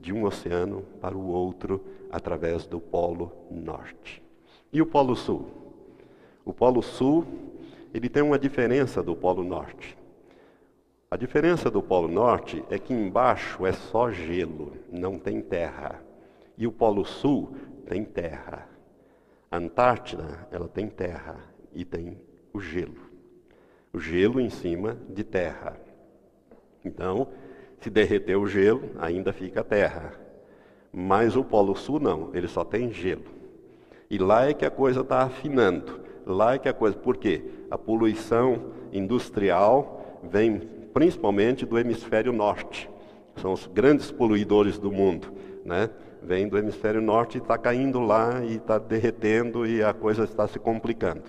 de 0.00 0.12
um 0.12 0.24
oceano 0.24 0.84
para 1.00 1.16
o 1.16 1.26
outro 1.26 1.84
através 2.10 2.66
do 2.66 2.78
Polo 2.78 3.32
Norte. 3.50 4.22
E 4.72 4.80
o 4.80 4.86
Polo 4.86 5.16
Sul? 5.16 5.46
O 6.44 6.52
Polo 6.52 6.82
Sul, 6.82 7.24
ele 7.92 8.08
tem 8.08 8.22
uma 8.22 8.38
diferença 8.38 9.02
do 9.02 9.16
Polo 9.16 9.42
Norte. 9.42 9.97
A 11.10 11.16
diferença 11.16 11.70
do 11.70 11.82
Polo 11.82 12.06
Norte 12.06 12.62
é 12.68 12.78
que 12.78 12.92
embaixo 12.92 13.64
é 13.64 13.72
só 13.72 14.10
gelo, 14.10 14.74
não 14.92 15.18
tem 15.18 15.40
terra. 15.40 16.02
E 16.54 16.66
o 16.66 16.72
Polo 16.72 17.02
Sul 17.02 17.56
tem 17.86 18.04
terra. 18.04 18.68
A 19.50 19.56
Antártida, 19.56 20.46
ela 20.50 20.68
tem 20.68 20.86
terra 20.86 21.36
e 21.72 21.82
tem 21.82 22.20
o 22.52 22.60
gelo. 22.60 23.08
O 23.90 23.98
gelo 23.98 24.38
em 24.38 24.50
cima 24.50 24.98
de 25.08 25.24
terra. 25.24 25.80
Então, 26.84 27.28
se 27.80 27.88
derreter 27.88 28.36
o 28.36 28.46
gelo, 28.46 28.90
ainda 28.98 29.32
fica 29.32 29.64
terra. 29.64 30.12
Mas 30.92 31.36
o 31.36 31.42
Polo 31.42 31.74
Sul 31.74 32.00
não, 32.00 32.30
ele 32.34 32.48
só 32.48 32.64
tem 32.64 32.92
gelo. 32.92 33.24
E 34.10 34.18
lá 34.18 34.46
é 34.46 34.52
que 34.52 34.66
a 34.66 34.70
coisa 34.70 35.00
está 35.00 35.22
afinando. 35.22 36.00
Lá 36.26 36.52
é 36.52 36.58
que 36.58 36.68
a 36.68 36.74
coisa. 36.74 36.98
Por 36.98 37.16
quê? 37.16 37.44
A 37.70 37.78
poluição 37.78 38.72
industrial 38.92 40.20
vem 40.22 40.76
principalmente 40.98 41.64
do 41.64 41.78
hemisfério 41.78 42.32
norte. 42.32 42.90
São 43.36 43.52
os 43.52 43.68
grandes 43.68 44.10
poluidores 44.10 44.80
do 44.80 44.90
mundo. 44.90 45.32
Né? 45.64 45.88
Vem 46.20 46.48
do 46.48 46.58
hemisfério 46.58 47.00
norte 47.00 47.38
e 47.38 47.40
está 47.40 47.56
caindo 47.56 48.00
lá 48.00 48.44
e 48.44 48.56
está 48.56 48.80
derretendo 48.80 49.64
e 49.64 49.80
a 49.80 49.94
coisa 49.94 50.24
está 50.24 50.48
se 50.48 50.58
complicando. 50.58 51.22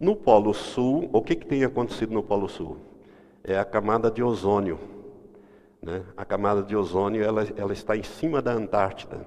No 0.00 0.16
Polo 0.16 0.52
Sul, 0.52 1.08
o 1.12 1.22
que, 1.22 1.36
que 1.36 1.46
tem 1.46 1.62
acontecido 1.62 2.12
no 2.12 2.24
Polo 2.24 2.48
Sul? 2.48 2.76
É 3.44 3.56
a 3.56 3.64
camada 3.64 4.10
de 4.10 4.20
ozônio. 4.20 4.80
Né? 5.80 6.02
A 6.16 6.24
camada 6.24 6.60
de 6.60 6.74
ozônio 6.74 7.22
ela, 7.22 7.46
ela 7.56 7.72
está 7.72 7.96
em 7.96 8.02
cima 8.02 8.42
da 8.42 8.52
Antártida. 8.52 9.24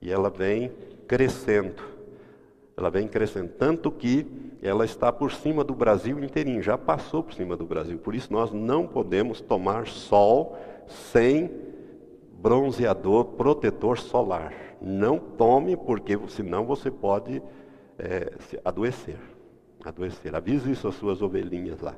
E 0.00 0.12
ela 0.12 0.30
vem 0.30 0.70
crescendo. 1.08 1.82
Ela 2.76 2.88
vem 2.88 3.08
crescendo. 3.08 3.48
Tanto 3.58 3.90
que 3.90 4.24
ela 4.64 4.86
está 4.86 5.12
por 5.12 5.30
cima 5.30 5.62
do 5.62 5.74
Brasil 5.74 6.18
inteirinho, 6.24 6.62
já 6.62 6.78
passou 6.78 7.22
por 7.22 7.34
cima 7.34 7.54
do 7.54 7.66
Brasil. 7.66 7.98
Por 7.98 8.14
isso 8.14 8.32
nós 8.32 8.50
não 8.50 8.86
podemos 8.86 9.42
tomar 9.42 9.86
sol 9.86 10.56
sem 10.88 11.50
bronzeador 12.40 13.26
protetor 13.26 13.98
solar. 13.98 14.54
Não 14.80 15.18
tome, 15.18 15.76
porque 15.76 16.18
senão 16.28 16.64
você 16.64 16.90
pode 16.90 17.42
é, 17.98 18.32
adoecer. 18.64 19.18
Adoecer. 19.84 20.34
Avise 20.34 20.72
isso 20.72 20.88
às 20.88 20.94
suas 20.94 21.20
ovelhinhas 21.20 21.82
lá. 21.82 21.94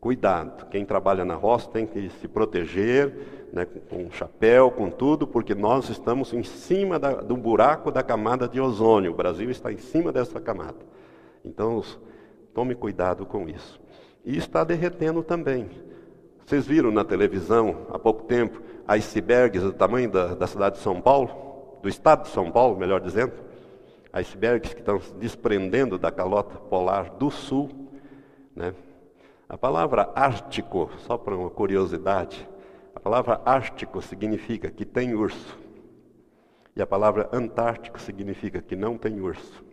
Cuidado, 0.00 0.68
quem 0.70 0.86
trabalha 0.86 1.26
na 1.26 1.34
roça 1.34 1.68
tem 1.68 1.86
que 1.86 2.08
se 2.08 2.26
proteger, 2.26 3.12
né, 3.52 3.66
com 3.66 4.10
chapéu, 4.10 4.70
com 4.70 4.88
tudo, 4.88 5.26
porque 5.26 5.54
nós 5.54 5.90
estamos 5.90 6.32
em 6.32 6.42
cima 6.42 6.98
da, 6.98 7.16
do 7.16 7.36
buraco 7.36 7.90
da 7.90 8.02
camada 8.02 8.48
de 8.48 8.58
ozônio. 8.58 9.12
O 9.12 9.14
Brasil 9.14 9.50
está 9.50 9.70
em 9.70 9.76
cima 9.76 10.10
dessa 10.10 10.40
camada. 10.40 10.78
Então, 11.44 11.82
tome 12.54 12.74
cuidado 12.74 13.24
com 13.24 13.48
isso. 13.48 13.80
E 14.24 14.36
está 14.36 14.64
derretendo 14.64 15.22
também. 15.22 15.70
Vocês 16.44 16.66
viram 16.66 16.90
na 16.90 17.04
televisão 17.04 17.86
há 17.90 17.98
pouco 17.98 18.24
tempo 18.24 18.60
icebergs 18.86 19.62
do 19.62 19.72
tamanho 19.72 20.10
da, 20.10 20.34
da 20.34 20.46
cidade 20.46 20.76
de 20.76 20.82
São 20.82 21.00
Paulo, 21.00 21.78
do 21.82 21.88
estado 21.88 22.24
de 22.24 22.30
São 22.30 22.50
Paulo, 22.50 22.76
melhor 22.76 23.00
dizendo? 23.00 23.32
Icebergs 24.12 24.74
que 24.74 24.80
estão 24.80 25.00
se 25.00 25.14
desprendendo 25.14 25.96
da 25.96 26.10
calota 26.10 26.58
polar 26.58 27.10
do 27.10 27.30
sul. 27.30 27.70
Né? 28.54 28.74
A 29.48 29.56
palavra 29.56 30.10
ártico, 30.14 30.90
só 30.98 31.16
para 31.16 31.36
uma 31.36 31.50
curiosidade, 31.50 32.48
a 32.94 33.00
palavra 33.00 33.40
ártico 33.44 34.02
significa 34.02 34.70
que 34.70 34.84
tem 34.84 35.14
urso. 35.14 35.58
E 36.74 36.82
a 36.82 36.86
palavra 36.86 37.28
antártico 37.32 38.00
significa 38.00 38.60
que 38.60 38.74
não 38.74 38.98
tem 38.98 39.20
urso. 39.20 39.64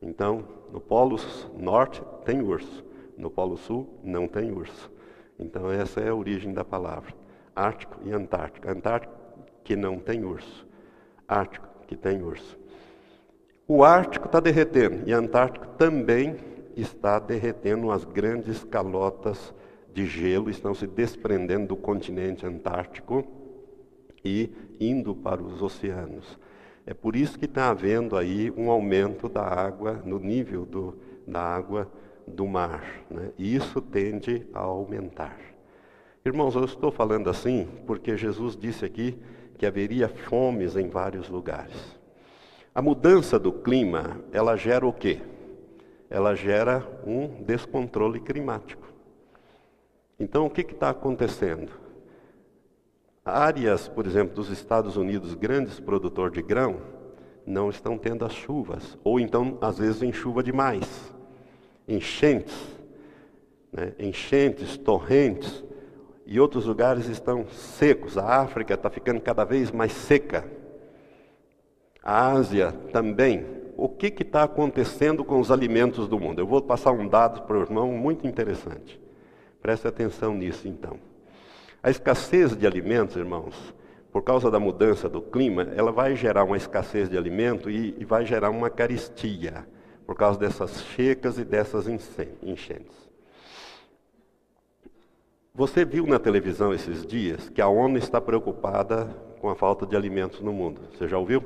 Então, 0.00 0.44
no 0.74 0.80
Polo 0.80 1.16
Norte 1.56 2.02
tem 2.24 2.42
urso, 2.42 2.84
no 3.16 3.30
Polo 3.30 3.56
Sul 3.56 3.88
não 4.02 4.26
tem 4.26 4.50
urso. 4.50 4.90
Então, 5.38 5.70
essa 5.70 6.00
é 6.00 6.08
a 6.08 6.14
origem 6.14 6.52
da 6.52 6.64
palavra. 6.64 7.14
Ártico 7.54 8.00
e 8.04 8.10
Antártico. 8.10 8.68
Antártico 8.68 9.14
que 9.62 9.76
não 9.76 10.00
tem 10.00 10.24
urso. 10.24 10.66
Ártico 11.28 11.68
que 11.86 11.94
tem 11.94 12.20
urso. 12.20 12.58
O 13.68 13.84
Ártico 13.84 14.26
está 14.26 14.40
derretendo 14.40 15.08
e 15.08 15.12
Antártico 15.12 15.64
também 15.78 16.34
está 16.76 17.20
derretendo. 17.20 17.92
As 17.92 18.04
grandes 18.04 18.64
calotas 18.64 19.54
de 19.92 20.06
gelo 20.06 20.50
estão 20.50 20.74
se 20.74 20.88
desprendendo 20.88 21.68
do 21.68 21.76
continente 21.76 22.44
Antártico 22.44 23.24
e 24.24 24.50
indo 24.80 25.14
para 25.14 25.40
os 25.40 25.62
oceanos. 25.62 26.36
É 26.86 26.92
por 26.92 27.16
isso 27.16 27.38
que 27.38 27.46
está 27.46 27.70
havendo 27.70 28.16
aí 28.16 28.52
um 28.56 28.70
aumento 28.70 29.28
da 29.28 29.42
água, 29.42 30.02
no 30.04 30.18
nível 30.18 30.66
do, 30.66 30.98
da 31.26 31.40
água 31.40 31.90
do 32.26 32.46
mar. 32.46 32.84
Né? 33.10 33.30
E 33.38 33.56
isso 33.56 33.80
tende 33.80 34.46
a 34.52 34.60
aumentar. 34.60 35.38
Irmãos, 36.24 36.54
eu 36.54 36.64
estou 36.64 36.90
falando 36.90 37.30
assim 37.30 37.68
porque 37.86 38.16
Jesus 38.16 38.56
disse 38.56 38.84
aqui 38.84 39.18
que 39.56 39.66
haveria 39.66 40.08
fomes 40.08 40.76
em 40.76 40.88
vários 40.88 41.28
lugares. 41.28 41.98
A 42.74 42.82
mudança 42.82 43.38
do 43.38 43.52
clima, 43.52 44.20
ela 44.32 44.56
gera 44.56 44.86
o 44.86 44.92
quê? 44.92 45.20
Ela 46.10 46.34
gera 46.34 46.86
um 47.06 47.42
descontrole 47.44 48.20
climático. 48.20 48.92
Então, 50.18 50.46
o 50.46 50.50
que 50.50 50.60
está 50.60 50.90
acontecendo? 50.90 51.83
Áreas, 53.24 53.88
por 53.88 54.06
exemplo, 54.06 54.34
dos 54.34 54.50
Estados 54.50 54.96
Unidos, 54.96 55.34
grandes 55.34 55.80
produtor 55.80 56.30
de 56.30 56.42
grão, 56.42 56.76
não 57.46 57.70
estão 57.70 57.96
tendo 57.96 58.24
as 58.24 58.34
chuvas, 58.34 58.98
ou 59.02 59.18
então, 59.18 59.56
às 59.60 59.78
vezes, 59.78 60.02
em 60.02 60.12
chuva 60.12 60.42
demais. 60.42 61.14
Enchentes, 61.88 62.56
né? 63.72 63.94
enchentes, 63.98 64.76
torrentes, 64.76 65.64
e 66.26 66.40
outros 66.40 66.66
lugares 66.66 67.06
estão 67.06 67.46
secos. 67.48 68.16
A 68.16 68.40
África 68.42 68.74
está 68.74 68.88
ficando 68.90 69.20
cada 69.20 69.44
vez 69.44 69.70
mais 69.70 69.92
seca. 69.92 70.44
A 72.02 72.32
Ásia 72.32 72.72
também. 72.92 73.44
O 73.76 73.88
que 73.88 74.06
está 74.06 74.44
acontecendo 74.44 75.24
com 75.24 75.40
os 75.40 75.50
alimentos 75.50 76.08
do 76.08 76.18
mundo? 76.18 76.40
Eu 76.40 76.46
vou 76.46 76.62
passar 76.62 76.92
um 76.92 77.08
dado 77.08 77.42
para 77.42 77.58
o 77.58 77.62
irmão 77.62 77.92
muito 77.92 78.26
interessante. 78.26 79.00
Preste 79.60 79.88
atenção 79.88 80.34
nisso 80.34 80.68
então. 80.68 80.98
A 81.84 81.90
escassez 81.90 82.56
de 82.56 82.66
alimentos, 82.66 83.14
irmãos, 83.14 83.74
por 84.10 84.22
causa 84.22 84.50
da 84.50 84.58
mudança 84.58 85.06
do 85.06 85.20
clima, 85.20 85.68
ela 85.76 85.92
vai 85.92 86.16
gerar 86.16 86.42
uma 86.42 86.56
escassez 86.56 87.10
de 87.10 87.18
alimento 87.18 87.68
e, 87.68 87.94
e 87.98 88.06
vai 88.06 88.24
gerar 88.24 88.48
uma 88.48 88.70
caristia, 88.70 89.66
por 90.06 90.16
causa 90.16 90.38
dessas 90.38 90.70
secas 90.70 91.36
e 91.36 91.44
dessas 91.44 91.86
enchentes. 92.42 92.96
Você 95.54 95.84
viu 95.84 96.06
na 96.06 96.18
televisão 96.18 96.72
esses 96.72 97.04
dias 97.04 97.50
que 97.50 97.60
a 97.60 97.68
ONU 97.68 97.98
está 97.98 98.18
preocupada 98.18 99.14
com 99.38 99.50
a 99.50 99.54
falta 99.54 99.84
de 99.84 99.94
alimentos 99.94 100.40
no 100.40 100.54
mundo. 100.54 100.80
Você 100.90 101.06
já 101.06 101.18
ouviu? 101.18 101.44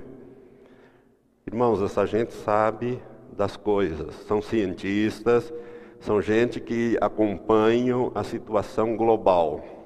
Irmãos, 1.49 1.83
essa 1.83 2.07
gente 2.07 2.33
sabe 2.33 3.03
das 3.33 3.57
coisas, 3.57 4.15
são 4.29 4.41
cientistas, 4.41 5.53
são 5.99 6.23
gente 6.23 6.61
que 6.61 6.97
acompanham 7.01 8.13
a 8.15 8.23
situação 8.23 8.97
global. 8.97 9.78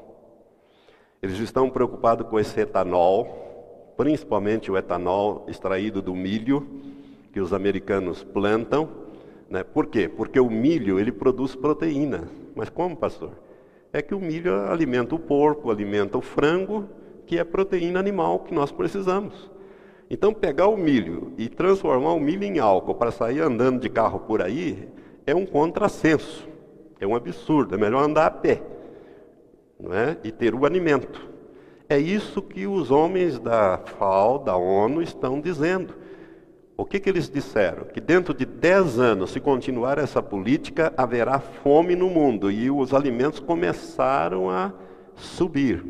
Eles 1.23 1.39
estão 1.39 1.71
preocupados 1.71 2.27
com 2.27 2.37
esse 2.41 2.59
etanol, 2.59 3.95
principalmente 3.97 4.73
o 4.73 4.77
etanol 4.77 5.47
extraído 5.47 6.03
do 6.03 6.17
milho 6.17 6.67
que 7.33 7.39
os 7.39 7.53
americanos 7.53 8.25
plantam. 8.25 8.89
Né? 9.49 9.63
Por 9.63 9.87
quê? 9.87 10.09
Porque 10.09 10.41
o 10.41 10.51
milho 10.51 10.99
ele 10.99 11.13
produz 11.13 11.55
proteína. 11.55 12.25
Mas 12.57 12.69
como, 12.69 12.97
pastor? 12.97 13.31
É 13.93 14.03
que 14.03 14.17
o 14.17 14.19
milho 14.19 14.69
alimenta 14.69 15.15
o 15.15 15.19
porco, 15.19 15.71
alimenta 15.71 16.19
o 16.19 16.21
frango, 16.21 16.89
que 17.25 17.39
é 17.39 17.45
proteína 17.45 18.01
animal 18.01 18.41
que 18.41 18.53
nós 18.53 18.73
precisamos. 18.73 19.49
Então, 20.11 20.35
pegar 20.35 20.67
o 20.67 20.77
milho 20.77 21.35
e 21.39 21.49
transformar 21.49 22.15
o 22.15 22.21
milho 22.21 22.43
em 22.43 22.59
álcool 22.59 22.97
para 22.97 23.13
sair 23.13 23.43
andando 23.43 23.81
de 23.81 23.89
carro 23.89 24.19
por 24.19 24.43
aí 24.43 24.89
é 25.25 25.33
um 25.33 25.47
contrassenso, 25.47 26.49
é 26.99 27.07
um 27.07 27.15
absurdo. 27.15 27.77
É 27.77 27.79
melhor 27.79 28.03
andar 28.03 28.27
a 28.27 28.31
pé 28.31 28.72
não 29.83 29.93
é? 29.93 30.17
e 30.23 30.31
ter 30.31 30.55
o 30.55 30.65
alimento. 30.65 31.29
É 31.89 31.99
isso 31.99 32.41
que 32.41 32.67
os 32.67 32.91
homens 32.91 33.39
da 33.39 33.79
FAO, 33.79 34.39
da 34.39 34.57
ONU, 34.57 35.03
estão 35.03 35.41
dizendo. 35.41 35.95
O 36.77 36.87
que, 36.87 36.99
que 36.99 37.11
eles 37.11 37.29
disseram? 37.29 37.85
Que 37.85 38.01
dentro 38.01 38.33
de 38.33 38.47
10 38.47 38.99
anos, 38.99 39.31
se 39.31 39.41
continuar 39.41 39.99
essa 39.99 40.23
política, 40.23 40.93
haverá 40.97 41.39
fome 41.39 41.95
no 41.95 42.09
mundo 42.09 42.51
e 42.51 42.71
os 42.71 42.95
alimentos 42.95 43.41
começaram 43.41 44.49
a 44.49 44.73
subir 45.15 45.85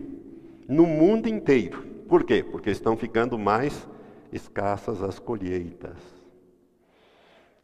no 0.66 0.86
mundo 0.86 1.28
inteiro. 1.28 1.84
Por 2.08 2.24
quê? 2.24 2.42
Porque 2.42 2.70
estão 2.70 2.96
ficando 2.96 3.38
mais 3.38 3.86
escassas 4.32 5.02
as 5.02 5.18
colheitas. 5.18 5.96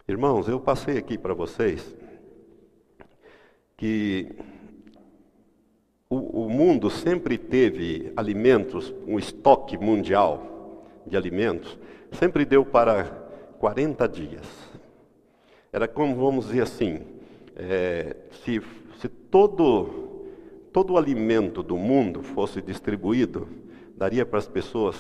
Irmãos, 0.06 0.48
eu 0.48 0.60
passei 0.60 0.96
aqui 0.96 1.18
para 1.18 1.34
vocês 1.34 1.96
que 3.76 4.34
mundo 6.58 6.90
sempre 6.90 7.38
teve 7.38 8.12
alimentos, 8.16 8.92
um 9.06 9.16
estoque 9.16 9.78
mundial 9.78 10.84
de 11.06 11.16
alimentos, 11.16 11.78
sempre 12.10 12.44
deu 12.44 12.64
para 12.64 13.04
40 13.60 14.08
dias. 14.08 14.46
Era 15.72 15.86
como, 15.86 16.16
vamos 16.16 16.46
dizer 16.46 16.62
assim, 16.62 17.02
é, 17.54 18.16
se, 18.44 18.60
se 19.00 19.08
todo, 19.08 20.24
todo 20.72 20.94
o 20.94 20.98
alimento 20.98 21.62
do 21.62 21.76
mundo 21.76 22.22
fosse 22.22 22.60
distribuído, 22.60 23.46
daria 23.96 24.26
para 24.26 24.40
as 24.40 24.48
pessoas 24.48 24.96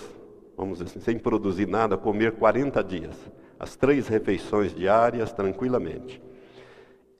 vamos 0.56 0.78
dizer 0.78 0.90
assim, 0.90 1.00
sem 1.00 1.18
produzir 1.18 1.68
nada, 1.68 1.96
comer 1.96 2.32
40 2.32 2.82
dias, 2.82 3.14
as 3.60 3.76
três 3.76 4.08
refeições 4.08 4.74
diárias 4.74 5.32
tranquilamente. 5.32 6.20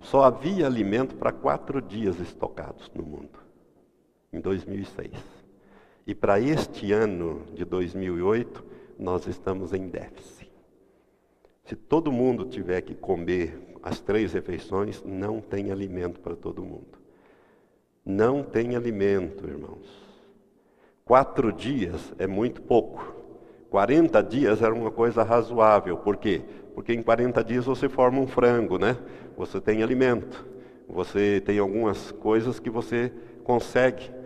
só 0.00 0.24
havia 0.24 0.64
alimento 0.64 1.14
para 1.16 1.32
quatro 1.32 1.82
dias 1.82 2.18
estocados 2.20 2.90
no 2.94 3.02
mundo, 3.02 3.38
em 4.32 4.40
2006. 4.40 5.39
E 6.10 6.14
para 6.14 6.40
este 6.40 6.92
ano 6.92 7.42
de 7.54 7.64
2008, 7.64 8.64
nós 8.98 9.28
estamos 9.28 9.72
em 9.72 9.86
déficit. 9.86 10.50
Se 11.62 11.76
todo 11.76 12.10
mundo 12.10 12.46
tiver 12.46 12.80
que 12.80 12.96
comer 12.96 13.76
as 13.80 14.00
três 14.00 14.32
refeições, 14.32 15.04
não 15.04 15.40
tem 15.40 15.70
alimento 15.70 16.18
para 16.18 16.34
todo 16.34 16.64
mundo. 16.64 16.98
Não 18.04 18.42
tem 18.42 18.74
alimento, 18.74 19.46
irmãos. 19.46 19.86
Quatro 21.04 21.52
dias 21.52 22.12
é 22.18 22.26
muito 22.26 22.60
pouco. 22.60 23.14
40 23.70 24.20
dias 24.20 24.62
era 24.62 24.74
uma 24.74 24.90
coisa 24.90 25.22
razoável. 25.22 25.96
Por 25.96 26.16
quê? 26.16 26.42
Porque 26.74 26.92
em 26.92 27.04
40 27.04 27.44
dias 27.44 27.66
você 27.66 27.88
forma 27.88 28.18
um 28.18 28.26
frango, 28.26 28.78
né? 28.78 28.98
Você 29.36 29.60
tem 29.60 29.80
alimento. 29.80 30.44
Você 30.88 31.40
tem 31.40 31.60
algumas 31.60 32.10
coisas 32.10 32.58
que 32.58 32.68
você 32.68 33.12
consegue 33.44 34.18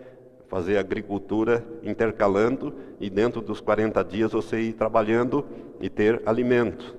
fazer 0.47 0.77
agricultura 0.77 1.65
intercalando 1.83 2.73
e 2.99 3.09
dentro 3.09 3.41
dos 3.41 3.59
40 3.59 4.03
dias 4.03 4.31
você 4.31 4.59
ir 4.59 4.73
trabalhando 4.73 5.45
e 5.79 5.89
ter 5.89 6.21
alimento. 6.25 6.95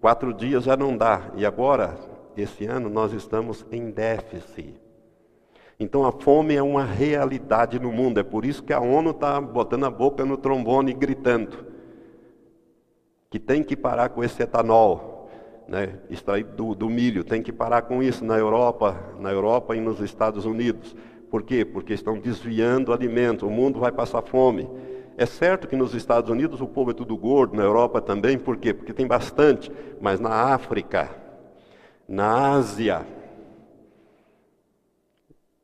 Quatro 0.00 0.32
dias 0.32 0.64
já 0.64 0.76
não 0.76 0.96
dá. 0.96 1.30
E 1.36 1.44
agora, 1.44 1.98
esse 2.36 2.66
ano, 2.66 2.88
nós 2.88 3.12
estamos 3.12 3.64
em 3.70 3.90
déficit. 3.90 4.74
Então 5.78 6.04
a 6.04 6.12
fome 6.12 6.54
é 6.54 6.62
uma 6.62 6.84
realidade 6.84 7.78
no 7.78 7.90
mundo. 7.90 8.20
É 8.20 8.22
por 8.22 8.44
isso 8.44 8.62
que 8.62 8.72
a 8.72 8.80
ONU 8.80 9.10
está 9.10 9.40
botando 9.40 9.84
a 9.84 9.90
boca 9.90 10.24
no 10.24 10.36
trombone 10.36 10.90
e 10.90 10.94
gritando 10.94 11.70
que 13.30 13.38
tem 13.38 13.62
que 13.62 13.76
parar 13.76 14.08
com 14.08 14.24
esse 14.24 14.42
etanol, 14.42 15.30
né, 15.68 16.00
extraído 16.10 16.52
do, 16.52 16.74
do 16.74 16.90
milho, 16.90 17.22
tem 17.22 17.40
que 17.40 17.52
parar 17.52 17.82
com 17.82 18.02
isso 18.02 18.24
na 18.24 18.36
Europa, 18.36 18.96
na 19.20 19.30
Europa 19.30 19.76
e 19.76 19.80
nos 19.80 20.00
Estados 20.00 20.44
Unidos. 20.44 20.96
Por 21.30 21.42
quê? 21.42 21.64
Porque 21.64 21.94
estão 21.94 22.18
desviando 22.18 22.92
alimento, 22.92 23.46
o 23.46 23.50
mundo 23.50 23.78
vai 23.78 23.92
passar 23.92 24.20
fome. 24.22 24.68
É 25.16 25.24
certo 25.24 25.68
que 25.68 25.76
nos 25.76 25.94
Estados 25.94 26.28
Unidos 26.28 26.60
o 26.60 26.66
povo 26.66 26.90
é 26.90 26.94
tudo 26.94 27.16
gordo, 27.16 27.56
na 27.56 27.62
Europa 27.62 28.00
também, 28.00 28.38
por 28.38 28.56
quê? 28.56 28.74
Porque 28.74 28.92
tem 28.92 29.06
bastante, 29.06 29.70
mas 30.00 30.18
na 30.18 30.30
África, 30.30 31.10
na 32.08 32.54
Ásia, 32.54 33.06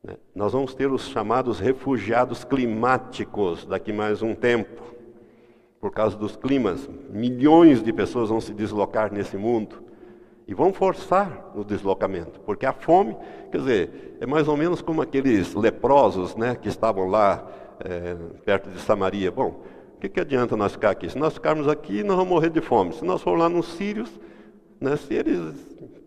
né, 0.05 0.17
nós 0.35 0.53
vamos 0.53 0.75
ter 0.75 0.91
os 0.93 1.09
chamados 1.09 1.59
refugiados 1.59 2.45
climáticos 2.45 3.67
daqui 3.67 3.93
mais 3.93 4.23
um 4.23 4.35
tempo 4.35 4.95
por 5.81 5.91
causa 5.91 6.17
dos 6.17 6.37
climas, 6.37 6.89
milhões 7.11 7.83
de 7.83 7.93
pessoas 7.93 8.29
vão 8.29 8.41
se 8.41 8.53
deslocar 8.53 9.13
nesse 9.13 9.37
mundo 9.37 9.86
e 10.47 10.55
vão 10.55 10.73
forçar 10.73 11.51
o 11.55 11.65
deslocamento, 11.65 12.39
porque 12.41 12.65
a 12.65 12.73
fome, 12.73 13.17
quer 13.51 13.59
dizer, 13.59 14.17
é 14.21 14.27
mais 14.27 14.47
ou 14.47 14.57
menos 14.57 14.81
como 14.81 15.03
aqueles 15.03 15.55
leprosos, 15.55 16.37
né, 16.37 16.55
que 16.55 16.69
estavam 16.69 17.09
lá 17.09 17.45
é, 17.81 18.17
perto 18.45 18.71
de 18.71 18.79
Samaria. 18.81 19.31
Bom, 19.31 19.63
o 19.97 20.01
que, 20.01 20.09
que 20.09 20.21
adianta 20.21 20.57
nós 20.57 20.73
ficar 20.73 20.91
aqui? 20.91 21.11
Se 21.11 21.19
nós 21.19 21.35
ficarmos 21.35 21.67
aqui, 21.67 22.05
nós 22.05 22.17
vamos 22.17 22.33
morrer 22.33 22.51
de 22.51 22.61
fome. 22.61 22.93
Se 22.93 23.05
nós 23.05 23.23
formos 23.23 23.41
lá 23.41 23.49
nos 23.49 23.67
sírios, 23.75 24.11
né, 24.81 24.97
se 24.97 25.15
eles 25.15 25.55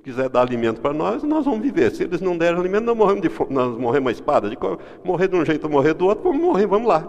quiserem 0.04 0.32
dar 0.32 0.42
alimento 0.42 0.80
para 0.80 0.94
nós, 0.94 1.22
nós 1.24 1.44
vamos 1.44 1.60
viver. 1.60 1.92
Se 1.92 2.04
eles 2.04 2.22
não 2.22 2.38
derem 2.38 2.58
alimento, 2.58 2.86
nós 2.86 2.96
morremos 2.96 3.22
de 3.22 3.30
fome, 3.30 3.54
nós 3.54 3.78
morremos 3.78 4.06
uma 4.06 4.12
espada. 4.12 4.50
De 4.50 4.58
morrer 5.04 5.28
de 5.28 5.36
um 5.36 5.44
jeito 5.44 5.66
ou 5.66 5.70
morrer 5.70 5.94
do 5.94 6.06
outro, 6.06 6.24
vamos 6.24 6.42
morrer, 6.42 6.66
vamos 6.66 6.88
lá. 6.88 7.08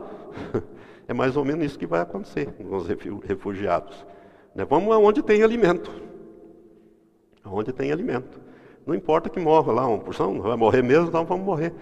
É 1.08 1.12
mais 1.12 1.36
ou 1.36 1.44
menos 1.44 1.64
isso 1.64 1.76
que 1.76 1.88
vai 1.88 2.00
acontecer 2.00 2.46
com 2.52 2.76
os 2.76 2.86
refugiados. 2.86 4.06
Né? 4.54 4.64
Vamos 4.64 4.94
aonde 4.94 5.24
tem 5.24 5.42
alimento. 5.42 5.90
Aonde 7.44 7.72
tem 7.72 7.90
alimento. 7.92 8.40
Não 8.86 8.94
importa 8.94 9.28
que 9.28 9.38
morra 9.38 9.72
lá 9.72 9.86
uma 9.86 9.98
porção, 9.98 10.40
vai 10.40 10.56
morrer 10.56 10.82
mesmo, 10.82 11.08
então 11.08 11.24
vamos 11.24 11.44
morrer. 11.44 11.72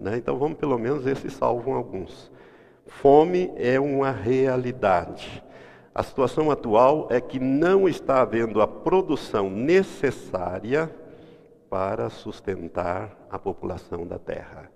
Né? 0.00 0.16
Então 0.16 0.38
vamos 0.38 0.58
pelo 0.58 0.78
menos 0.78 1.06
esses 1.06 1.32
salvam 1.32 1.74
alguns. 1.74 2.30
Fome 2.86 3.52
é 3.56 3.78
uma 3.78 4.10
realidade. 4.10 5.42
A 5.94 6.02
situação 6.02 6.50
atual 6.50 7.08
é 7.10 7.20
que 7.20 7.38
não 7.38 7.88
está 7.88 8.20
havendo 8.20 8.60
a 8.60 8.68
produção 8.68 9.50
necessária 9.50 10.94
para 11.68 12.08
sustentar 12.08 13.16
a 13.30 13.38
população 13.38 14.06
da 14.06 14.18
terra. 14.18 14.70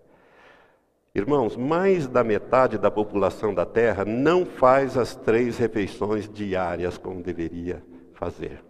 Irmãos, 1.14 1.59
mais 1.59 2.07
da 2.07 2.24
metade 2.24 2.78
da 2.78 2.90
população 2.90 3.53
da 3.53 3.66
Terra 3.66 4.03
não 4.03 4.47
faz 4.47 4.97
as 4.97 5.14
três 5.14 5.59
refeições 5.59 6.26
diárias 6.26 6.97
como 6.97 7.22
deveria 7.22 7.84
fazer. 8.14 8.64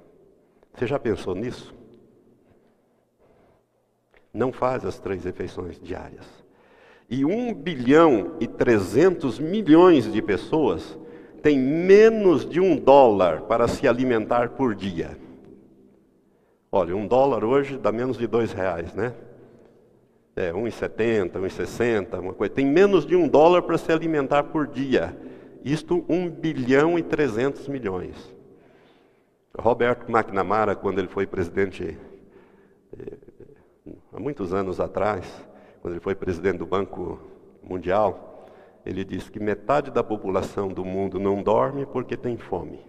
Você 0.74 0.86
já 0.86 0.98
pensou 0.98 1.34
nisso? 1.34 1.74
Não 4.32 4.52
faz 4.52 4.84
as 4.84 4.98
três 4.98 5.24
refeições 5.24 5.78
diárias. 5.80 6.26
E 7.08 7.24
1 7.24 7.54
bilhão 7.54 8.36
e 8.40 8.46
300 8.46 9.38
milhões 9.38 10.10
de 10.10 10.22
pessoas 10.22 10.98
têm 11.42 11.58
menos 11.58 12.48
de 12.48 12.60
um 12.60 12.76
dólar 12.76 13.42
para 13.42 13.68
se 13.68 13.86
alimentar 13.86 14.50
por 14.50 14.74
dia. 14.74 15.18
Olha, 16.70 16.96
um 16.96 17.06
dólar 17.06 17.44
hoje 17.44 17.76
dá 17.76 17.92
menos 17.92 18.16
de 18.16 18.26
dois 18.26 18.52
reais, 18.52 18.94
né? 18.94 19.14
é, 20.34 20.50
1,70, 20.52 21.32
1,60, 21.32 22.18
uma 22.18 22.32
coisa. 22.32 22.54
Tem 22.54 22.66
menos 22.66 23.04
de 23.04 23.14
um 23.14 23.28
dólar 23.28 23.62
para 23.62 23.78
se 23.78 23.92
alimentar 23.92 24.44
por 24.44 24.66
dia. 24.66 25.16
Isto 25.64 26.04
1 26.08 26.30
bilhão 26.30 26.98
e 26.98 27.02
300 27.02 27.68
milhões. 27.68 28.34
Roberto 29.59 30.11
McNamara, 30.11 30.74
quando 30.74 30.98
ele 30.98 31.09
foi 31.09 31.26
presidente, 31.26 31.98
é, 32.98 33.16
há 34.12 34.18
muitos 34.18 34.55
anos 34.55 34.80
atrás, 34.80 35.26
quando 35.80 35.94
ele 35.94 36.00
foi 36.00 36.14
presidente 36.14 36.59
do 36.59 36.66
Banco 36.66 37.18
Mundial, 37.62 38.46
ele 38.84 39.05
disse 39.05 39.30
que 39.30 39.38
metade 39.38 39.90
da 39.90 40.03
população 40.03 40.68
do 40.68 40.84
mundo 40.84 41.20
não 41.20 41.42
dorme 41.42 41.84
porque 41.84 42.16
tem 42.16 42.36
fome. 42.36 42.80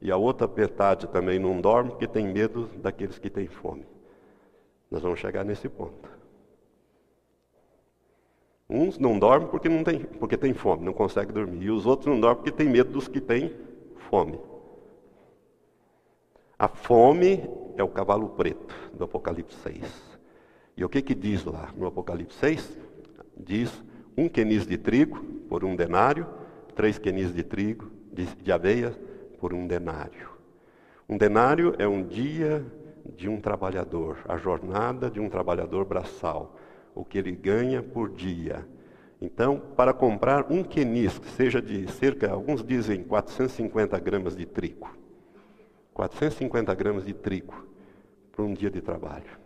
E 0.00 0.10
a 0.10 0.16
outra 0.16 0.46
metade 0.46 1.08
também 1.08 1.38
não 1.38 1.60
dorme 1.60 1.90
porque 1.90 2.06
tem 2.06 2.26
medo 2.26 2.70
daqueles 2.76 3.18
que 3.18 3.28
têm 3.28 3.48
fome. 3.48 3.86
Nós 4.90 5.02
vamos 5.02 5.18
chegar 5.18 5.44
nesse 5.44 5.68
ponto. 5.68 6.08
Uns 8.68 8.98
não 8.98 9.18
dormem 9.18 9.48
porque, 9.48 9.68
não 9.68 9.84
tem, 9.84 10.00
porque 10.00 10.36
tem 10.36 10.52
fome, 10.52 10.84
não 10.84 10.92
conseguem 10.92 11.32
dormir. 11.32 11.64
E 11.64 11.70
os 11.70 11.86
outros 11.86 12.06
não 12.06 12.20
dormem 12.20 12.36
porque 12.36 12.52
tem 12.52 12.68
medo 12.68 12.92
dos 12.92 13.08
que 13.08 13.20
têm 13.20 13.54
fome. 14.10 14.38
A 16.58 16.68
fome 16.68 17.48
é 17.76 17.82
o 17.82 17.88
cavalo 17.88 18.30
preto 18.30 18.74
do 18.94 19.04
Apocalipse 19.04 19.56
6. 19.62 20.18
E 20.76 20.84
o 20.84 20.88
que, 20.88 21.02
que 21.02 21.14
diz 21.14 21.44
lá 21.44 21.70
no 21.76 21.86
Apocalipse 21.86 22.38
6? 22.38 22.78
Diz 23.36 23.84
um 24.16 24.28
quenis 24.28 24.66
de 24.66 24.78
trigo 24.78 25.22
por 25.48 25.64
um 25.64 25.76
denário, 25.76 26.26
três 26.74 26.98
quenis 26.98 27.34
de 27.34 27.42
trigo, 27.42 27.90
de, 28.10 28.24
de 28.24 28.50
aveia 28.50 28.90
por 29.38 29.52
um 29.52 29.66
denário. 29.66 30.30
Um 31.08 31.18
denário 31.18 31.74
é 31.78 31.86
um 31.86 32.02
dia 32.02 32.64
de 33.14 33.28
um 33.28 33.40
trabalhador, 33.40 34.18
a 34.26 34.36
jornada 34.36 35.10
de 35.10 35.20
um 35.20 35.28
trabalhador 35.28 35.84
braçal 35.84 36.56
o 36.96 37.04
que 37.04 37.18
ele 37.18 37.32
ganha 37.32 37.82
por 37.82 38.08
dia. 38.08 38.66
Então, 39.20 39.60
para 39.76 39.92
comprar 39.92 40.50
um 40.50 40.64
quenis, 40.64 41.18
que 41.18 41.28
seja 41.28 41.60
de 41.60 41.86
cerca, 41.92 42.30
alguns 42.30 42.64
dizem 42.64 43.04
450 43.04 43.98
gramas 44.00 44.34
de 44.34 44.46
trigo. 44.46 44.88
450 45.96 46.74
gramas 46.74 47.06
de 47.06 47.14
trigo 47.14 47.66
para 48.30 48.44
um 48.44 48.52
dia 48.52 48.70
de 48.70 48.82
trabalho. 48.82 49.40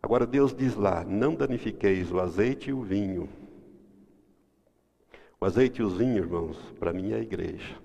Agora 0.00 0.24
Deus 0.24 0.54
diz 0.54 0.76
lá: 0.76 1.02
não 1.04 1.34
danifiqueis 1.34 2.12
o 2.12 2.20
azeite 2.20 2.70
e 2.70 2.72
o 2.72 2.80
vinho. 2.80 3.28
O 5.40 5.44
azeite 5.44 5.82
e 5.82 5.84
os 5.84 5.96
vinhos, 5.96 6.18
irmãos, 6.18 6.56
para 6.78 6.92
mim 6.92 7.10
é 7.10 7.16
a 7.16 7.20
igreja. 7.20 7.76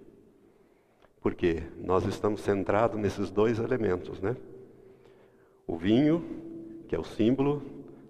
Porque 1.20 1.64
nós 1.80 2.06
estamos 2.06 2.42
centrados 2.42 3.00
nesses 3.00 3.32
dois 3.32 3.58
elementos, 3.58 4.22
né? 4.22 4.38
O 5.66 5.76
vinho, 5.76 6.24
que 6.88 6.96
é 6.96 7.00
o 7.00 7.04
símbolo 7.04 7.64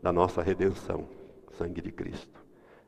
da 0.03 0.11
nossa 0.11 0.41
redenção, 0.41 1.07
sangue 1.57 1.81
de 1.81 1.91
Cristo. 1.91 2.37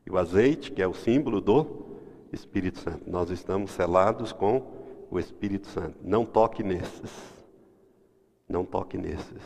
E 0.06 0.10
o 0.10 0.18
azeite, 0.18 0.70
que 0.70 0.82
é 0.82 0.86
o 0.86 0.92
símbolo 0.92 1.40
do 1.40 1.86
Espírito 2.30 2.80
Santo. 2.80 3.10
Nós 3.10 3.30
estamos 3.30 3.70
selados 3.70 4.30
com 4.30 4.81
o 5.12 5.18
Espírito 5.18 5.68
Santo. 5.68 5.98
Não 6.02 6.24
toque 6.24 6.62
nesses. 6.62 7.12
Não 8.48 8.64
toque 8.64 8.98
nesses. 8.98 9.42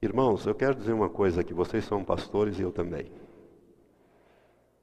Irmãos, 0.00 0.46
eu 0.46 0.54
quero 0.54 0.76
dizer 0.76 0.92
uma 0.92 1.10
coisa 1.10 1.40
aqui, 1.40 1.52
vocês 1.52 1.84
são 1.84 2.04
pastores 2.04 2.58
e 2.58 2.62
eu 2.62 2.72
também. 2.72 3.12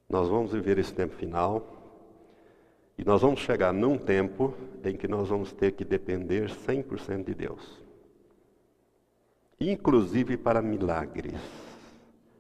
Nós 0.09 0.28
vamos 0.28 0.51
viver 0.51 0.78
esse 0.78 0.93
tempo 0.93 1.15
final 1.15 1.65
e 2.97 3.03
nós 3.03 3.21
vamos 3.21 3.39
chegar 3.39 3.73
num 3.73 3.97
tempo 3.97 4.53
em 4.84 4.95
que 4.95 5.07
nós 5.07 5.30
vamos 5.30 5.51
ter 5.51 5.71
que 5.71 5.84
depender 5.84 6.49
100% 6.49 7.23
de 7.23 7.34
Deus 7.34 7.86
inclusive 9.59 10.38
para 10.38 10.61
milagres 10.61 11.39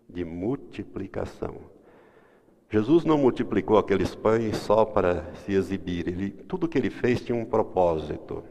de 0.07 0.23
multiplicação. 0.23 1.74
Jesus 2.69 3.05
não 3.05 3.17
multiplicou 3.17 3.77
aqueles 3.77 4.15
pães 4.15 4.57
só 4.57 4.83
para 4.83 5.23
se 5.45 5.53
exibir. 5.53 6.07
Ele, 6.07 6.29
tudo 6.29 6.67
que 6.67 6.77
ele 6.77 6.89
fez 6.89 7.21
tinha 7.21 7.37
um 7.37 7.45
propósito. 7.45 8.43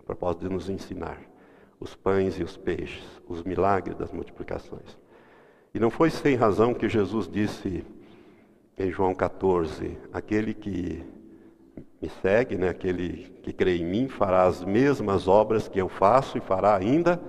O 0.00 0.04
propósito 0.04 0.48
de 0.48 0.52
nos 0.52 0.68
ensinar. 0.68 1.20
Os 1.78 1.94
pães 1.94 2.38
e 2.38 2.42
os 2.42 2.56
peixes, 2.56 3.04
os 3.28 3.42
milagres 3.42 3.96
das 3.96 4.12
multiplicações. 4.12 4.98
E 5.74 5.78
não 5.78 5.90
foi 5.90 6.08
sem 6.08 6.36
razão 6.36 6.72
que 6.72 6.88
Jesus 6.88 7.28
disse 7.28 7.84
em 8.78 8.90
João 8.90 9.14
14: 9.14 9.98
aquele 10.12 10.54
que 10.54 11.04
me 12.00 12.08
segue, 12.22 12.56
né, 12.56 12.68
aquele 12.68 13.34
que 13.42 13.52
crê 13.52 13.78
em 13.78 13.84
mim, 13.84 14.08
fará 14.08 14.44
as 14.44 14.64
mesmas 14.64 15.26
obras 15.26 15.68
que 15.68 15.80
eu 15.80 15.88
faço 15.88 16.38
e 16.38 16.40
fará 16.40 16.76
ainda 16.76 17.20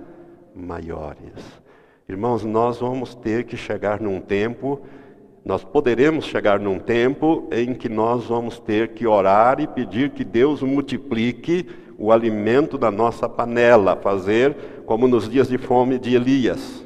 maiores. 0.54 1.60
Irmãos, 2.08 2.44
nós 2.44 2.78
vamos 2.78 3.14
ter 3.14 3.44
que 3.44 3.56
chegar 3.56 4.00
num 4.00 4.20
tempo 4.20 4.80
Nós 5.46 5.62
poderemos 5.62 6.24
chegar 6.24 6.58
num 6.58 6.80
tempo 6.80 7.48
em 7.52 7.72
que 7.72 7.88
nós 7.88 8.24
vamos 8.24 8.58
ter 8.58 8.94
que 8.94 9.06
orar 9.06 9.60
e 9.60 9.66
pedir 9.68 10.10
que 10.10 10.24
Deus 10.24 10.60
multiplique 10.60 11.68
o 11.96 12.10
alimento 12.10 12.76
da 12.76 12.90
nossa 12.90 13.28
panela, 13.28 13.94
fazer 13.94 14.56
como 14.84 15.06
nos 15.06 15.30
dias 15.30 15.46
de 15.46 15.56
fome 15.56 16.00
de 16.00 16.16
Elias. 16.16 16.84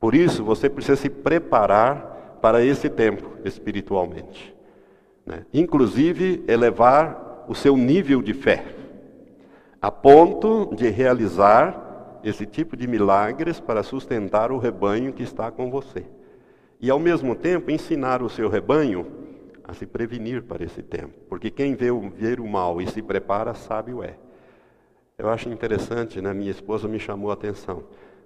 Por 0.00 0.16
isso, 0.16 0.42
você 0.42 0.68
precisa 0.68 0.96
se 0.96 1.08
preparar 1.08 2.38
para 2.42 2.64
esse 2.64 2.88
tempo 2.88 3.36
espiritualmente. 3.44 4.52
Né? 5.24 5.46
Inclusive, 5.54 6.42
elevar 6.48 7.44
o 7.46 7.54
seu 7.54 7.76
nível 7.76 8.20
de 8.20 8.34
fé, 8.34 8.64
a 9.80 9.92
ponto 9.92 10.74
de 10.74 10.88
realizar 10.88 11.87
esse 12.22 12.46
tipo 12.46 12.76
de 12.76 12.86
milagres 12.86 13.60
para 13.60 13.82
sustentar 13.82 14.50
o 14.50 14.58
rebanho 14.58 15.12
que 15.12 15.22
está 15.22 15.50
com 15.50 15.70
você. 15.70 16.04
E 16.80 16.90
ao 16.90 16.98
mesmo 16.98 17.34
tempo 17.34 17.70
ensinar 17.70 18.22
o 18.22 18.28
seu 18.28 18.48
rebanho 18.48 19.06
a 19.64 19.74
se 19.74 19.86
prevenir 19.86 20.42
para 20.42 20.64
esse 20.64 20.82
tempo. 20.82 21.14
Porque 21.28 21.50
quem 21.50 21.74
vê 21.74 21.90
o, 21.90 22.08
vê 22.08 22.34
o 22.34 22.46
mal 22.46 22.80
e 22.80 22.86
se 22.86 23.02
prepara, 23.02 23.54
sabe 23.54 23.92
o 23.92 24.02
é. 24.02 24.16
Eu 25.18 25.28
acho 25.28 25.48
interessante, 25.48 26.20
né? 26.20 26.32
minha 26.32 26.50
esposa 26.50 26.86
me 26.88 26.98
chamou 26.98 27.30
a 27.30 27.34
atenção. 27.34 27.84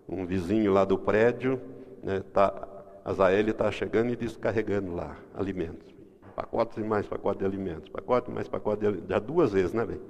Um 0.09 0.27
vizinho 0.27 0.73
lá 0.73 0.85
do 0.85 0.99
prédio, 0.99 1.61
né, 2.03 2.23
tá, 2.33 2.69
a 3.05 3.13
Zaeli 3.13 3.51
está 3.51 3.71
chegando 3.71 4.13
e 4.13 4.17
descarregando 4.17 4.95
lá 4.95 5.17
alimentos. 5.35 5.93
Pacotes 6.37 6.77
e 6.79 6.83
mais 6.83 7.07
pacotes 7.07 7.41
de 7.41 7.47
alimentos. 7.47 7.89
Pacote 7.89 8.31
e 8.31 8.35
mais 8.35 8.49
pacote 8.49 8.81
de 8.81 8.87
alimentos. 8.87 9.09
Já 9.09 9.19
duas 9.19 9.53
vezes, 9.53 9.73
né, 9.73 9.85
bem? 9.85 10.01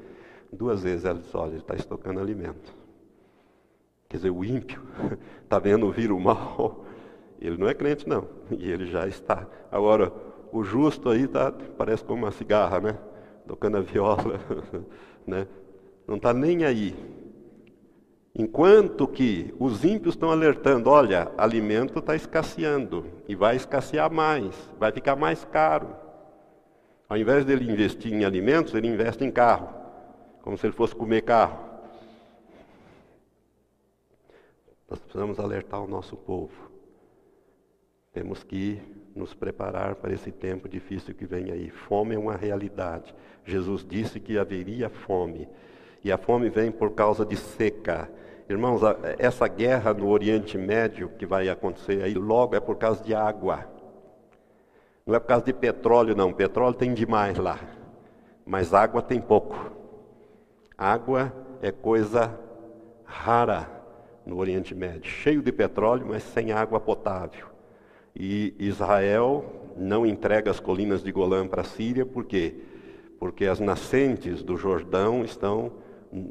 Duas 0.52 0.82
vezes 0.82 1.04
ela 1.04 1.18
disse, 1.18 1.36
olha, 1.36 1.50
ele 1.50 1.58
está 1.58 1.74
estocando 1.74 2.20
alimentos. 2.20 2.81
Quer 4.12 4.18
dizer, 4.18 4.30
o 4.30 4.44
ímpio 4.44 4.82
está 5.42 5.56
vendo 5.58 5.90
vir 5.90 6.12
o 6.12 6.20
mal. 6.20 6.84
Ele 7.40 7.56
não 7.56 7.66
é 7.66 7.72
crente, 7.72 8.06
não. 8.06 8.28
E 8.50 8.70
ele 8.70 8.86
já 8.86 9.08
está. 9.08 9.48
Agora, 9.70 10.12
o 10.52 10.62
justo 10.62 11.08
aí 11.08 11.26
tá, 11.26 11.50
parece 11.76 12.04
como 12.04 12.22
uma 12.22 12.30
cigarra, 12.30 12.78
né? 12.78 12.98
Tocando 13.48 13.78
a 13.78 13.80
viola. 13.80 14.38
né? 15.26 15.48
Não 16.06 16.16
está 16.16 16.32
nem 16.32 16.64
aí. 16.64 16.94
Enquanto 18.32 19.08
que 19.08 19.52
os 19.58 19.82
ímpios 19.82 20.14
estão 20.14 20.30
alertando, 20.30 20.90
olha, 20.90 21.32
alimento 21.36 21.98
está 21.98 22.14
escasseando 22.14 23.06
e 23.26 23.34
vai 23.34 23.56
escassear 23.56 24.12
mais, 24.12 24.54
vai 24.78 24.92
ficar 24.92 25.16
mais 25.16 25.42
caro. 25.42 25.88
Ao 27.08 27.16
invés 27.16 27.44
dele 27.46 27.68
investir 27.68 28.12
em 28.12 28.24
alimentos, 28.24 28.74
ele 28.74 28.88
investe 28.88 29.24
em 29.24 29.30
carro, 29.30 29.68
como 30.42 30.56
se 30.56 30.66
ele 30.66 30.74
fosse 30.74 30.94
comer 30.94 31.22
carro. 31.22 31.71
Nós 34.92 35.00
precisamos 35.00 35.40
alertar 35.40 35.82
o 35.82 35.88
nosso 35.88 36.14
povo. 36.14 36.52
Temos 38.12 38.44
que 38.44 38.78
nos 39.16 39.32
preparar 39.32 39.94
para 39.94 40.12
esse 40.12 40.30
tempo 40.30 40.68
difícil 40.68 41.14
que 41.14 41.24
vem 41.24 41.50
aí. 41.50 41.70
Fome 41.70 42.14
é 42.14 42.18
uma 42.18 42.36
realidade. 42.36 43.14
Jesus 43.42 43.86
disse 43.88 44.20
que 44.20 44.36
haveria 44.36 44.90
fome. 44.90 45.48
E 46.04 46.12
a 46.12 46.18
fome 46.18 46.50
vem 46.50 46.70
por 46.70 46.90
causa 46.90 47.24
de 47.24 47.38
seca. 47.38 48.06
Irmãos, 48.46 48.82
essa 49.18 49.48
guerra 49.48 49.94
no 49.94 50.10
Oriente 50.10 50.58
Médio 50.58 51.08
que 51.16 51.24
vai 51.24 51.48
acontecer 51.48 52.02
aí 52.02 52.12
logo 52.12 52.54
é 52.54 52.60
por 52.60 52.76
causa 52.76 53.02
de 53.02 53.14
água. 53.14 53.66
Não 55.06 55.14
é 55.14 55.18
por 55.18 55.28
causa 55.28 55.46
de 55.46 55.54
petróleo, 55.54 56.14
não. 56.14 56.34
Petróleo 56.34 56.74
tem 56.74 56.92
demais 56.92 57.38
lá. 57.38 57.58
Mas 58.44 58.74
água 58.74 59.00
tem 59.00 59.22
pouco. 59.22 59.72
Água 60.76 61.32
é 61.62 61.72
coisa 61.72 62.38
rara 63.06 63.80
no 64.24 64.38
Oriente 64.38 64.74
Médio, 64.74 65.10
cheio 65.10 65.42
de 65.42 65.52
petróleo, 65.52 66.06
mas 66.08 66.22
sem 66.22 66.52
água 66.52 66.78
potável. 66.78 67.46
E 68.14 68.54
Israel 68.58 69.44
não 69.76 70.06
entrega 70.06 70.50
as 70.50 70.60
colinas 70.60 71.02
de 71.02 71.10
Golã 71.10 71.46
para 71.46 71.62
a 71.62 71.64
Síria, 71.64 72.04
por 72.04 72.24
quê? 72.24 72.54
Porque 73.18 73.46
as 73.46 73.58
nascentes 73.58 74.42
do 74.42 74.56
Jordão 74.56 75.24
estão 75.24 75.72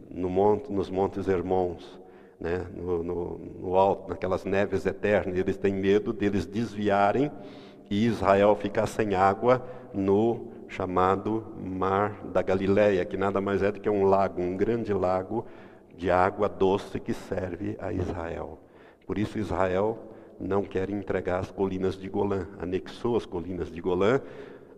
no 0.09 0.29
monte, 0.29 0.71
nos 0.71 0.89
montes 0.89 1.27
Hermons, 1.27 1.99
né? 2.39 2.65
no, 2.75 3.03
no, 3.03 3.41
no 3.59 3.75
alto, 3.75 4.09
naquelas 4.09 4.45
neves 4.45 4.85
eternas. 4.85 5.37
Eles 5.37 5.57
têm 5.57 5.73
medo 5.73 6.13
deles 6.13 6.45
desviarem 6.45 7.31
e 7.89 8.05
Israel 8.05 8.55
ficar 8.55 8.87
sem 8.87 9.15
água 9.15 9.65
no 9.93 10.51
chamado 10.67 11.53
Mar 11.59 12.21
da 12.31 12.41
Galileia, 12.41 13.03
que 13.03 13.17
nada 13.17 13.41
mais 13.41 13.61
é 13.61 13.71
do 13.71 13.79
que 13.79 13.89
um 13.89 14.05
lago, 14.05 14.41
um 14.41 14.55
grande 14.55 14.93
lago 14.93 15.45
de 16.02 16.10
água 16.10 16.49
doce 16.49 16.99
que 16.99 17.14
serve 17.14 17.78
a 17.80 17.93
Israel. 17.93 18.58
Por 19.06 19.20
isso 19.20 19.38
Israel 19.38 19.99
não 20.39 20.64
quer 20.64 20.89
entregar 20.89 21.38
as 21.38 21.52
colinas 21.52 21.95
de 21.95 22.10
Golã, 22.10 22.47
anexou 22.60 23.16
as 23.16 23.24
colinas 23.24 23.72
de 23.72 23.80
Golã 23.80 24.20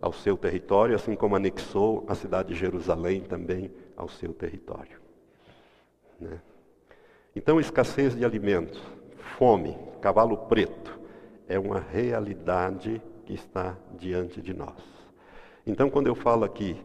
ao 0.02 0.12
seu 0.12 0.36
território, 0.36 0.94
assim 0.94 1.16
como 1.16 1.34
anexou 1.34 2.04
a 2.06 2.14
cidade 2.14 2.48
de 2.48 2.54
Jerusalém 2.60 3.22
também 3.22 3.72
ao 3.96 4.06
seu 4.06 4.34
território. 4.34 5.00
Né? 6.20 6.38
Então, 7.34 7.58
escassez 7.58 8.14
de 8.14 8.22
alimentos, 8.22 8.78
fome, 9.38 9.78
cavalo 10.02 10.36
preto, 10.36 11.00
é 11.48 11.58
uma 11.58 11.80
realidade 11.80 13.00
que 13.24 13.32
está 13.32 13.78
diante 13.98 14.42
de 14.42 14.52
nós. 14.52 14.76
Então, 15.66 15.88
quando 15.88 16.06
eu 16.06 16.14
falo 16.14 16.44
aqui 16.44 16.76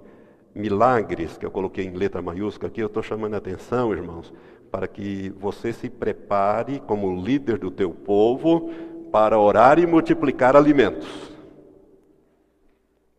milagres, 0.54 1.38
que 1.38 1.46
eu 1.46 1.52
coloquei 1.52 1.86
em 1.86 1.94
letra 1.94 2.22
maiúscula 2.22 2.70
aqui, 2.70 2.82
eu 2.82 2.88
estou 2.88 3.04
chamando 3.04 3.36
a 3.36 3.38
atenção, 3.38 3.92
irmãos, 3.94 4.34
para 4.72 4.88
que 4.88 5.30
você 5.32 5.74
se 5.74 5.90
prepare 5.90 6.80
como 6.80 7.22
líder 7.22 7.58
do 7.58 7.72
teu 7.72 7.92
povo 7.92 8.70
para 9.12 9.40
orar 9.40 9.80
e 9.80 9.88
multiplicar 9.88 10.56
alimentos. 10.56 11.32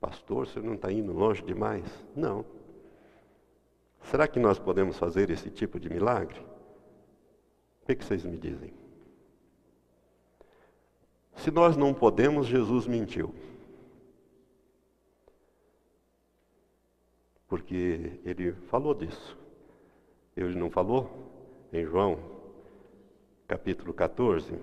Pastor, 0.01 0.47
você 0.47 0.61
não 0.61 0.75
está 0.75 0.91
indo 0.91 1.13
longe 1.13 1.43
demais? 1.43 1.85
Não. 2.17 2.45
Será 4.05 4.27
que 4.27 4.39
nós 4.41 4.59
podemos 4.59 4.97
fazer 4.97 5.31
esse 5.31 5.51
tipo 5.51 5.79
de 5.79 5.91
milagre? 5.91 6.41
O 7.83 7.87
que, 7.87 7.95
que 7.95 8.05
vocês 8.05 8.25
me 8.25 8.39
dizem? 8.39 8.73
Se 11.37 11.51
nós 11.51 11.77
não 11.77 11.93
podemos, 11.93 12.47
Jesus 12.47 12.87
mentiu. 12.87 13.35
Porque 17.51 18.13
ele 18.25 18.53
falou 18.71 18.95
disso. 18.95 19.37
Ele 20.37 20.55
não 20.55 20.71
falou? 20.71 21.11
Em 21.73 21.85
João, 21.85 22.19
capítulo 23.49 23.93
14, 23.93 24.55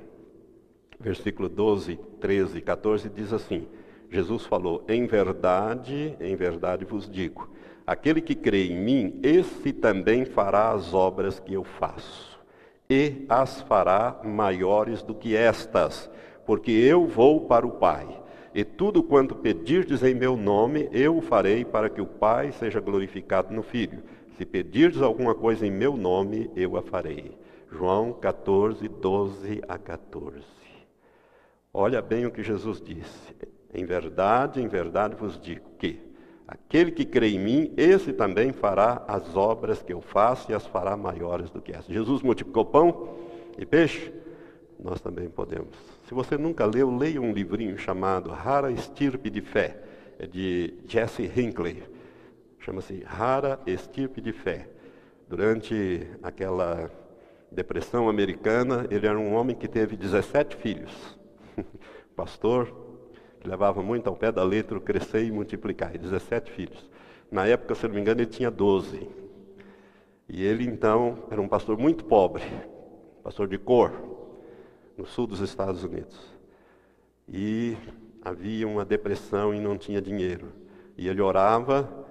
versículo 0.97 1.49
12, 1.49 1.97
13 2.21 2.57
e 2.57 2.61
14, 2.61 3.09
diz 3.09 3.33
assim: 3.33 3.67
Jesus 4.09 4.45
falou: 4.45 4.85
Em 4.87 5.05
verdade, 5.05 6.15
em 6.21 6.35
verdade 6.37 6.85
vos 6.85 7.09
digo, 7.09 7.49
aquele 7.85 8.21
que 8.21 8.33
crê 8.33 8.67
em 8.67 8.77
mim, 8.77 9.19
esse 9.21 9.73
também 9.73 10.23
fará 10.23 10.71
as 10.71 10.93
obras 10.93 11.39
que 11.39 11.53
eu 11.53 11.65
faço, 11.65 12.39
e 12.89 13.25
as 13.27 13.61
fará 13.63 14.21
maiores 14.23 15.03
do 15.03 15.13
que 15.13 15.35
estas, 15.35 16.09
porque 16.45 16.71
eu 16.71 17.05
vou 17.05 17.41
para 17.41 17.67
o 17.67 17.71
Pai. 17.71 18.26
E 18.57 18.65
tudo 18.65 19.03
quanto 19.03 19.35
pedirdes 19.35 20.01
em 20.01 20.15
meu 20.15 20.35
nome, 20.35 20.89
eu 20.91 21.15
o 21.15 21.21
farei 21.21 21.63
para 21.63 21.91
que 21.91 22.01
o 22.01 22.07
Pai 22.07 22.51
seja 22.51 22.79
glorificado 22.79 23.53
no 23.53 23.61
Filho. 23.61 24.01
Se 24.35 24.47
pedirdes 24.47 24.99
alguma 24.99 25.35
coisa 25.35 25.63
em 25.63 25.69
meu 25.69 25.95
nome, 25.95 26.49
eu 26.55 26.75
a 26.75 26.81
farei. 26.81 27.37
João 27.71 28.11
14, 28.13 28.87
12 28.87 29.61
a 29.67 29.77
14. 29.77 30.43
Olha 31.71 32.01
bem 32.01 32.25
o 32.25 32.31
que 32.31 32.41
Jesus 32.41 32.81
disse. 32.81 33.35
Em 33.71 33.85
verdade, 33.85 34.59
em 34.59 34.67
verdade 34.67 35.15
vos 35.15 35.39
digo 35.39 35.69
que 35.77 36.01
aquele 36.47 36.89
que 36.89 37.05
crê 37.05 37.35
em 37.35 37.39
mim, 37.39 37.73
esse 37.77 38.11
também 38.11 38.51
fará 38.51 39.05
as 39.07 39.37
obras 39.37 39.83
que 39.83 39.93
eu 39.93 40.01
faço 40.01 40.51
e 40.51 40.55
as 40.55 40.65
fará 40.65 40.97
maiores 40.97 41.51
do 41.51 41.61
que 41.61 41.73
essas. 41.73 41.93
Jesus 41.93 42.23
multiplicou 42.23 42.65
pão 42.65 43.17
e 43.55 43.67
peixe 43.67 44.11
nós 44.79 44.99
também 44.99 45.29
podemos. 45.29 45.96
Se 46.07 46.13
você 46.13 46.37
nunca 46.37 46.65
leu, 46.65 46.89
leia 46.89 47.21
um 47.21 47.33
livrinho 47.33 47.77
chamado 47.77 48.29
Rara 48.29 48.71
Estirpe 48.71 49.29
de 49.29 49.41
Fé, 49.41 49.83
é 50.17 50.25
de 50.25 50.75
Jesse 50.87 51.23
Hinckley. 51.23 51.83
Chama-se 52.59 53.03
Rara 53.03 53.59
Estirpe 53.67 54.21
de 54.21 54.31
Fé. 54.31 54.69
Durante 55.27 56.07
aquela 56.23 56.89
depressão 57.51 58.07
americana, 58.07 58.87
ele 58.89 59.05
era 59.05 59.19
um 59.19 59.33
homem 59.33 59.53
que 59.53 59.67
teve 59.67 59.97
17 59.97 60.55
filhos. 60.55 61.19
Pastor, 62.15 62.73
que 63.41 63.49
levava 63.49 63.83
muito 63.83 64.07
ao 64.07 64.15
pé 64.15 64.31
da 64.31 64.45
letra 64.45 64.79
crescer 64.79 65.25
e 65.25 65.31
multiplicar, 65.31 65.97
17 65.97 66.49
filhos. 66.53 66.89
Na 67.29 67.45
época, 67.45 67.75
se 67.75 67.85
não 67.85 67.95
me 67.95 67.99
engano, 67.99 68.21
ele 68.21 68.29
tinha 68.29 68.49
12. 68.49 69.09
E 70.29 70.41
ele 70.41 70.63
então 70.63 71.25
era 71.29 71.41
um 71.41 71.49
pastor 71.49 71.77
muito 71.77 72.05
pobre, 72.05 72.43
pastor 73.21 73.49
de 73.49 73.57
cor, 73.57 74.16
no 74.97 75.05
sul 75.05 75.27
dos 75.27 75.39
Estados 75.39 75.83
Unidos. 75.83 76.17
E 77.27 77.77
havia 78.21 78.67
uma 78.67 78.83
depressão 78.83 79.53
e 79.53 79.59
não 79.59 79.77
tinha 79.77 80.01
dinheiro. 80.01 80.51
E 80.97 81.07
ele 81.07 81.21
orava 81.21 82.07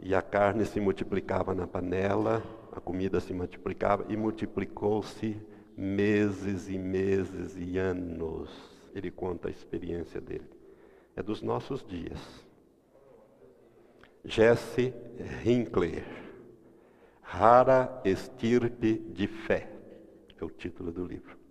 e 0.00 0.14
a 0.14 0.20
carne 0.20 0.66
se 0.66 0.80
multiplicava 0.80 1.54
na 1.54 1.66
panela, 1.66 2.42
a 2.72 2.80
comida 2.80 3.20
se 3.20 3.32
multiplicava 3.32 4.04
e 4.08 4.16
multiplicou-se 4.16 5.40
meses 5.76 6.68
e 6.68 6.76
meses 6.76 7.56
e 7.56 7.78
anos. 7.78 8.50
Ele 8.94 9.10
conta 9.10 9.48
a 9.48 9.50
experiência 9.50 10.20
dele. 10.20 10.50
É 11.16 11.22
dos 11.22 11.42
nossos 11.42 11.84
dias. 11.84 12.18
Jesse 14.24 14.92
Hinckley, 15.44 16.02
Rara 17.20 18.00
Estirpe 18.04 18.94
de 19.12 19.26
Fé, 19.26 19.70
é 20.40 20.44
o 20.44 20.50
título 20.50 20.90
do 20.90 21.04
livro. 21.04 21.43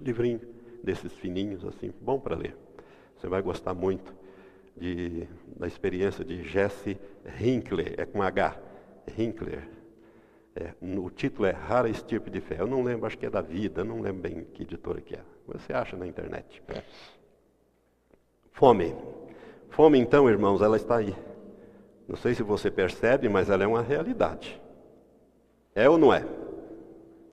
Livrinho 0.00 0.40
desses 0.82 1.12
fininhos 1.12 1.64
assim, 1.64 1.92
bom 2.00 2.18
para 2.18 2.36
ler. 2.36 2.56
Você 3.16 3.28
vai 3.28 3.40
gostar 3.40 3.74
muito 3.74 4.14
de, 4.76 5.26
da 5.56 5.66
experiência 5.66 6.24
de 6.24 6.42
Jesse 6.42 6.98
Hinckley, 7.40 7.94
é 7.96 8.04
com 8.04 8.22
H, 8.22 8.56
Hinckley. 9.16 9.58
É, 10.56 10.72
o 10.80 11.10
título 11.10 11.46
é 11.46 11.50
Rara 11.50 11.88
Estirpe 11.88 12.30
de 12.30 12.40
Fé. 12.40 12.60
Eu 12.60 12.66
não 12.66 12.82
lembro, 12.82 13.06
acho 13.06 13.18
que 13.18 13.26
é 13.26 13.30
da 13.30 13.40
Vida, 13.40 13.82
não 13.82 14.00
lembro 14.00 14.22
bem 14.22 14.44
que 14.44 14.62
editora 14.62 15.00
que 15.00 15.14
é. 15.14 15.20
Você 15.46 15.72
acha 15.72 15.96
na 15.96 16.06
internet. 16.06 16.62
Fome. 18.52 18.94
Fome, 19.70 19.98
então, 19.98 20.30
irmãos, 20.30 20.62
ela 20.62 20.76
está 20.76 20.96
aí. 20.96 21.14
Não 22.06 22.16
sei 22.16 22.34
se 22.34 22.42
você 22.42 22.70
percebe, 22.70 23.28
mas 23.28 23.50
ela 23.50 23.64
é 23.64 23.66
uma 23.66 23.82
realidade. 23.82 24.60
É 25.74 25.88
ou 25.88 25.98
não 25.98 26.14
é? 26.14 26.24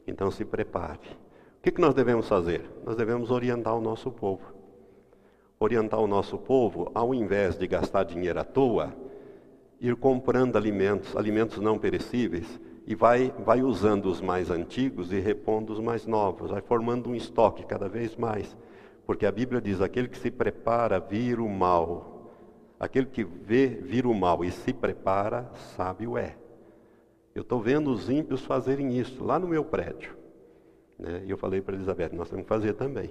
Então 0.08 0.32
se 0.32 0.44
prepare. 0.44 1.00
O 1.62 1.64
que, 1.64 1.70
que 1.70 1.80
nós 1.80 1.94
devemos 1.94 2.28
fazer? 2.28 2.68
Nós 2.84 2.96
devemos 2.96 3.30
orientar 3.30 3.78
o 3.78 3.80
nosso 3.80 4.10
povo. 4.10 4.42
Orientar 5.60 6.00
o 6.00 6.08
nosso 6.08 6.36
povo, 6.36 6.90
ao 6.96 7.14
invés 7.14 7.56
de 7.56 7.68
gastar 7.68 8.04
dinheiro 8.04 8.40
à 8.40 8.44
toa, 8.44 8.92
ir 9.80 9.96
comprando 9.96 10.56
alimentos, 10.56 11.16
alimentos 11.16 11.60
não 11.60 11.78
perecíveis, 11.78 12.60
e 12.88 12.96
vai, 12.96 13.32
vai 13.46 13.62
usando 13.62 14.08
os 14.08 14.20
mais 14.20 14.50
antigos 14.50 15.14
e 15.14 15.20
repondo 15.20 15.72
os 15.72 15.80
mais 15.80 16.08
novos, 16.08 16.50
vai 16.50 16.62
formando 16.62 17.12
um 17.12 17.16
estoque 17.16 17.64
cada 17.64 17.88
vez 17.88 18.16
mais. 18.16 18.58
Porque 19.06 19.28
a 19.28 19.32
Bíblia 19.32 19.62
diz: 19.62 19.82
aquele 19.82 20.08
que 20.08 20.18
se 20.18 20.32
prepara 20.32 21.00
vira 21.00 21.44
o 21.44 21.48
mal. 21.48 22.34
Aquele 22.80 23.06
que 23.06 23.24
vê 23.24 23.68
vira 23.68 24.10
o 24.10 24.16
mal 24.16 24.44
e 24.44 24.50
se 24.50 24.74
prepara, 24.74 25.48
sábio 25.78 26.18
é. 26.18 26.36
Eu 27.36 27.44
estou 27.44 27.62
vendo 27.62 27.92
os 27.92 28.10
ímpios 28.10 28.44
fazerem 28.44 28.98
isso 28.98 29.24
lá 29.24 29.38
no 29.38 29.48
meu 29.48 29.64
prédio. 29.64 30.21
Né? 31.02 31.24
E 31.26 31.32
eu 31.32 31.38
falei 31.38 31.60
para 31.60 31.76
Elizabeth: 31.76 32.12
nós 32.14 32.30
temos 32.30 32.44
que 32.44 32.50
fazer 32.50 32.74
também. 32.74 33.10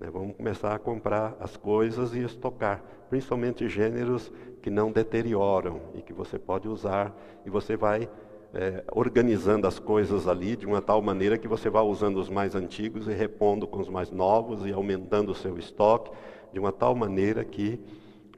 Né? 0.00 0.08
Vamos 0.10 0.34
começar 0.34 0.74
a 0.74 0.78
comprar 0.78 1.36
as 1.38 1.56
coisas 1.56 2.14
e 2.14 2.20
estocar, 2.20 2.82
principalmente 3.10 3.68
gêneros 3.68 4.32
que 4.62 4.70
não 4.70 4.90
deterioram 4.90 5.80
e 5.94 6.02
que 6.02 6.12
você 6.12 6.38
pode 6.38 6.66
usar 6.66 7.14
e 7.44 7.50
você 7.50 7.76
vai 7.76 8.08
é, 8.54 8.82
organizando 8.92 9.66
as 9.66 9.78
coisas 9.78 10.26
ali 10.26 10.56
de 10.56 10.66
uma 10.66 10.80
tal 10.80 11.02
maneira 11.02 11.36
que 11.36 11.46
você 11.46 11.68
vá 11.68 11.82
usando 11.82 12.16
os 12.16 12.30
mais 12.30 12.54
antigos 12.54 13.06
e 13.06 13.12
repondo 13.12 13.66
com 13.66 13.78
os 13.80 13.88
mais 13.88 14.10
novos 14.10 14.64
e 14.64 14.72
aumentando 14.72 15.32
o 15.32 15.34
seu 15.34 15.58
estoque 15.58 16.10
de 16.52 16.58
uma 16.58 16.72
tal 16.72 16.94
maneira 16.94 17.44
que 17.44 17.78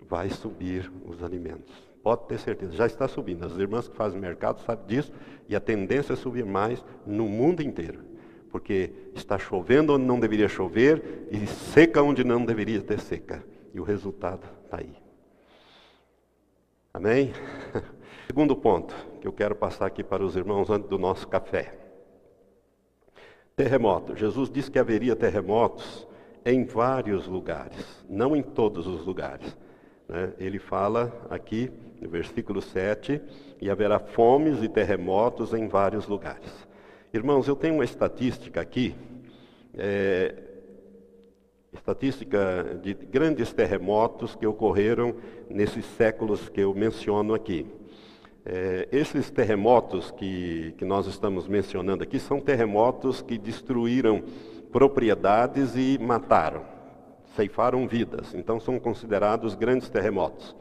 vai 0.09 0.28
subir 0.28 0.91
os 1.07 1.22
alimentos. 1.22 1.72
Pode 2.03 2.26
ter 2.26 2.38
certeza, 2.38 2.72
já 2.72 2.86
está 2.86 3.07
subindo. 3.07 3.45
As 3.45 3.57
irmãs 3.57 3.86
que 3.86 3.95
fazem 3.95 4.20
mercado 4.20 4.61
sabem 4.62 4.86
disso 4.86 5.12
e 5.49 5.55
a 5.55 5.61
tendência 5.61 6.14
é 6.14 6.16
subir 6.16 6.45
mais 6.45 6.84
no 7.07 7.28
mundo 7.28 7.62
inteiro. 7.62 8.09
Porque 8.51 8.90
está 9.14 9.38
chovendo 9.38 9.94
onde 9.94 10.05
não 10.05 10.18
deveria 10.18 10.48
chover 10.48 11.28
e 11.30 11.46
seca 11.46 12.03
onde 12.03 12.24
não 12.24 12.44
deveria 12.44 12.80
ter 12.80 13.01
seca. 13.01 13.44
E 13.72 13.80
o 13.80 13.84
resultado 13.84 14.46
está 14.64 14.78
aí. 14.78 14.94
Amém? 16.92 17.32
Segundo 18.26 18.57
ponto 18.57 18.94
que 19.20 19.26
eu 19.26 19.32
quero 19.32 19.55
passar 19.55 19.86
aqui 19.86 20.03
para 20.03 20.24
os 20.24 20.36
irmãos 20.36 20.70
antes 20.70 20.88
do 20.88 20.98
nosso 20.98 21.28
café. 21.28 21.74
Terremoto. 23.55 24.16
Jesus 24.16 24.51
disse 24.51 24.70
que 24.70 24.78
haveria 24.78 25.14
terremotos 25.14 26.07
em 26.44 26.64
vários 26.64 27.26
lugares, 27.26 28.05
não 28.09 28.34
em 28.34 28.42
todos 28.42 28.86
os 28.86 29.05
lugares. 29.05 29.57
Né? 30.09 30.32
Ele 30.38 30.59
fala 30.59 31.12
aqui 31.28 31.70
no 32.01 32.09
versículo 32.09 32.62
7: 32.62 33.20
e 33.61 33.70
haverá 33.70 33.98
fomes 33.98 34.62
e 34.62 34.68
terremotos 34.68 35.53
em 35.53 35.68
vários 35.68 36.07
lugares. 36.07 36.51
Irmãos, 37.12 37.48
eu 37.48 37.56
tenho 37.56 37.74
uma 37.74 37.84
estatística 37.84 38.61
aqui, 38.61 38.94
é, 39.74 40.32
estatística 41.72 42.78
de 42.80 42.94
grandes 42.94 43.52
terremotos 43.52 44.36
que 44.36 44.46
ocorreram 44.46 45.16
nesses 45.48 45.84
séculos 45.96 46.48
que 46.48 46.61
eu 46.61 46.72
menciono 46.72 47.34
aqui. 47.34 47.66
É, 48.46 48.88
esses 48.92 49.28
terremotos 49.28 50.12
que, 50.12 50.72
que 50.78 50.84
nós 50.84 51.08
estamos 51.08 51.48
mencionando 51.48 52.04
aqui 52.04 52.20
são 52.20 52.38
terremotos 52.38 53.20
que 53.20 53.36
destruíram 53.36 54.22
propriedades 54.70 55.74
e 55.74 55.98
mataram, 56.00 56.62
ceifaram 57.34 57.88
vidas. 57.88 58.36
Então 58.36 58.61
são 58.61 58.78
considerados 58.78 59.56
grandes 59.56 59.88
terremotos. 59.88 60.54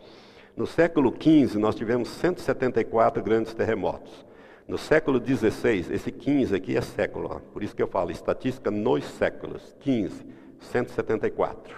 No 0.57 0.65
século 0.65 1.13
XV 1.13 1.59
nós 1.59 1.75
tivemos 1.75 2.09
174 2.09 3.21
grandes 3.21 3.53
terremotos. 3.53 4.27
No 4.69 4.77
século 4.77 5.19
XVI, 5.19 5.91
esse 5.91 6.11
15 6.11 6.55
aqui 6.55 6.77
é 6.77 6.81
século, 6.81 7.27
ó, 7.31 7.39
por 7.39 7.63
isso 7.63 7.75
que 7.75 7.81
eu 7.81 7.87
falo 7.87 8.11
estatística 8.11 8.69
nos 8.69 9.03
séculos. 9.03 9.75
15, 9.79 10.23
174. 10.59 11.75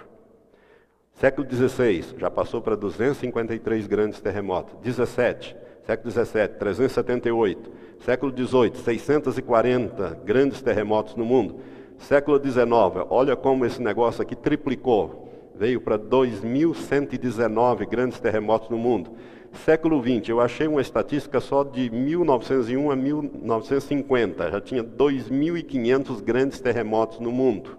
Século 1.14 1.48
XVI 1.50 2.04
já 2.18 2.30
passou 2.30 2.62
para 2.62 2.76
253 2.76 3.88
grandes 3.88 4.20
terremotos. 4.20 4.76
17, 4.82 5.56
século 5.88 6.12
XVII, 6.12 6.50
378, 6.60 7.72
século 8.00 8.34
XVIII, 8.36 8.76
640 8.84 10.20
grandes 10.26 10.62
terremotos 10.62 11.16
no 11.16 11.24
mundo, 11.24 11.62
século 11.98 12.44
XIX, 12.44 13.06
olha 13.10 13.38
como 13.38 13.66
esse 13.66 13.82
negócio 13.82 14.22
aqui 14.22 14.36
triplicou, 14.36 15.30
veio 15.56 15.80
para 15.80 15.98
2.119 15.98 17.88
grandes 17.88 18.20
terremotos 18.20 18.70
no 18.70 18.78
mundo. 18.78 19.16
Século 19.54 20.02
XX, 20.02 20.30
eu 20.30 20.40
achei 20.40 20.68
uma 20.68 20.82
estatística 20.82 21.40
só 21.40 21.64
de 21.64 21.90
1901 21.90 22.92
a 22.92 22.96
1950, 22.96 24.52
já 24.52 24.62
tinha 24.62 24.84
2.500 24.84 26.22
grandes 26.24 26.60
terremotos 26.60 27.20
no 27.20 27.32
mundo. 27.32 27.78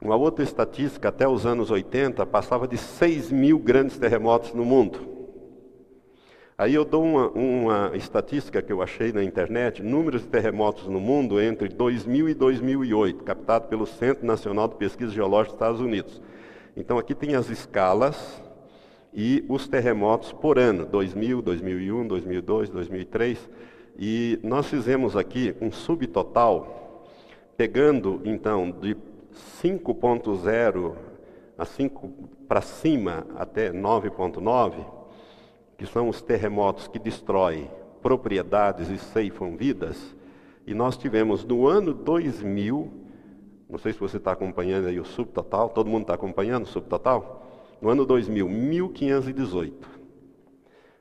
Uma 0.00 0.16
outra 0.16 0.44
estatística, 0.44 1.08
até 1.08 1.26
os 1.26 1.46
anos 1.46 1.70
80, 1.70 2.26
passava 2.26 2.66
de 2.68 2.76
6 2.76 3.30
mil 3.32 3.58
grandes 3.58 3.96
terremotos 3.96 4.52
no 4.52 4.64
mundo. 4.64 5.12
Aí 6.58 6.74
eu 6.74 6.84
dou 6.84 7.02
uma, 7.02 7.28
uma, 7.30 7.96
estatística 7.96 8.60
que 8.60 8.72
eu 8.72 8.82
achei 8.82 9.12
na 9.12 9.24
internet, 9.24 9.82
números 9.82 10.22
de 10.22 10.28
terremotos 10.28 10.86
no 10.86 11.00
mundo 11.00 11.40
entre 11.40 11.68
2000 11.68 12.28
e 12.28 12.34
2008, 12.34 13.24
captado 13.24 13.68
pelo 13.68 13.86
Centro 13.86 14.26
Nacional 14.26 14.68
de 14.68 14.74
Pesquisa 14.74 15.12
Geológica 15.12 15.52
dos 15.52 15.56
Estados 15.56 15.80
Unidos. 15.80 16.20
Então 16.76 16.98
aqui 16.98 17.14
tem 17.14 17.34
as 17.34 17.48
escalas 17.48 18.41
e 19.12 19.44
os 19.48 19.68
terremotos 19.68 20.32
por 20.32 20.58
ano, 20.58 20.84
2000, 20.86 21.42
2001, 21.42 22.06
2002, 22.08 22.68
2003. 22.70 23.50
E 23.98 24.38
nós 24.42 24.66
fizemos 24.66 25.16
aqui 25.16 25.54
um 25.60 25.70
subtotal, 25.70 27.06
pegando 27.56 28.20
então 28.24 28.70
de 28.70 28.96
5.0 29.62 30.94
a 31.58 31.64
5 31.64 32.08
para 32.48 32.60
cima 32.60 33.26
até 33.36 33.70
9.9 33.70 35.02
que 35.82 35.86
são 35.88 36.08
os 36.08 36.22
terremotos 36.22 36.86
que 36.86 36.96
destroem 36.96 37.68
propriedades 38.00 38.88
e 38.88 38.96
ceifam 38.96 39.56
vidas, 39.56 40.14
e 40.64 40.74
nós 40.74 40.96
tivemos 40.96 41.44
no 41.44 41.66
ano 41.66 41.92
2000, 41.92 42.88
não 43.68 43.78
sei 43.78 43.92
se 43.92 43.98
você 43.98 44.16
está 44.16 44.30
acompanhando 44.30 44.86
aí 44.86 45.00
o 45.00 45.04
subtotal, 45.04 45.70
todo 45.70 45.90
mundo 45.90 46.02
está 46.02 46.14
acompanhando 46.14 46.62
o 46.62 46.68
subtotal? 46.68 47.41
No 47.82 47.90
ano 47.90 48.06
2000, 48.06 48.48
1518. 48.48 49.88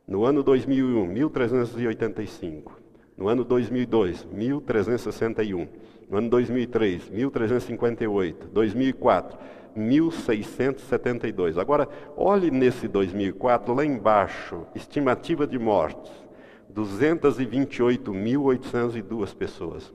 No 0.08 0.26
ano 0.26 0.42
2001, 0.42 1.06
1385. 1.06 2.74
No 3.16 3.28
ano 3.28 3.44
2002, 3.44 4.26
1361. 4.26 5.68
No 6.10 6.18
ano 6.18 6.28
2003, 6.28 7.12
1358. 7.12 8.48
2004, 8.48 9.38
1672. 9.76 11.60
Agora, 11.60 11.88
olhe 12.18 12.50
nesse 12.50 12.88
2004, 12.88 13.76
lá 13.76 13.86
embaixo, 13.86 14.66
estimativa 14.74 15.46
de 15.46 15.60
mortes: 15.60 16.12
228.802 16.74 19.36
pessoas 19.36 19.94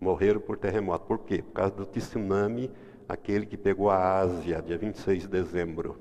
morreram 0.00 0.40
por 0.40 0.56
terremoto. 0.56 1.06
Por 1.06 1.18
quê? 1.18 1.42
Por 1.42 1.52
causa 1.52 1.74
do 1.74 1.84
tsunami, 1.84 2.70
aquele 3.08 3.46
que 3.46 3.56
pegou 3.56 3.88
a 3.88 4.18
Ásia, 4.18 4.60
dia 4.60 4.76
26 4.76 5.22
de 5.22 5.28
dezembro. 5.28 5.98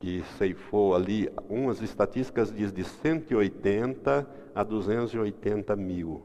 Que 0.00 0.22
ceifou 0.36 0.94
ali, 0.94 1.30
umas 1.48 1.80
estatísticas 1.80 2.52
diz 2.52 2.72
de 2.72 2.84
180 2.84 4.28
a 4.54 4.62
280 4.62 5.76
mil 5.76 6.22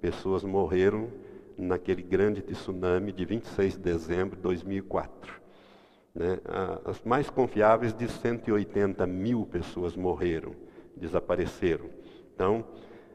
pessoas 0.00 0.42
morreram 0.42 1.08
naquele 1.56 2.02
grande 2.02 2.42
tsunami 2.42 3.12
de 3.12 3.24
26 3.24 3.74
de 3.74 3.78
dezembro 3.78 4.36
de 4.36 4.42
2004. 4.42 5.40
Né? 6.14 6.40
As 6.84 7.00
mais 7.02 7.30
confiáveis 7.30 7.94
de 7.94 8.08
180 8.08 9.06
mil 9.06 9.46
pessoas 9.46 9.96
morreram, 9.96 10.52
desapareceram. 10.96 11.88
Então, 12.34 12.64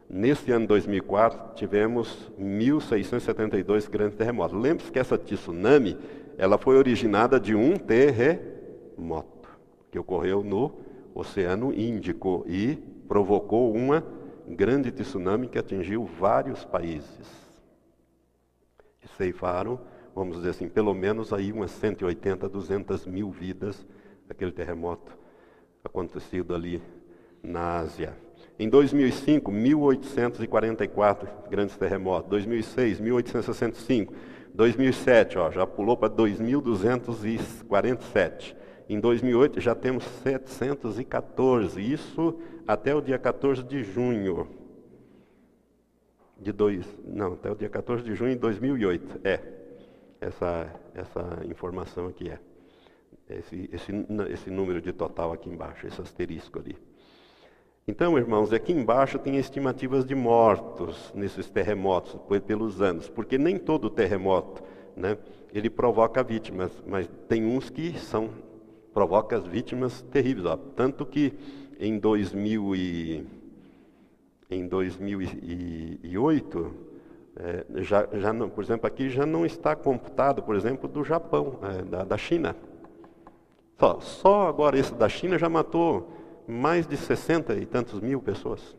Nesse 0.10 0.52
ano 0.54 0.66
2004, 0.68 1.56
tivemos 1.56 2.32
1.672 2.40 3.90
grandes 3.90 4.18
terremotos. 4.18 4.58
Lembre-se 4.58 4.90
que 4.90 5.00
essa 5.00 5.18
tsunami, 5.18 5.98
ela 6.38 6.58
foi 6.58 6.78
originada 6.78 7.38
de 7.38 7.54
um 7.54 7.78
terremoto, 7.78 9.50
que 9.92 10.00
ocorreu 10.00 10.44
no 10.44 10.72
Oceano 11.14 11.74
Índico 11.74 12.46
e 12.48 12.78
provocou 13.08 13.74
uma 13.74 14.02
grande 14.48 14.92
tsunami 14.92 15.50
que 15.50 15.60
atingiu 15.60 16.06
vários 16.06 16.64
países. 16.64 17.28
E 19.04 19.08
ceifaram, 19.18 19.82
vamos 20.16 20.38
dizer 20.38 20.52
assim, 20.52 20.70
pelo 20.70 20.94
menos 20.94 21.34
aí 21.34 21.52
umas 21.52 21.72
180, 21.72 22.48
200 22.48 23.06
mil 23.06 23.30
vidas, 23.30 23.86
aquele 24.30 24.54
terremoto 24.54 25.18
acontecido 25.84 26.56
ali 26.56 26.82
na 27.44 27.80
Ásia. 27.80 28.27
Em 28.60 28.68
2005, 28.68 29.52
1844 29.52 31.30
grandes 31.50 31.78
terremotos. 31.78 32.28
2006, 32.30 33.00
1865. 33.00 34.14
2007, 34.54 35.38
ó, 35.38 35.50
já 35.52 35.66
pulou 35.68 35.96
para 35.96 36.10
2247. 36.10 38.58
Em 38.90 39.00
2008 39.00 39.62
já 39.62 39.76
temos 39.76 40.04
714. 40.24 41.80
Isso 41.80 42.40
até 42.68 42.96
o 42.96 43.02
dia 43.02 43.20
14 43.20 43.62
de 43.64 43.84
junho. 43.84 44.48
De 46.40 46.52
dois, 46.52 46.84
não, 47.06 47.34
até 47.34 47.52
o 47.52 47.56
dia 47.56 47.70
14 47.70 48.04
de 48.04 48.16
junho 48.16 48.34
de 48.34 48.40
2008. 48.40 49.22
É. 49.24 49.40
Essa, 50.20 50.74
essa 50.96 51.46
informação 51.48 52.08
aqui 52.08 52.32
é. 52.32 52.40
Esse, 53.30 53.70
esse, 53.72 53.92
esse 54.32 54.50
número 54.50 54.82
de 54.82 54.92
total 54.94 55.32
aqui 55.34 55.48
embaixo, 55.48 55.86
esse 55.86 56.02
asterisco 56.02 56.58
ali. 56.58 56.76
Então, 57.90 58.18
irmãos, 58.18 58.52
aqui 58.52 58.74
embaixo 58.74 59.18
tem 59.18 59.38
estimativas 59.38 60.06
de 60.06 60.14
mortos 60.14 61.10
nesses 61.16 61.50
terremotos 61.50 62.20
pelos 62.46 62.82
anos, 62.82 63.08
porque 63.08 63.38
nem 63.38 63.58
todo 63.58 63.90
terremoto, 63.90 64.62
né, 64.94 65.18
ele 65.54 65.70
provoca 65.70 66.22
vítimas, 66.22 66.70
mas 66.86 67.10
tem 67.30 67.46
uns 67.46 67.70
que 67.70 67.98
são 67.98 68.30
provoca 68.94 69.38
as 69.38 69.48
vítimas 69.48 70.02
terríveis, 70.02 70.46
ó. 70.46 70.58
tanto 70.58 71.06
que 71.06 71.34
em 71.80 71.98
2000 71.98 72.76
e, 72.76 73.26
em 74.52 74.68
2008 74.68 76.74
é, 77.38 77.66
já, 77.84 78.06
já 78.12 78.34
não, 78.34 78.50
por 78.50 78.66
exemplo, 78.66 78.86
aqui 78.86 79.10
já 79.10 79.26
não 79.26 79.46
está 79.46 79.78
computado, 79.78 80.44
por 80.44 80.58
exemplo, 80.58 80.90
do 80.90 81.06
Japão, 81.06 81.58
é, 81.62 81.84
da, 81.84 82.04
da 82.04 82.18
China. 82.18 82.54
Só, 83.80 84.02
só 84.02 84.48
agora 84.48 84.78
esse 84.78 84.94
da 84.94 85.08
China 85.08 85.38
já 85.38 85.48
matou 85.48 86.17
mais 86.48 86.88
de 86.88 86.96
60 86.96 87.56
e 87.56 87.66
tantos 87.66 88.00
mil 88.00 88.22
pessoas. 88.22 88.76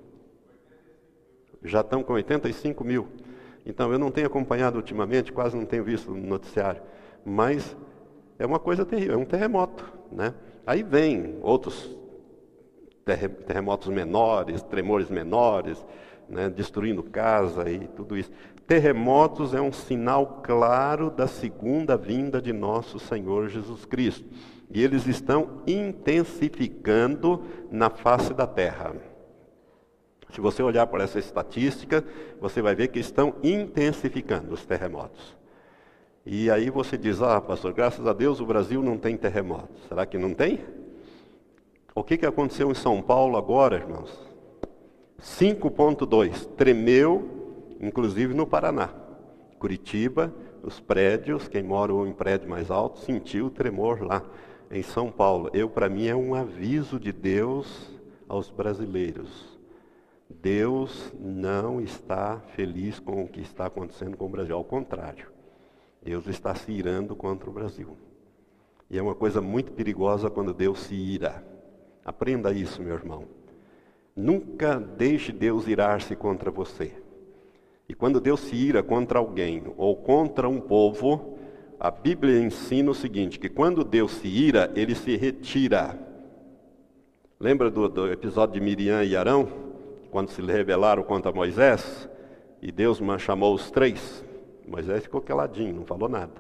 Já 1.63 1.81
estão 1.81 2.03
com 2.03 2.15
85 2.15 2.85
mil. 2.85 3.09
Então 3.67 3.93
eu 3.93 3.99
não 3.99 4.11
tenho 4.11 4.27
acompanhado 4.27 4.77
ultimamente, 4.77 5.33
quase 5.33 5.57
não 5.57 5.67
tenho 5.67 5.85
visto 5.85 6.11
no 6.11 6.27
noticiário. 6.27 6.81
Mas 7.25 7.77
é 8.39 8.47
uma 8.47 8.59
coisa 8.59 8.85
terrível, 8.87 9.15
é 9.15 9.17
um 9.19 9.25
terremoto. 9.25 9.85
Né? 10.11 10.35
Aí 10.67 10.83
vem 10.83 11.39
outros 11.43 11.97
terremotos 13.05 13.89
menores, 13.89 14.63
tremores 14.63 15.11
menores, 15.11 15.85
né, 16.29 16.51
destruindo 16.51 17.03
casa 17.03 17.71
e 17.71 17.89
tudo 17.89 18.17
isso. 18.17 18.31
Terremotos 18.67 19.55
é 19.55 19.61
um 19.61 19.73
sinal 19.73 20.43
claro 20.43 21.11
da 21.11 21.27
segunda 21.27 21.97
vinda 21.97 22.41
de 22.41 22.53
nosso 22.53 22.99
Senhor 22.99 23.49
Jesus 23.49 23.87
Cristo. 23.87 24.29
E 24.71 24.83
eles 24.83 25.07
estão 25.07 25.63
intensificando 25.67 27.43
na 27.71 27.89
face 27.89 28.35
da 28.35 28.47
terra. 28.47 28.95
Se 30.31 30.41
você 30.41 30.63
olhar 30.63 30.87
para 30.87 31.05
essa 31.05 31.19
estatística, 31.19 32.05
você 32.41 32.61
vai 32.61 32.75
ver 32.75 32.89
que 32.89 32.99
estão 32.99 33.35
intensificando 33.43 34.53
os 34.53 34.65
terremotos. 34.67 35.37
E 36.25 36.51
aí 36.51 36.69
você 36.69 36.99
diz: 36.99 37.23
Ah, 37.23 37.41
pastor, 37.41 37.73
graças 37.73 38.07
a 38.07 38.13
Deus 38.13 38.41
o 38.41 38.47
Brasil 38.47 38.83
não 38.83 38.99
tem 38.99 39.17
terremotos. 39.17 39.83
Será 39.89 40.05
que 40.05 40.19
não 40.19 40.35
tem? 40.35 40.61
O 41.95 42.05
que, 42.05 42.19
que 42.19 42.27
aconteceu 42.27 42.71
em 42.71 42.75
São 42.75 43.01
Paulo 43.01 43.39
agora, 43.39 43.77
irmãos? 43.77 44.29
5,2. 45.21 46.45
Tremeu, 46.55 47.75
inclusive 47.81 48.35
no 48.35 48.47
Paraná. 48.47 48.91
Curitiba, 49.59 50.33
os 50.63 50.79
prédios, 50.79 51.49
quem 51.49 51.63
mora 51.63 51.93
em 52.07 52.13
prédio 52.13 52.49
mais 52.49 52.71
alto, 52.71 53.01
sentiu 53.01 53.47
o 53.47 53.51
tremor 53.51 54.03
lá 54.03 54.23
em 54.71 54.83
São 54.83 55.11
Paulo. 55.11 55.51
Eu, 55.53 55.69
para 55.69 55.89
mim, 55.89 56.07
é 56.07 56.15
um 56.15 56.35
aviso 56.35 56.99
de 56.99 57.13
Deus 57.13 57.91
aos 58.29 58.51
brasileiros. 58.51 59.59
Deus 60.29 61.13
não 61.19 61.81
está 61.81 62.39
feliz 62.55 63.01
com 63.01 63.25
o 63.25 63.29
que 63.29 63.41
está 63.41 63.67
acontecendo 63.67 64.17
com 64.17 64.27
o 64.27 64.31
Brasil, 64.31 64.55
ao 64.55 64.65
contrário. 64.65 65.31
Deus 66.03 66.27
está 66.27 66.55
se 66.55 66.71
irando 66.71 67.17
contra 67.17 67.49
o 67.49 67.53
Brasil. 67.53 67.97
E 68.91 68.99
é 68.99 69.03
uma 69.03 69.15
coisa 69.15 69.41
muito 69.41 69.73
perigosa 69.73 70.31
quando 70.31 70.55
Deus 70.55 70.81
se 70.81 70.95
ira. 70.95 71.45
Aprenda 72.05 72.53
isso, 72.53 72.83
meu 72.83 72.95
irmão. 72.95 73.25
Nunca 74.15 74.79
deixe 74.79 75.33
Deus 75.33 75.67
irar-se 75.67 76.15
contra 76.17 76.51
você. 76.51 76.93
E 77.89 77.95
quando 77.95 78.21
Deus 78.21 78.41
se 78.41 78.55
ira 78.55 78.83
contra 78.83 79.19
alguém 79.19 79.63
ou 79.77 79.97
contra 79.97 80.49
um 80.49 80.61
povo, 80.61 81.38
a 81.79 81.91
Bíblia 81.91 82.41
ensina 82.41 82.91
o 82.91 82.95
seguinte: 82.95 83.39
que 83.39 83.49
quando 83.49 83.85
Deus 83.85 84.13
se 84.13 84.27
ira, 84.27 84.71
ele 84.75 84.95
se 84.95 85.17
retira. 85.17 85.99
Lembra 87.39 87.71
do, 87.71 87.89
do 87.89 88.11
episódio 88.11 88.55
de 88.55 88.61
Miriam 88.61 89.05
e 89.05 89.17
Arão? 89.17 89.49
Quando 90.11 90.31
se 90.31 90.43
rebelaram 90.43 91.05
contra 91.05 91.31
Moisés? 91.31 92.09
E 92.61 92.73
Deus 92.73 93.01
chamou 93.19 93.55
os 93.55 93.71
três. 93.71 94.25
Moisés 94.67 95.05
ficou 95.05 95.21
caladinho, 95.21 95.75
não 95.75 95.85
falou 95.85 96.09
nada. 96.09 96.33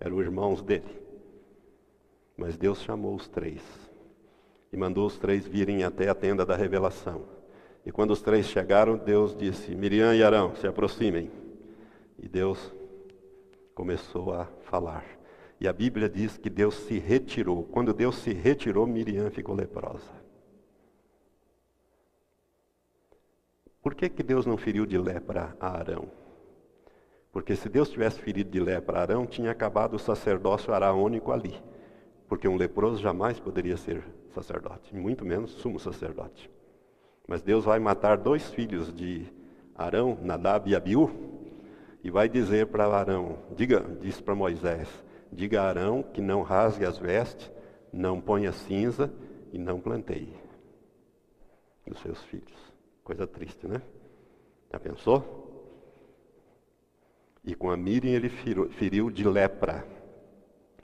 Eram 0.00 0.16
os 0.16 0.24
irmãos 0.24 0.62
dele. 0.62 1.00
Mas 2.36 2.56
Deus 2.56 2.82
chamou 2.82 3.14
os 3.14 3.28
três. 3.28 3.62
E 4.72 4.76
mandou 4.76 5.06
os 5.06 5.16
três 5.16 5.46
virem 5.46 5.84
até 5.84 6.08
a 6.08 6.14
tenda 6.14 6.44
da 6.44 6.56
revelação. 6.56 7.22
E 7.84 7.92
quando 7.92 8.10
os 8.10 8.20
três 8.20 8.46
chegaram, 8.46 8.96
Deus 8.96 9.36
disse: 9.36 9.76
Miriam 9.76 10.12
e 10.12 10.24
Arão, 10.24 10.56
se 10.56 10.66
aproximem. 10.66 11.30
E 12.18 12.28
Deus 12.28 12.74
começou 13.76 14.32
a 14.32 14.46
falar. 14.62 15.04
E 15.60 15.68
a 15.68 15.72
Bíblia 15.72 16.08
diz 16.08 16.38
que 16.38 16.48
Deus 16.48 16.74
se 16.74 16.98
retirou. 16.98 17.62
Quando 17.62 17.92
Deus 17.92 18.16
se 18.16 18.32
retirou, 18.32 18.86
Miriam 18.86 19.30
ficou 19.30 19.54
leprosa. 19.54 20.10
Por 23.82 23.94
que, 23.94 24.08
que 24.08 24.22
Deus 24.22 24.46
não 24.46 24.56
feriu 24.56 24.86
de 24.86 24.96
lepra 24.96 25.54
a 25.60 25.78
Arão? 25.78 26.08
Porque 27.30 27.54
se 27.54 27.68
Deus 27.68 27.90
tivesse 27.90 28.18
ferido 28.18 28.50
de 28.50 28.58
lepra 28.58 28.98
a 28.98 29.02
Arão, 29.02 29.26
tinha 29.26 29.50
acabado 29.50 29.94
o 29.94 29.98
sacerdócio 29.98 30.72
araônico 30.72 31.30
ali. 31.30 31.62
Porque 32.26 32.48
um 32.48 32.56
leproso 32.56 33.00
jamais 33.00 33.38
poderia 33.38 33.76
ser 33.76 34.02
sacerdote, 34.34 34.96
muito 34.96 35.24
menos 35.24 35.50
sumo 35.52 35.78
sacerdote. 35.78 36.50
Mas 37.28 37.42
Deus 37.42 37.66
vai 37.66 37.78
matar 37.78 38.16
dois 38.16 38.50
filhos 38.50 38.92
de 38.92 39.26
Arão, 39.74 40.18
Nadab 40.22 40.68
e 40.68 40.74
Abiú, 40.74 41.35
e 42.06 42.10
vai 42.10 42.28
dizer 42.28 42.68
para 42.68 42.86
Arão, 42.86 43.36
diga, 43.56 43.80
diz 44.00 44.20
para 44.20 44.32
Moisés, 44.32 44.88
diga 45.32 45.60
a 45.60 45.68
Arão 45.68 46.04
que 46.04 46.20
não 46.20 46.42
rasgue 46.42 46.84
as 46.84 46.96
vestes, 46.96 47.50
não 47.92 48.20
ponha 48.20 48.52
cinza 48.52 49.12
e 49.52 49.58
não 49.58 49.80
planteie 49.80 50.32
os 51.90 51.98
seus 51.98 52.22
filhos. 52.26 52.56
Coisa 53.02 53.26
triste, 53.26 53.66
né? 53.66 53.82
Já 54.72 54.78
pensou? 54.78 55.82
E 57.44 57.56
com 57.56 57.72
a 57.72 57.76
Miriam 57.76 58.12
ele 58.12 58.28
feriu, 58.28 58.70
feriu 58.70 59.10
de 59.10 59.26
lepra. 59.26 59.84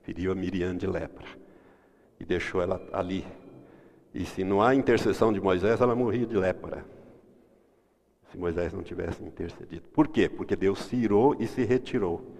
Feriu 0.02 0.32
a 0.32 0.34
Miriam 0.34 0.76
de 0.76 0.88
lepra. 0.88 1.28
E 2.18 2.24
deixou 2.24 2.60
ela 2.60 2.84
ali. 2.92 3.24
E 4.12 4.24
se 4.24 4.42
não 4.42 4.60
há 4.60 4.74
intercessão 4.74 5.32
de 5.32 5.40
Moisés, 5.40 5.80
ela 5.80 5.94
morria 5.94 6.26
de 6.26 6.36
lepra 6.36 6.84
se 8.32 8.38
Moisés 8.38 8.72
não 8.72 8.82
tivesse 8.82 9.22
intercedido. 9.22 9.82
Por 9.92 10.08
quê? 10.08 10.26
Porque 10.26 10.56
Deus 10.56 10.78
se 10.78 10.96
irou 10.96 11.36
e 11.38 11.46
se 11.46 11.62
retirou. 11.64 12.32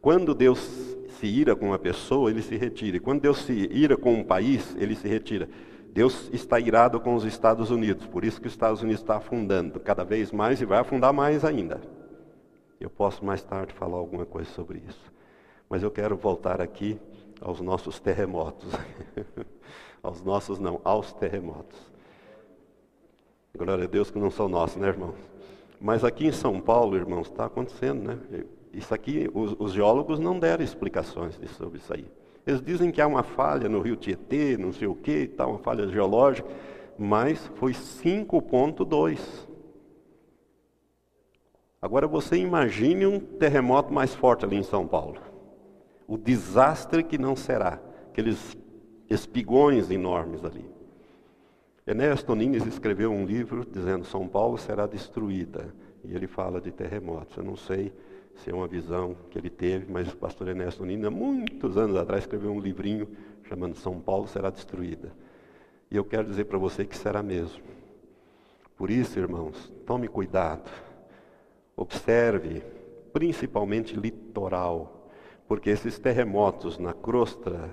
Quando 0.00 0.32
Deus 0.32 0.58
se 1.18 1.26
ira 1.26 1.56
com 1.56 1.66
uma 1.66 1.78
pessoa, 1.78 2.30
ele 2.30 2.40
se 2.40 2.56
retira. 2.56 2.96
E 2.96 3.00
quando 3.00 3.20
Deus 3.20 3.38
se 3.38 3.52
ira 3.52 3.96
com 3.96 4.14
um 4.14 4.22
país, 4.22 4.74
ele 4.78 4.94
se 4.94 5.08
retira. 5.08 5.48
Deus 5.92 6.30
está 6.32 6.60
irado 6.60 7.00
com 7.00 7.16
os 7.16 7.24
Estados 7.24 7.70
Unidos, 7.70 8.06
por 8.06 8.24
isso 8.24 8.40
que 8.40 8.46
os 8.46 8.52
Estados 8.52 8.80
Unidos 8.80 9.00
está 9.00 9.16
afundando 9.16 9.80
cada 9.80 10.04
vez 10.04 10.30
mais 10.30 10.60
e 10.60 10.64
vai 10.64 10.78
afundar 10.78 11.12
mais 11.12 11.44
ainda. 11.44 11.80
Eu 12.78 12.88
posso 12.88 13.24
mais 13.24 13.42
tarde 13.42 13.74
falar 13.74 13.98
alguma 13.98 14.24
coisa 14.24 14.48
sobre 14.50 14.80
isso. 14.88 15.12
Mas 15.68 15.82
eu 15.82 15.90
quero 15.90 16.16
voltar 16.16 16.60
aqui 16.60 16.98
aos 17.40 17.60
nossos 17.60 17.98
terremotos. 17.98 18.70
aos 20.00 20.22
nossos 20.22 20.60
não, 20.60 20.80
aos 20.84 21.12
terremotos. 21.12 21.90
Glória 23.56 23.84
a 23.84 23.86
Deus 23.86 24.10
que 24.10 24.18
não 24.18 24.30
são 24.30 24.48
nossos, 24.48 24.76
né, 24.76 24.88
irmãos? 24.88 25.16
Mas 25.80 26.04
aqui 26.04 26.26
em 26.26 26.32
São 26.32 26.60
Paulo, 26.60 26.96
irmãos, 26.96 27.28
está 27.28 27.46
acontecendo, 27.46 28.02
né? 28.02 28.44
Isso 28.72 28.94
aqui, 28.94 29.28
os, 29.34 29.56
os, 29.58 29.72
geólogos 29.72 30.20
não 30.20 30.38
deram 30.38 30.62
explicações 30.62 31.38
sobre 31.56 31.78
isso 31.78 31.92
aí. 31.92 32.06
Eles 32.46 32.62
dizem 32.62 32.90
que 32.90 33.00
há 33.00 33.06
uma 33.06 33.22
falha 33.22 33.68
no 33.68 33.80
rio 33.80 33.96
Tietê, 33.96 34.56
não 34.56 34.72
sei 34.72 34.86
o 34.86 34.94
que, 34.94 35.26
tá, 35.26 35.46
uma 35.46 35.58
falha 35.58 35.88
geológica, 35.88 36.48
mas 36.96 37.50
foi 37.56 37.72
5.2. 37.72 39.18
Agora 41.82 42.06
você 42.06 42.36
imagine 42.36 43.06
um 43.06 43.18
terremoto 43.18 43.92
mais 43.92 44.14
forte 44.14 44.44
ali 44.44 44.56
em 44.56 44.62
São 44.62 44.86
Paulo. 44.86 45.20
O 46.06 46.16
desastre 46.18 47.02
que 47.02 47.16
não 47.16 47.34
será. 47.34 47.80
Aqueles 48.10 48.56
espigões 49.08 49.90
enormes 49.90 50.44
ali. 50.44 50.64
Ernesto 51.90 52.36
Nunes 52.36 52.64
escreveu 52.66 53.10
um 53.10 53.24
livro 53.24 53.66
dizendo 53.68 54.04
São 54.04 54.28
Paulo 54.28 54.56
será 54.56 54.86
destruída. 54.86 55.74
E 56.04 56.14
ele 56.14 56.28
fala 56.28 56.60
de 56.60 56.70
terremotos. 56.70 57.36
Eu 57.36 57.42
não 57.42 57.56
sei 57.56 57.92
se 58.36 58.48
é 58.48 58.54
uma 58.54 58.68
visão 58.68 59.16
que 59.28 59.36
ele 59.36 59.50
teve, 59.50 59.90
mas 59.90 60.12
o 60.12 60.16
pastor 60.16 60.46
Ernesto 60.46 60.86
Nunes, 60.86 61.04
há 61.04 61.10
muitos 61.10 61.76
anos 61.76 61.96
atrás, 61.96 62.22
escreveu 62.22 62.52
um 62.52 62.60
livrinho 62.60 63.08
chamando 63.48 63.74
São 63.74 63.98
Paulo 63.98 64.28
será 64.28 64.50
destruída. 64.50 65.12
E 65.90 65.96
eu 65.96 66.04
quero 66.04 66.28
dizer 66.28 66.44
para 66.44 66.58
você 66.58 66.84
que 66.84 66.96
será 66.96 67.24
mesmo. 67.24 67.60
Por 68.76 68.88
isso, 68.88 69.18
irmãos, 69.18 69.72
tome 69.84 70.06
cuidado. 70.06 70.70
Observe, 71.76 72.62
principalmente 73.12 73.96
litoral, 73.96 75.10
porque 75.48 75.70
esses 75.70 75.98
terremotos 75.98 76.78
na 76.78 76.92
crosta 76.92 77.68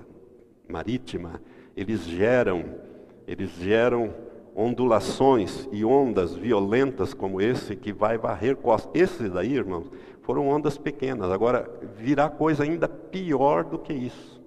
marítima, 0.68 1.40
eles 1.76 2.00
geram, 2.00 2.87
eles 3.28 3.50
geram 3.50 4.14
ondulações 4.56 5.68
e 5.70 5.84
ondas 5.84 6.34
violentas 6.34 7.12
como 7.12 7.42
esse 7.42 7.76
que 7.76 7.92
vai 7.92 8.16
varrer 8.16 8.56
costas. 8.56 8.90
Esses 8.94 9.30
daí, 9.30 9.52
irmãos, 9.52 9.92
foram 10.22 10.48
ondas 10.48 10.78
pequenas. 10.78 11.30
Agora 11.30 11.70
virá 11.98 12.30
coisa 12.30 12.64
ainda 12.64 12.88
pior 12.88 13.64
do 13.64 13.78
que 13.78 13.92
isso. 13.92 14.42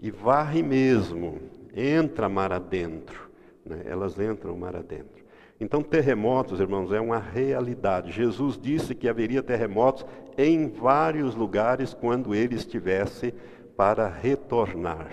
E 0.00 0.10
varre 0.10 0.64
mesmo, 0.64 1.38
entra 1.72 2.28
mar 2.28 2.52
adentro. 2.52 3.30
Né? 3.64 3.82
Elas 3.86 4.18
entram 4.18 4.56
mar 4.56 4.74
adentro. 4.74 5.22
Então, 5.60 5.80
terremotos, 5.80 6.58
irmãos, 6.58 6.92
é 6.92 7.00
uma 7.00 7.18
realidade. 7.18 8.10
Jesus 8.10 8.58
disse 8.60 8.96
que 8.96 9.08
haveria 9.08 9.44
terremotos 9.44 10.04
em 10.36 10.68
vários 10.68 11.36
lugares 11.36 11.94
quando 11.94 12.34
ele 12.34 12.56
estivesse 12.56 13.32
para 13.76 14.08
retornar. 14.08 15.08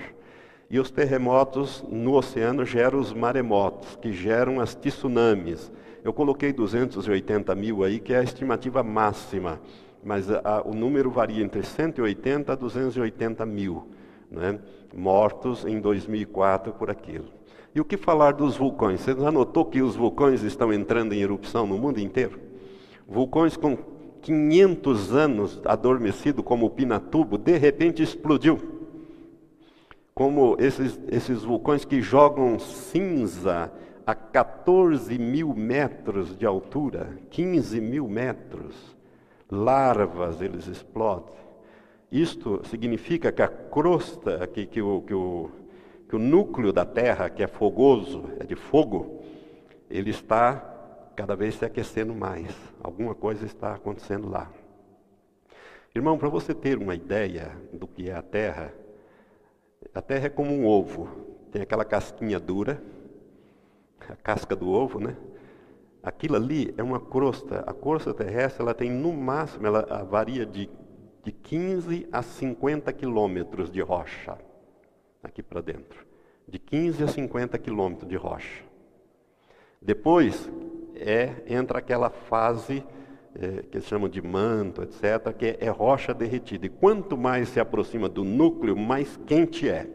E 0.69 0.79
os 0.79 0.91
terremotos 0.91 1.83
no 1.89 2.13
oceano 2.13 2.63
geram 2.63 2.99
os 2.99 3.11
maremotos, 3.11 3.95
que 3.95 4.11
geram 4.11 4.59
as 4.59 4.75
tsunamis. 4.75 5.71
Eu 6.03 6.13
coloquei 6.13 6.53
280 6.53 7.55
mil 7.55 7.83
aí, 7.83 7.99
que 7.99 8.13
é 8.13 8.19
a 8.19 8.23
estimativa 8.23 8.83
máxima, 8.83 9.59
mas 10.03 10.29
a, 10.29 10.61
o 10.63 10.73
número 10.73 11.09
varia 11.09 11.43
entre 11.43 11.63
180 11.63 12.53
a 12.53 12.55
280 12.55 13.45
mil 13.47 13.87
né, 14.29 14.59
mortos 14.95 15.65
em 15.65 15.79
2004 15.79 16.73
por 16.73 16.91
aquilo. 16.91 17.25
E 17.73 17.81
o 17.81 17.85
que 17.85 17.97
falar 17.97 18.33
dos 18.33 18.55
vulcões? 18.55 19.01
Você 19.01 19.15
já 19.15 19.31
notou 19.31 19.65
que 19.65 19.81
os 19.81 19.95
vulcões 19.95 20.43
estão 20.43 20.71
entrando 20.71 21.13
em 21.13 21.21
erupção 21.21 21.65
no 21.65 21.77
mundo 21.77 21.99
inteiro? 21.99 22.39
Vulcões 23.07 23.57
com 23.57 23.75
500 24.21 25.15
anos 25.15 25.61
adormecido, 25.65 26.43
como 26.43 26.67
o 26.67 26.69
Pinatubo, 26.69 27.37
de 27.37 27.57
repente 27.57 28.03
explodiu. 28.03 28.78
Como 30.19 30.57
esses, 30.59 30.99
esses 31.07 31.43
vulcões 31.43 31.85
que 31.85 32.01
jogam 32.01 32.59
cinza 32.59 33.71
a 34.05 34.13
14 34.13 35.17
mil 35.17 35.53
metros 35.55 36.37
de 36.37 36.45
altura, 36.45 37.17
15 37.29 37.79
mil 37.79 38.05
metros, 38.05 38.75
larvas 39.49 40.41
eles 40.41 40.67
explodem. 40.67 41.37
Isto 42.11 42.59
significa 42.67 43.31
que 43.31 43.41
a 43.41 43.47
crosta, 43.47 44.45
que, 44.45 44.65
que, 44.65 44.81
o, 44.81 45.03
que 45.03 45.13
o 45.13 45.49
que 46.09 46.17
o 46.17 46.19
núcleo 46.19 46.73
da 46.73 46.83
Terra, 46.83 47.29
que 47.29 47.41
é 47.41 47.47
fogoso, 47.47 48.25
é 48.41 48.43
de 48.43 48.55
fogo, 48.57 49.21
ele 49.89 50.09
está 50.09 50.55
cada 51.15 51.33
vez 51.33 51.55
se 51.55 51.63
aquecendo 51.63 52.13
mais. 52.13 52.53
Alguma 52.83 53.15
coisa 53.15 53.45
está 53.45 53.73
acontecendo 53.73 54.27
lá. 54.27 54.51
Irmão, 55.95 56.17
para 56.17 56.27
você 56.27 56.53
ter 56.53 56.77
uma 56.77 56.93
ideia 56.93 57.55
do 57.71 57.87
que 57.87 58.09
é 58.09 58.15
a 58.15 58.21
Terra, 58.21 58.73
a 59.93 60.01
Terra 60.01 60.27
é 60.27 60.29
como 60.29 60.53
um 60.53 60.65
ovo. 60.65 61.07
Tem 61.51 61.61
aquela 61.61 61.83
casquinha 61.83 62.39
dura, 62.39 62.81
a 64.07 64.15
casca 64.15 64.55
do 64.55 64.69
ovo, 64.69 64.99
né? 64.99 65.15
Aquilo 66.01 66.35
ali 66.35 66.73
é 66.77 66.83
uma 66.83 66.99
crosta. 66.99 67.59
A 67.67 67.73
crosta 67.73 68.13
terrestre, 68.13 68.61
ela 68.61 68.73
tem 68.73 68.89
no 68.89 69.11
máximo, 69.11 69.67
ela 69.67 70.03
varia 70.03 70.45
de, 70.45 70.69
de 71.23 71.31
15 71.31 72.07
a 72.11 72.21
50 72.21 72.91
quilômetros 72.93 73.71
de 73.71 73.81
rocha 73.81 74.37
aqui 75.21 75.43
para 75.43 75.61
dentro, 75.61 76.05
de 76.47 76.57
15 76.57 77.03
a 77.03 77.07
50 77.07 77.57
quilômetros 77.57 78.07
de 78.07 78.15
rocha. 78.15 78.63
Depois 79.81 80.49
é 80.95 81.43
entra 81.47 81.79
aquela 81.79 82.09
fase 82.09 82.83
é, 83.35 83.63
que 83.63 83.81
chamam 83.81 84.09
de 84.09 84.21
manto, 84.21 84.81
etc., 84.81 85.33
que 85.37 85.45
é, 85.45 85.57
é 85.61 85.69
rocha 85.69 86.13
derretida. 86.13 86.65
E 86.65 86.69
quanto 86.69 87.17
mais 87.17 87.49
se 87.49 87.59
aproxima 87.59 88.09
do 88.09 88.23
núcleo, 88.23 88.75
mais 88.75 89.17
quente 89.25 89.69
é. 89.69 89.87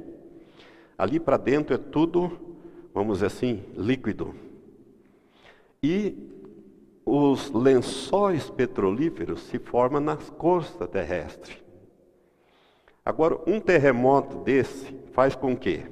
Ali 0.96 1.18
para 1.18 1.36
dentro 1.36 1.74
é 1.74 1.78
tudo, 1.78 2.30
vamos 2.92 3.18
dizer 3.18 3.26
assim, 3.26 3.62
líquido. 3.76 4.34
E 5.82 6.16
os 7.04 7.50
lençóis 7.50 8.48
petrolíferos 8.48 9.42
se 9.42 9.58
formam 9.58 10.00
nas 10.00 10.30
costas 10.30 10.88
terrestres. 10.88 11.62
Agora, 13.04 13.38
um 13.46 13.60
terremoto 13.60 14.38
desse 14.38 14.94
faz 15.12 15.34
com 15.34 15.54
que 15.54 15.82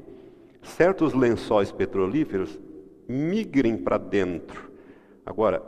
certos 0.62 1.12
lençóis 1.12 1.70
petrolíferos 1.70 2.58
migrem 3.06 3.76
para 3.76 3.98
dentro. 3.98 4.70
Agora, 5.26 5.62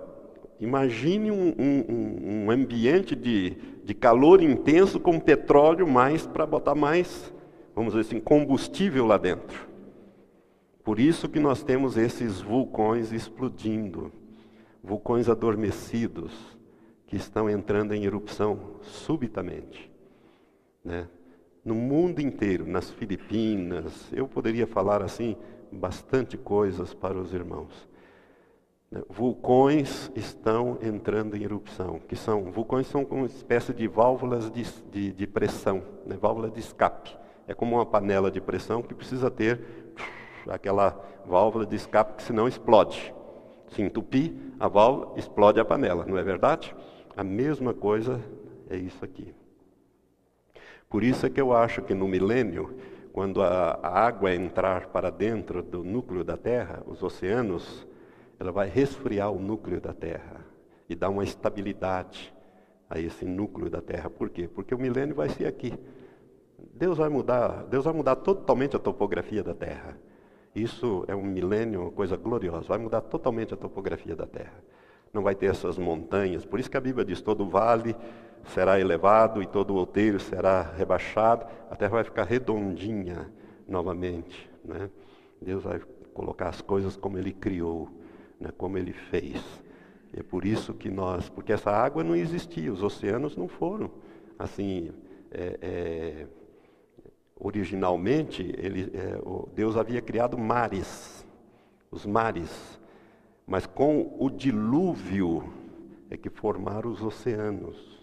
imagine 0.60 1.31
um, 1.31 1.55
um, 1.59 2.44
um 2.44 2.51
ambiente 2.51 3.14
de, 3.14 3.56
de 3.85 3.94
calor 3.94 4.43
intenso 4.43 4.98
com 5.01 5.18
petróleo 5.20 5.86
mais 5.86 6.26
para 6.26 6.47
botar 6.47 6.74
mais, 6.74 7.32
vamos 7.74 7.94
dizer 7.94 8.06
assim, 8.06 8.20
combustível 8.20 9.06
lá 9.06 9.16
dentro. 9.16 9.68
Por 10.82 11.01
isso 11.01 11.28
que 11.28 11.40
nós 11.40 11.62
temos 11.62 11.97
esses 11.97 12.40
vulcões 12.40 13.12
explodindo, 13.12 14.12
vulcões 14.82 15.28
adormecidos 15.28 16.32
que 17.06 17.16
estão 17.16 17.48
entrando 17.48 17.94
em 17.94 18.05
erupção 18.05 18.76
subitamente, 18.82 19.90
né? 20.85 21.09
no 21.64 21.74
mundo 21.74 22.20
inteiro, 22.20 22.66
nas 22.66 22.90
Filipinas, 22.90 24.12
eu 24.12 24.28
poderia 24.28 24.66
falar 24.66 25.02
assim 25.02 25.35
bastante 25.72 26.36
coisas 26.36 26.93
para 26.93 27.18
os 27.18 27.32
irmãos. 27.32 27.89
Vulcões 29.09 30.11
estão 30.15 30.79
entrando 30.81 31.37
em 31.37 31.43
erupção, 31.43 31.99
que 32.09 32.15
são 32.15 32.53
vulcões 32.53 32.87
são 32.87 33.05
como 33.05 33.23
uma 33.23 33.27
espécie 33.27 33.75
de 33.75 33.89
válvulas 33.89 34.51
de, 34.51 34.62
de, 34.91 35.12
de 35.12 35.27
pressão, 35.27 35.83
né, 36.07 36.16
válvula 36.16 36.49
de 36.49 36.61
escape. 36.61 37.16
É 37.49 37.55
como 37.55 37.77
uma 37.77 37.85
panela 37.85 38.31
de 38.31 38.41
pressão 38.41 38.83
que 38.83 38.95
precisa 38.95 39.31
ter 39.31 39.61
aquela 40.49 40.99
válvula 41.27 41.66
de 41.66 41.75
escape, 41.75 42.15
que 42.15 42.23
senão 42.23 42.47
explode. 42.47 43.12
Se 43.69 43.83
entupir 43.83 44.33
a 44.61 44.69
válvula, 44.69 45.19
explode 45.19 45.59
a 45.59 45.65
panela, 45.65 46.07
não 46.07 46.16
é 46.16 46.23
verdade? 46.23 46.75
A 47.16 47.25
mesma 47.25 47.75
coisa 47.75 48.21
é 48.71 48.77
isso 48.77 49.05
aqui. 49.05 49.35
Por 50.89 51.03
isso 51.03 51.27
é 51.27 51.31
que 51.31 51.41
eu 51.41 51.53
acho 51.53 51.83
que 51.83 51.95
no 51.95 52.07
milênio, 52.07 52.77
quando 53.12 53.43
a, 53.43 53.79
a 53.83 54.07
água 54.07 54.33
entrar 54.33 54.87
para 54.87 55.11
dentro 55.11 55.62
do 55.62 55.83
núcleo 55.83 56.23
da 56.23 56.37
Terra, 56.37 56.83
os 56.87 57.03
oceanos, 57.03 57.85
ela 58.45 58.53
vai 58.53 58.69
resfriar 58.69 59.31
o 59.33 59.39
núcleo 59.39 59.81
da 59.81 59.93
Terra 59.93 60.45
e 60.89 60.95
dar 60.95 61.09
uma 61.09 61.25
estabilidade 61.25 62.33
a 62.89 62.99
esse 62.99 63.25
núcleo 63.25 63.71
da 63.71 63.81
Terra. 63.81 64.11
Por 64.11 64.31
quê? 64.31 64.49
Porque 64.49 64.75
o 64.75 64.79
milênio 64.79 65.15
vai 65.15 65.29
ser 65.29 65.47
aqui. 65.47 65.73
Deus 66.75 66.99
vai 66.99 67.09
mudar, 67.09 67.65
Deus 67.65 67.85
vai 67.85 67.95
mudar 67.95 68.16
totalmente 68.16 68.77
a 68.77 68.79
topografia 68.79 69.43
da 69.43 69.55
Terra. 69.55 69.99
Isso 70.55 71.05
é 71.09 71.16
um 71.16 71.23
milênio, 71.25 71.83
uma 71.83 71.91
coisa 71.91 72.16
gloriosa. 72.16 72.69
Vai 72.69 72.79
mudar 72.79 73.01
totalmente 73.01 73.55
a 73.55 73.57
topografia 73.57 74.15
da 74.15 74.27
Terra. 74.27 74.62
Não 75.12 75.23
vai 75.23 75.35
ter 75.35 75.47
essas 75.47 75.79
montanhas. 75.79 76.45
Por 76.45 76.61
isso 76.61 76.71
que 76.71 76.77
a 76.77 76.81
Bíblia 76.81 77.05
diz: 77.05 77.21
todo 77.23 77.49
vale 77.49 77.97
será 78.49 78.79
elevado 78.79 79.43
e 79.43 79.47
todo 79.47 79.75
outeiro 79.75 80.21
será 80.21 80.62
rebaixado, 80.62 81.47
a 81.71 81.77
terra 81.77 81.93
vai 81.93 82.05
ficar 82.05 82.25
redondinha 82.25 83.31
novamente. 83.66 84.51
Né? 84.65 84.91
Deus 85.41 85.65
vai 85.65 85.81
colocar 86.12 86.49
as 86.49 86.61
coisas 86.61 86.97
como 86.97 87.19
Ele 87.19 87.33
criou, 87.33 87.89
né? 88.40 88.51
como 88.56 88.78
Ele 88.78 88.93
fez. 88.93 89.43
É 90.16 90.23
por 90.23 90.44
isso 90.44 90.73
que 90.74 90.90
nós, 90.90 91.28
porque 91.28 91.52
essa 91.52 91.70
água 91.70 92.05
não 92.05 92.15
existia, 92.15 92.73
os 92.73 92.82
oceanos 92.82 93.36
não 93.36 93.48
foram 93.48 93.90
assim. 94.39 94.93
É, 95.31 95.59
é, 95.61 96.27
originalmente, 97.36 98.43
ele, 98.56 98.90
é, 98.94 99.19
Deus 99.55 99.77
havia 99.77 100.01
criado 100.01 100.39
mares, 100.39 101.27
os 101.90 102.06
mares, 102.06 102.81
mas 103.47 103.66
com 103.66 104.16
o 104.19 104.31
dilúvio 104.31 105.52
é 106.09 106.16
que 106.16 106.31
formaram 106.31 106.90
os 106.90 107.02
oceanos. 107.02 107.94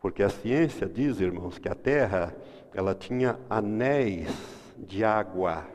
Porque 0.00 0.22
a 0.22 0.30
ciência 0.30 0.88
diz, 0.88 1.20
irmãos, 1.20 1.58
que 1.58 1.68
a 1.68 1.74
Terra 1.74 2.34
ela 2.72 2.94
tinha 2.94 3.38
anéis 3.50 4.30
de 4.78 5.04
água. 5.04 5.66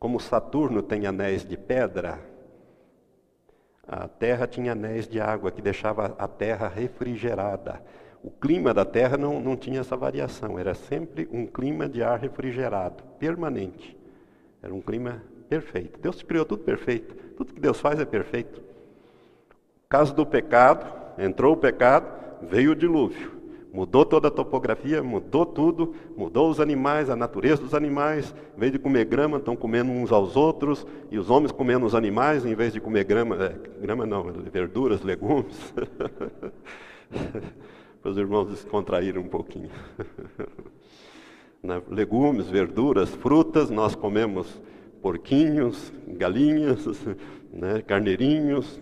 Como 0.00 0.18
Saturno 0.18 0.82
tem 0.82 1.06
anéis 1.06 1.44
de 1.44 1.56
pedra, 1.56 2.18
A 3.92 4.06
terra 4.06 4.46
tinha 4.46 4.70
anéis 4.70 5.08
de 5.08 5.20
água 5.20 5.50
que 5.50 5.60
deixava 5.60 6.14
a 6.16 6.28
terra 6.28 6.68
refrigerada. 6.68 7.82
O 8.22 8.30
clima 8.30 8.72
da 8.72 8.84
terra 8.84 9.16
não, 9.16 9.40
não 9.40 9.56
tinha 9.56 9.80
essa 9.80 9.96
variação, 9.96 10.56
era 10.56 10.74
sempre 10.74 11.28
um 11.32 11.44
clima 11.44 11.88
de 11.88 12.00
ar 12.00 12.20
refrigerado, 12.20 13.02
permanente. 13.18 13.98
Era 14.62 14.72
um 14.72 14.80
clima 14.80 15.20
perfeito. 15.48 15.98
Deus 15.98 16.22
criou 16.22 16.44
tudo 16.44 16.62
perfeito. 16.62 17.16
Tudo 17.36 17.52
que 17.52 17.60
Deus 17.60 17.80
faz 17.80 17.98
é 17.98 18.04
perfeito. 18.04 18.62
Caso 19.88 20.14
do 20.14 20.24
pecado, 20.24 20.86
entrou 21.18 21.54
o 21.54 21.56
pecado, 21.56 22.06
veio 22.42 22.70
o 22.70 22.76
dilúvio. 22.76 23.39
Mudou 23.72 24.04
toda 24.04 24.28
a 24.28 24.30
topografia, 24.30 25.00
mudou 25.00 25.46
tudo, 25.46 25.94
mudou 26.16 26.50
os 26.50 26.58
animais, 26.58 27.08
a 27.08 27.14
natureza 27.14 27.62
dos 27.62 27.72
animais. 27.72 28.34
Em 28.56 28.60
vez 28.60 28.72
de 28.72 28.78
comer 28.80 29.04
grama, 29.04 29.38
estão 29.38 29.54
comendo 29.54 29.92
uns 29.92 30.10
aos 30.10 30.36
outros, 30.36 30.84
e 31.10 31.18
os 31.18 31.30
homens 31.30 31.52
comendo 31.52 31.86
os 31.86 31.94
animais, 31.94 32.44
em 32.44 32.54
vez 32.54 32.72
de 32.72 32.80
comer 32.80 33.04
grama, 33.04 33.36
é, 33.36 33.54
grama 33.80 34.04
não, 34.04 34.24
verduras, 34.24 35.02
legumes. 35.02 35.72
Para 38.02 38.10
os 38.10 38.18
irmãos 38.18 38.48
descontraírem 38.48 39.20
um 39.20 39.28
pouquinho. 39.28 39.70
Né, 41.62 41.82
legumes, 41.90 42.48
verduras, 42.48 43.10
frutas, 43.10 43.68
nós 43.68 43.94
comemos 43.94 44.62
porquinhos, 45.02 45.92
galinhas, 46.06 46.86
né, 47.52 47.82
carneirinhos 47.82 48.80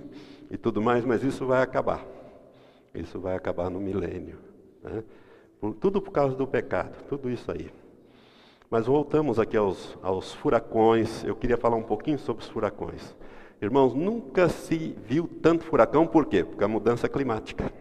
e 0.48 0.56
tudo 0.56 0.80
mais, 0.80 1.04
mas 1.04 1.24
isso 1.24 1.44
vai 1.44 1.60
acabar. 1.60 2.06
Isso 2.94 3.18
vai 3.18 3.34
acabar 3.34 3.68
no 3.68 3.80
milênio. 3.80 4.47
Né? 4.82 5.02
Por, 5.60 5.74
tudo 5.74 6.00
por 6.00 6.10
causa 6.10 6.36
do 6.36 6.46
pecado, 6.46 7.04
tudo 7.08 7.30
isso 7.30 7.50
aí. 7.50 7.70
Mas 8.70 8.86
voltamos 8.86 9.38
aqui 9.38 9.56
aos, 9.56 9.96
aos 10.02 10.34
furacões. 10.34 11.24
Eu 11.24 11.34
queria 11.34 11.56
falar 11.56 11.76
um 11.76 11.82
pouquinho 11.82 12.18
sobre 12.18 12.42
os 12.42 12.50
furacões. 12.50 13.16
Irmãos, 13.60 13.94
nunca 13.94 14.48
se 14.48 14.96
viu 15.04 15.28
tanto 15.42 15.64
furacão, 15.64 16.06
por 16.06 16.26
quê? 16.26 16.44
Porque 16.44 16.62
a 16.62 16.68
mudança 16.68 17.08
climática. 17.08 17.72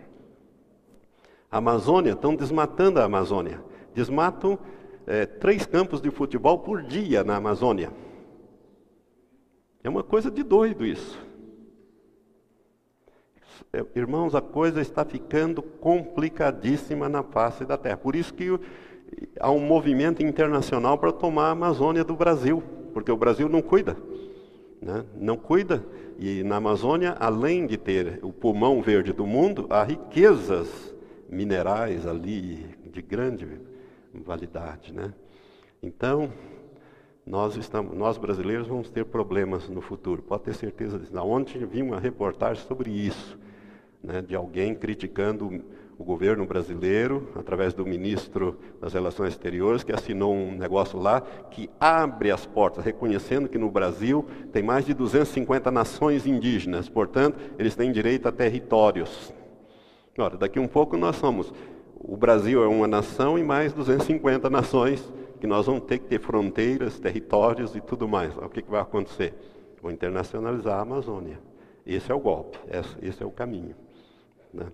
A 1.51 1.57
Amazônia, 1.57 2.13
estão 2.13 2.35
desmatando 2.35 2.99
a 2.99 3.03
Amazônia. 3.03 3.61
Desmatam 3.93 4.57
é, 5.05 5.25
três 5.25 5.65
campos 5.65 6.01
de 6.01 6.09
futebol 6.09 6.59
por 6.59 6.81
dia 6.81 7.23
na 7.23 7.35
Amazônia. 7.35 7.91
É 9.83 9.89
uma 9.89 10.03
coisa 10.03 10.31
de 10.31 10.43
doido 10.43 10.85
isso. 10.85 11.26
É, 13.73 13.85
irmãos, 13.95 14.35
a 14.35 14.41
coisa 14.41 14.81
está 14.81 15.03
ficando 15.05 15.61
complicadíssima 15.61 17.07
na 17.09 17.23
face 17.23 17.65
da 17.65 17.77
terra. 17.77 17.97
Por 17.97 18.15
isso 18.15 18.33
que 18.33 18.59
há 19.39 19.51
um 19.51 19.59
movimento 19.59 20.23
internacional 20.23 20.97
para 20.97 21.11
tomar 21.11 21.47
a 21.47 21.51
Amazônia 21.51 22.03
do 22.03 22.15
Brasil, 22.15 22.63
porque 22.93 23.11
o 23.11 23.17
Brasil 23.17 23.47
não 23.49 23.61
cuida. 23.61 23.97
Né? 24.81 25.05
Não 25.15 25.37
cuida. 25.37 25.83
E 26.19 26.43
na 26.43 26.57
Amazônia, 26.57 27.15
além 27.19 27.67
de 27.67 27.77
ter 27.77 28.19
o 28.21 28.31
pulmão 28.31 28.81
verde 28.81 29.13
do 29.13 29.25
mundo, 29.25 29.67
há 29.69 29.83
riquezas 29.83 30.95
minerais 31.29 32.07
ali 32.07 32.65
de 32.91 33.01
grande 33.01 33.47
validade. 34.13 34.93
Né? 34.93 35.13
Então, 35.81 36.31
nós, 37.25 37.55
estamos, 37.55 37.95
nós 37.95 38.17
brasileiros 38.17 38.67
vamos 38.67 38.89
ter 38.89 39.05
problemas 39.05 39.67
no 39.69 39.81
futuro, 39.81 40.21
pode 40.21 40.43
ter 40.43 40.55
certeza 40.55 40.97
disso. 40.97 41.15
Ontem 41.19 41.65
vi 41.65 41.81
uma 41.81 41.99
reportagem 41.99 42.63
sobre 42.65 42.89
isso 42.89 43.37
né, 44.07 44.21
de 44.21 44.35
alguém 44.35 44.73
criticando 44.73 45.61
o 45.99 46.03
governo 46.03 46.45
brasileiro, 46.45 47.27
através 47.35 47.73
do 47.73 47.85
ministro 47.85 48.57
das 48.79 48.93
Relações 48.93 49.33
Exteriores, 49.33 49.83
que 49.83 49.91
assinou 49.91 50.33
um 50.33 50.55
negócio 50.55 50.97
lá 50.97 51.21
que 51.51 51.69
abre 51.79 52.31
as 52.31 52.45
portas, 52.45 52.85
reconhecendo 52.85 53.49
que 53.49 53.57
no 53.57 53.69
Brasil 53.69 54.25
tem 54.53 54.63
mais 54.63 54.85
de 54.85 54.93
250 54.93 55.69
nações 55.71 56.25
indígenas, 56.25 56.87
portanto, 56.87 57.37
eles 57.59 57.75
têm 57.75 57.91
direito 57.91 58.27
a 58.27 58.31
territórios. 58.31 59.33
Ora, 60.17 60.37
daqui 60.37 60.59
um 60.59 60.67
pouco 60.67 60.95
nós 60.95 61.17
somos. 61.17 61.51
O 61.99 62.15
Brasil 62.15 62.63
é 62.63 62.67
uma 62.67 62.87
nação 62.87 63.37
e 63.37 63.43
mais 63.43 63.73
250 63.73 64.49
nações 64.49 65.11
que 65.39 65.47
nós 65.47 65.65
vamos 65.65 65.83
ter 65.83 65.97
que 65.99 66.05
ter 66.05 66.19
fronteiras, 66.19 66.99
territórios 66.99 67.75
e 67.75 67.81
tudo 67.81 68.07
mais. 68.07 68.35
O 68.37 68.49
que, 68.49 68.61
que 68.61 68.71
vai 68.71 68.81
acontecer? 68.81 69.33
Vou 69.81 69.91
internacionalizar 69.91 70.77
a 70.77 70.81
Amazônia. 70.81 71.39
Esse 71.85 72.11
é 72.11 72.15
o 72.15 72.19
golpe, 72.19 72.57
esse 73.01 73.21
é 73.21 73.25
o 73.25 73.31
caminho. 73.31 73.75
Né? 74.57 74.65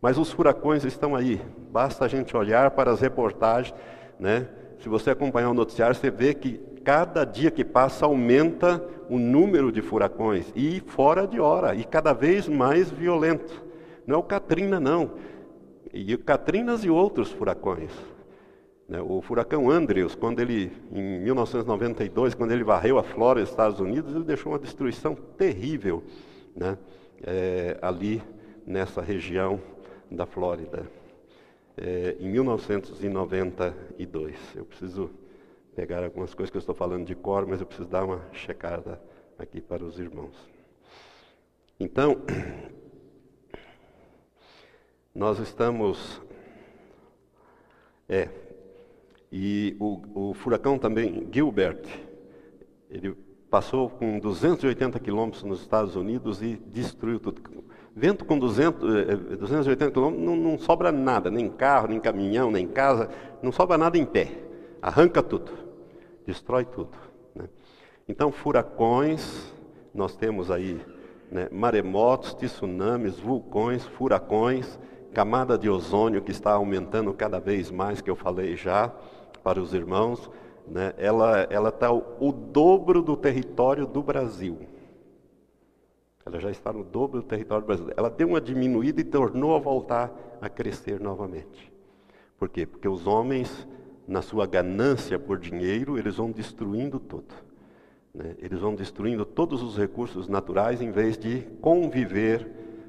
Mas 0.00 0.16
os 0.16 0.30
furacões 0.30 0.84
estão 0.84 1.14
aí, 1.14 1.40
basta 1.70 2.04
a 2.04 2.08
gente 2.08 2.36
olhar 2.36 2.70
para 2.70 2.90
as 2.90 3.00
reportagens. 3.00 3.74
Né? 4.18 4.48
Se 4.78 4.88
você 4.88 5.10
acompanhar 5.10 5.50
o 5.50 5.54
noticiário, 5.54 5.94
você 5.94 6.10
vê 6.10 6.32
que 6.32 6.58
cada 6.84 7.24
dia 7.24 7.50
que 7.50 7.64
passa 7.64 8.06
aumenta 8.06 8.82
o 9.10 9.18
número 9.18 9.72
de 9.72 9.82
furacões, 9.82 10.50
e 10.54 10.80
fora 10.80 11.26
de 11.26 11.38
hora, 11.38 11.74
e 11.74 11.84
cada 11.84 12.12
vez 12.12 12.48
mais 12.48 12.90
violento. 12.90 13.62
Não 14.06 14.16
é 14.16 14.18
o 14.18 14.22
Katrina, 14.22 14.78
não. 14.80 15.12
E 15.92 16.16
Katrinas 16.16 16.84
e 16.84 16.90
outros 16.90 17.30
furacões. 17.30 17.90
Né? 18.88 19.00
O 19.00 19.20
furacão 19.20 19.70
Andrews, 19.70 20.14
quando 20.14 20.40
ele, 20.40 20.72
em 20.92 21.20
1992, 21.20 22.34
quando 22.34 22.52
ele 22.52 22.64
varreu 22.64 22.98
a 22.98 23.02
Flórida, 23.02 23.48
Estados 23.48 23.80
Unidos, 23.80 24.14
ele 24.14 24.24
deixou 24.24 24.52
uma 24.52 24.58
destruição 24.58 25.14
terrível 25.14 26.02
né? 26.54 26.78
É, 27.26 27.78
ali 27.82 28.22
nessa 28.66 29.00
região 29.00 29.60
da 30.10 30.26
Flórida, 30.26 30.90
é, 31.76 32.16
em 32.18 32.28
1992. 32.28 34.36
Eu 34.54 34.64
preciso 34.64 35.10
pegar 35.74 36.04
algumas 36.04 36.34
coisas 36.34 36.50
que 36.50 36.56
eu 36.56 36.60
estou 36.60 36.74
falando 36.74 37.06
de 37.06 37.14
cor, 37.14 37.46
mas 37.46 37.60
eu 37.60 37.66
preciso 37.66 37.88
dar 37.88 38.04
uma 38.04 38.22
checada 38.32 39.00
aqui 39.38 39.60
para 39.60 39.84
os 39.84 39.98
irmãos. 39.98 40.34
Então, 41.78 42.22
nós 45.14 45.38
estamos. 45.38 46.20
É, 48.08 48.28
e 49.32 49.76
o, 49.80 50.30
o 50.30 50.34
furacão 50.34 50.78
também, 50.78 51.28
Gilbert, 51.32 51.82
ele 52.88 53.14
passou 53.50 53.90
com 53.90 54.18
280 54.18 55.00
quilômetros 55.00 55.42
nos 55.42 55.60
Estados 55.60 55.96
Unidos 55.96 56.42
e 56.42 56.56
destruiu 56.56 57.18
tudo. 57.18 57.63
Vento 57.96 58.24
com 58.24 58.36
200, 58.36 59.38
280 59.38 59.92
km 59.92 60.10
não, 60.10 60.34
não 60.34 60.58
sobra 60.58 60.90
nada, 60.90 61.30
nem 61.30 61.48
carro, 61.48 61.86
nem 61.86 62.00
caminhão, 62.00 62.50
nem 62.50 62.66
casa, 62.66 63.08
não 63.40 63.52
sobra 63.52 63.78
nada 63.78 63.96
em 63.96 64.04
pé. 64.04 64.32
Arranca 64.82 65.22
tudo, 65.22 65.52
destrói 66.26 66.64
tudo. 66.64 66.90
Né? 67.34 67.48
Então, 68.08 68.32
furacões, 68.32 69.54
nós 69.94 70.16
temos 70.16 70.50
aí 70.50 70.80
né, 71.30 71.48
maremotos, 71.52 72.34
tsunamis, 72.34 73.20
vulcões, 73.20 73.84
furacões, 73.84 74.76
camada 75.12 75.56
de 75.56 75.70
ozônio 75.70 76.20
que 76.20 76.32
está 76.32 76.52
aumentando 76.52 77.14
cada 77.14 77.38
vez 77.38 77.70
mais, 77.70 78.00
que 78.00 78.10
eu 78.10 78.16
falei 78.16 78.56
já 78.56 78.92
para 79.44 79.60
os 79.60 79.72
irmãos. 79.72 80.28
Né, 80.66 80.92
ela 80.98 81.68
está 81.68 81.92
o 81.92 82.32
dobro 82.32 83.02
do 83.02 83.16
território 83.16 83.86
do 83.86 84.02
Brasil. 84.02 84.73
Ela 86.26 86.40
já 86.40 86.50
está 86.50 86.72
no 86.72 86.82
dobro 86.82 87.20
do 87.20 87.26
território 87.26 87.66
brasileiro. 87.66 87.98
Ela 87.98 88.10
deu 88.10 88.28
uma 88.28 88.40
diminuída 88.40 89.00
e 89.00 89.04
tornou 89.04 89.54
a 89.54 89.58
voltar 89.58 90.12
a 90.40 90.48
crescer 90.48 91.00
novamente. 91.00 91.72
Por 92.38 92.48
quê? 92.48 92.66
Porque 92.66 92.88
os 92.88 93.06
homens, 93.06 93.68
na 94.08 94.22
sua 94.22 94.46
ganância 94.46 95.18
por 95.18 95.38
dinheiro, 95.38 95.98
eles 95.98 96.16
vão 96.16 96.30
destruindo 96.30 96.98
tudo. 96.98 97.34
Né? 98.14 98.36
Eles 98.38 98.60
vão 98.60 98.74
destruindo 98.74 99.24
todos 99.24 99.62
os 99.62 99.76
recursos 99.76 100.28
naturais 100.28 100.80
em 100.80 100.90
vez 100.90 101.18
de 101.18 101.42
conviver 101.60 102.46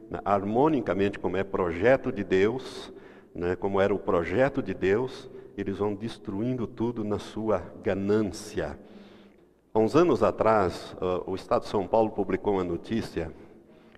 né, 0.09 0.19
harmonicamente, 0.23 1.19
como 1.19 1.35
é 1.35 1.43
projeto 1.43 2.11
de 2.11 2.23
Deus, 2.23 2.93
né, 3.33 3.55
como 3.55 3.81
era 3.81 3.93
o 3.93 3.99
projeto 3.99 4.61
de 4.61 4.73
Deus, 4.73 5.29
eles 5.57 5.77
vão 5.77 5.95
destruindo 5.95 6.67
tudo 6.67 7.03
na 7.03 7.19
sua 7.19 7.61
ganância. 7.83 8.77
Há 9.75 9.79
uns 9.79 9.93
anos 9.93 10.23
atrás, 10.23 10.95
uh, 11.01 11.29
o 11.29 11.35
Estado 11.35 11.63
de 11.63 11.67
São 11.67 11.85
Paulo 11.85 12.09
publicou 12.09 12.53
uma 12.53 12.63
notícia, 12.63 13.29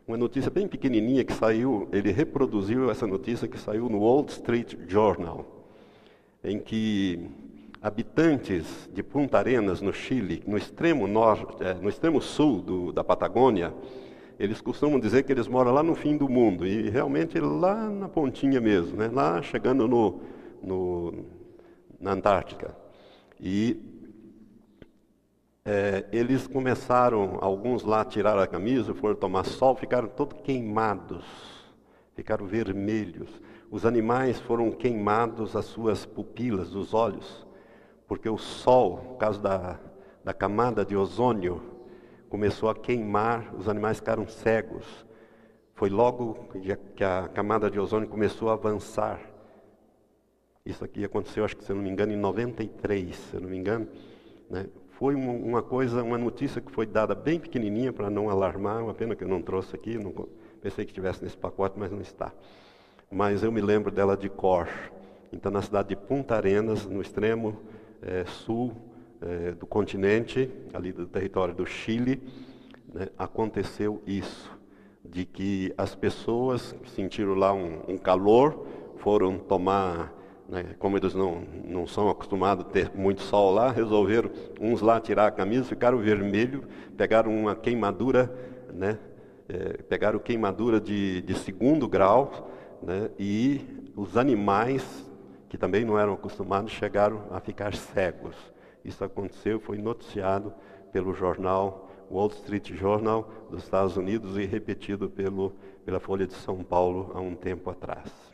uma 0.08 0.18
notícia 0.18 0.50
bem 0.50 0.68
pequenininha 0.68 1.24
que 1.24 1.32
saiu, 1.32 1.88
ele 1.92 2.12
reproduziu 2.12 2.90
essa 2.90 3.06
notícia 3.06 3.48
que 3.48 3.60
saiu 3.60 3.88
no 3.88 4.00
Wall 4.00 4.26
Street 4.28 4.74
Journal, 4.88 5.46
em 6.44 6.58
que 6.58 7.30
habitantes 7.80 8.90
de 8.92 9.04
Punta 9.04 9.38
Arenas, 9.38 9.80
no 9.80 9.94
Chile, 9.94 10.42
no 10.48 10.58
extremo 10.58 11.06
norte, 11.06 11.64
eh, 11.64 11.76
no 11.76 11.90
extremo 11.90 12.20
sul 12.24 12.60
do, 12.60 12.92
da 12.92 13.04
Patagônia, 13.04 13.72
eles 14.40 14.60
costumam 14.60 15.00
dizer 15.00 15.26
que 15.26 15.32
eles 15.32 15.48
moram 15.48 15.72
lá 15.72 15.84
no 15.84 15.94
fim 15.94 16.18
do 16.18 16.28
mundo, 16.28 16.66
e 16.66 16.90
realmente 16.90 17.40
lá 17.40 17.88
na 17.88 18.10
pontinha 18.10 18.60
mesmo, 18.60 18.98
né? 18.98 19.12
lá 19.14 19.44
chegando 19.44 19.88
no, 19.88 20.22
no 20.60 21.14
na 22.02 22.14
Antártica. 22.14 22.76
E 23.40 23.97
é, 25.70 26.06
eles 26.14 26.48
começaram, 26.48 27.40
alguns 27.42 27.84
lá 27.84 28.06
tiraram 28.06 28.40
a 28.40 28.48
camisa, 28.48 28.94
foram 28.94 29.16
tomar 29.16 29.44
sol, 29.44 29.76
ficaram 29.76 30.08
todos 30.08 30.40
queimados, 30.42 31.26
ficaram 32.16 32.46
vermelhos. 32.46 33.30
Os 33.70 33.86
animais 33.86 34.40
foram 34.40 34.72
queimados, 34.72 35.58
as 35.58 35.66
suas 35.66 36.06
pupilas, 36.06 36.74
os 36.74 36.94
olhos, 36.94 37.46
porque 38.08 38.30
o 38.30 38.38
sol, 38.38 38.98
por 39.00 39.18
causa 39.18 39.42
da, 39.42 39.80
da 40.24 40.34
camada 40.34 40.86
de 40.86 40.96
ozônio, 40.96 41.62
começou 42.30 42.70
a 42.70 42.76
queimar, 42.76 43.54
os 43.54 43.68
animais 43.68 43.98
ficaram 43.98 44.26
cegos. 44.26 45.06
Foi 45.76 45.90
logo 45.90 46.48
que 46.96 47.04
a 47.04 47.28
camada 47.28 47.70
de 47.70 47.78
ozônio 47.78 48.08
começou 48.08 48.50
a 48.50 48.54
avançar. 48.54 49.20
Isso 50.66 50.82
aqui 50.86 51.04
aconteceu, 51.04 51.44
acho 51.44 51.58
que 51.58 51.66
se 51.66 51.74
eu 51.74 51.76
não 51.76 51.84
me 51.84 51.90
engano, 51.90 52.14
em 52.14 52.18
93, 52.18 53.14
se 53.14 53.36
eu 53.36 53.42
não 53.42 53.50
me 53.50 53.58
engano. 53.58 53.86
Né? 54.50 54.66
Foi 54.98 55.14
uma 55.14 55.62
coisa, 55.62 56.02
uma 56.02 56.18
notícia 56.18 56.60
que 56.60 56.72
foi 56.72 56.88
dada 56.88 57.14
bem 57.14 57.40
pequenininha 57.40 57.94
para 57.94 58.10
não 58.10 58.32
alarmar, 58.32 58.84
uma 58.84 58.96
pena 58.96 59.16
que 59.16 59.24
eu 59.24 59.28
não 59.28 59.44
trouxe 59.44 59.76
aqui, 59.76 59.96
não, 59.96 60.12
pensei 60.60 60.86
que 60.86 60.92
estivesse 60.92 61.24
nesse 61.24 61.38
pacote, 61.38 61.78
mas 61.78 61.92
não 61.92 62.02
está. 62.02 62.34
Mas 63.12 63.44
eu 63.44 63.52
me 63.52 63.62
lembro 63.62 63.92
dela 63.92 64.18
de 64.18 64.28
cor. 64.28 64.68
Então, 65.32 65.52
na 65.52 65.62
cidade 65.62 65.90
de 65.90 65.96
Punta 65.96 66.36
Arenas, 66.36 66.88
no 66.88 67.00
extremo 67.00 67.62
é, 68.02 68.26
sul 68.26 68.74
é, 69.22 69.52
do 69.52 69.68
continente, 69.68 70.50
ali 70.74 70.92
do 70.92 71.06
território 71.06 71.54
do 71.54 71.66
Chile, 71.66 72.20
né, 72.92 73.08
aconteceu 73.20 74.02
isso, 74.08 74.52
de 75.06 75.26
que 75.26 75.72
as 75.78 75.94
pessoas 75.94 76.76
sentiram 76.96 77.36
lá 77.36 77.54
um, 77.54 77.82
um 77.88 77.98
calor, 78.00 78.66
foram 78.96 79.38
tomar 79.38 80.12
né, 80.48 80.76
como 80.80 80.98
eles 80.98 81.14
não, 81.14 81.42
não 81.66 81.86
são 81.86 82.10
acostumados 82.10 82.66
a 82.66 82.70
ter 82.70 82.92
muito 82.96 83.22
sol 83.22 83.54
lá, 83.54 83.72
resolveram 83.72 84.30
uns 84.60 84.82
lá 84.82 85.00
tirar 85.00 85.28
a 85.28 85.32
camisa, 85.32 85.66
ficaram 85.66 85.98
vermelho, 85.98 86.64
pegaram 86.96 87.36
uma 87.36 87.56
queimadura, 87.56 88.34
né, 88.74 88.98
é, 89.50 89.82
pegaram 89.84 90.20
queimadura 90.20 90.80
de, 90.80 91.22
de 91.22 91.36
segundo 91.36 91.88
grau, 91.88 92.50
né, 92.82 93.10
e 93.20 93.62
os 93.96 94.16
animais, 94.16 95.06
que 95.50 95.58
também 95.58 95.84
não 95.84 95.98
eram 95.98 96.14
acostumados, 96.14 96.72
chegaram 96.72 97.24
a 97.32 97.40
ficar 97.40 97.74
cegos. 97.74 98.36
Isso 98.84 99.04
aconteceu, 99.04 99.60
foi 99.60 99.78
noticiado 99.78 100.54
pelo 100.92 101.14
jornal 101.14 101.90
Wall 102.10 102.28
Street 102.28 102.72
Journal 102.74 103.30
dos 103.50 103.64
Estados 103.64 103.98
Unidos 103.98 104.38
e 104.38 104.46
repetido 104.46 105.10
pelo, 105.10 105.54
pela 105.86 106.00
Folha 106.00 106.26
de 106.26 106.34
São 106.34 106.64
Paulo 106.64 107.12
há 107.14 107.20
um 107.20 107.36
tempo 107.36 107.70
atrás. 107.70 108.27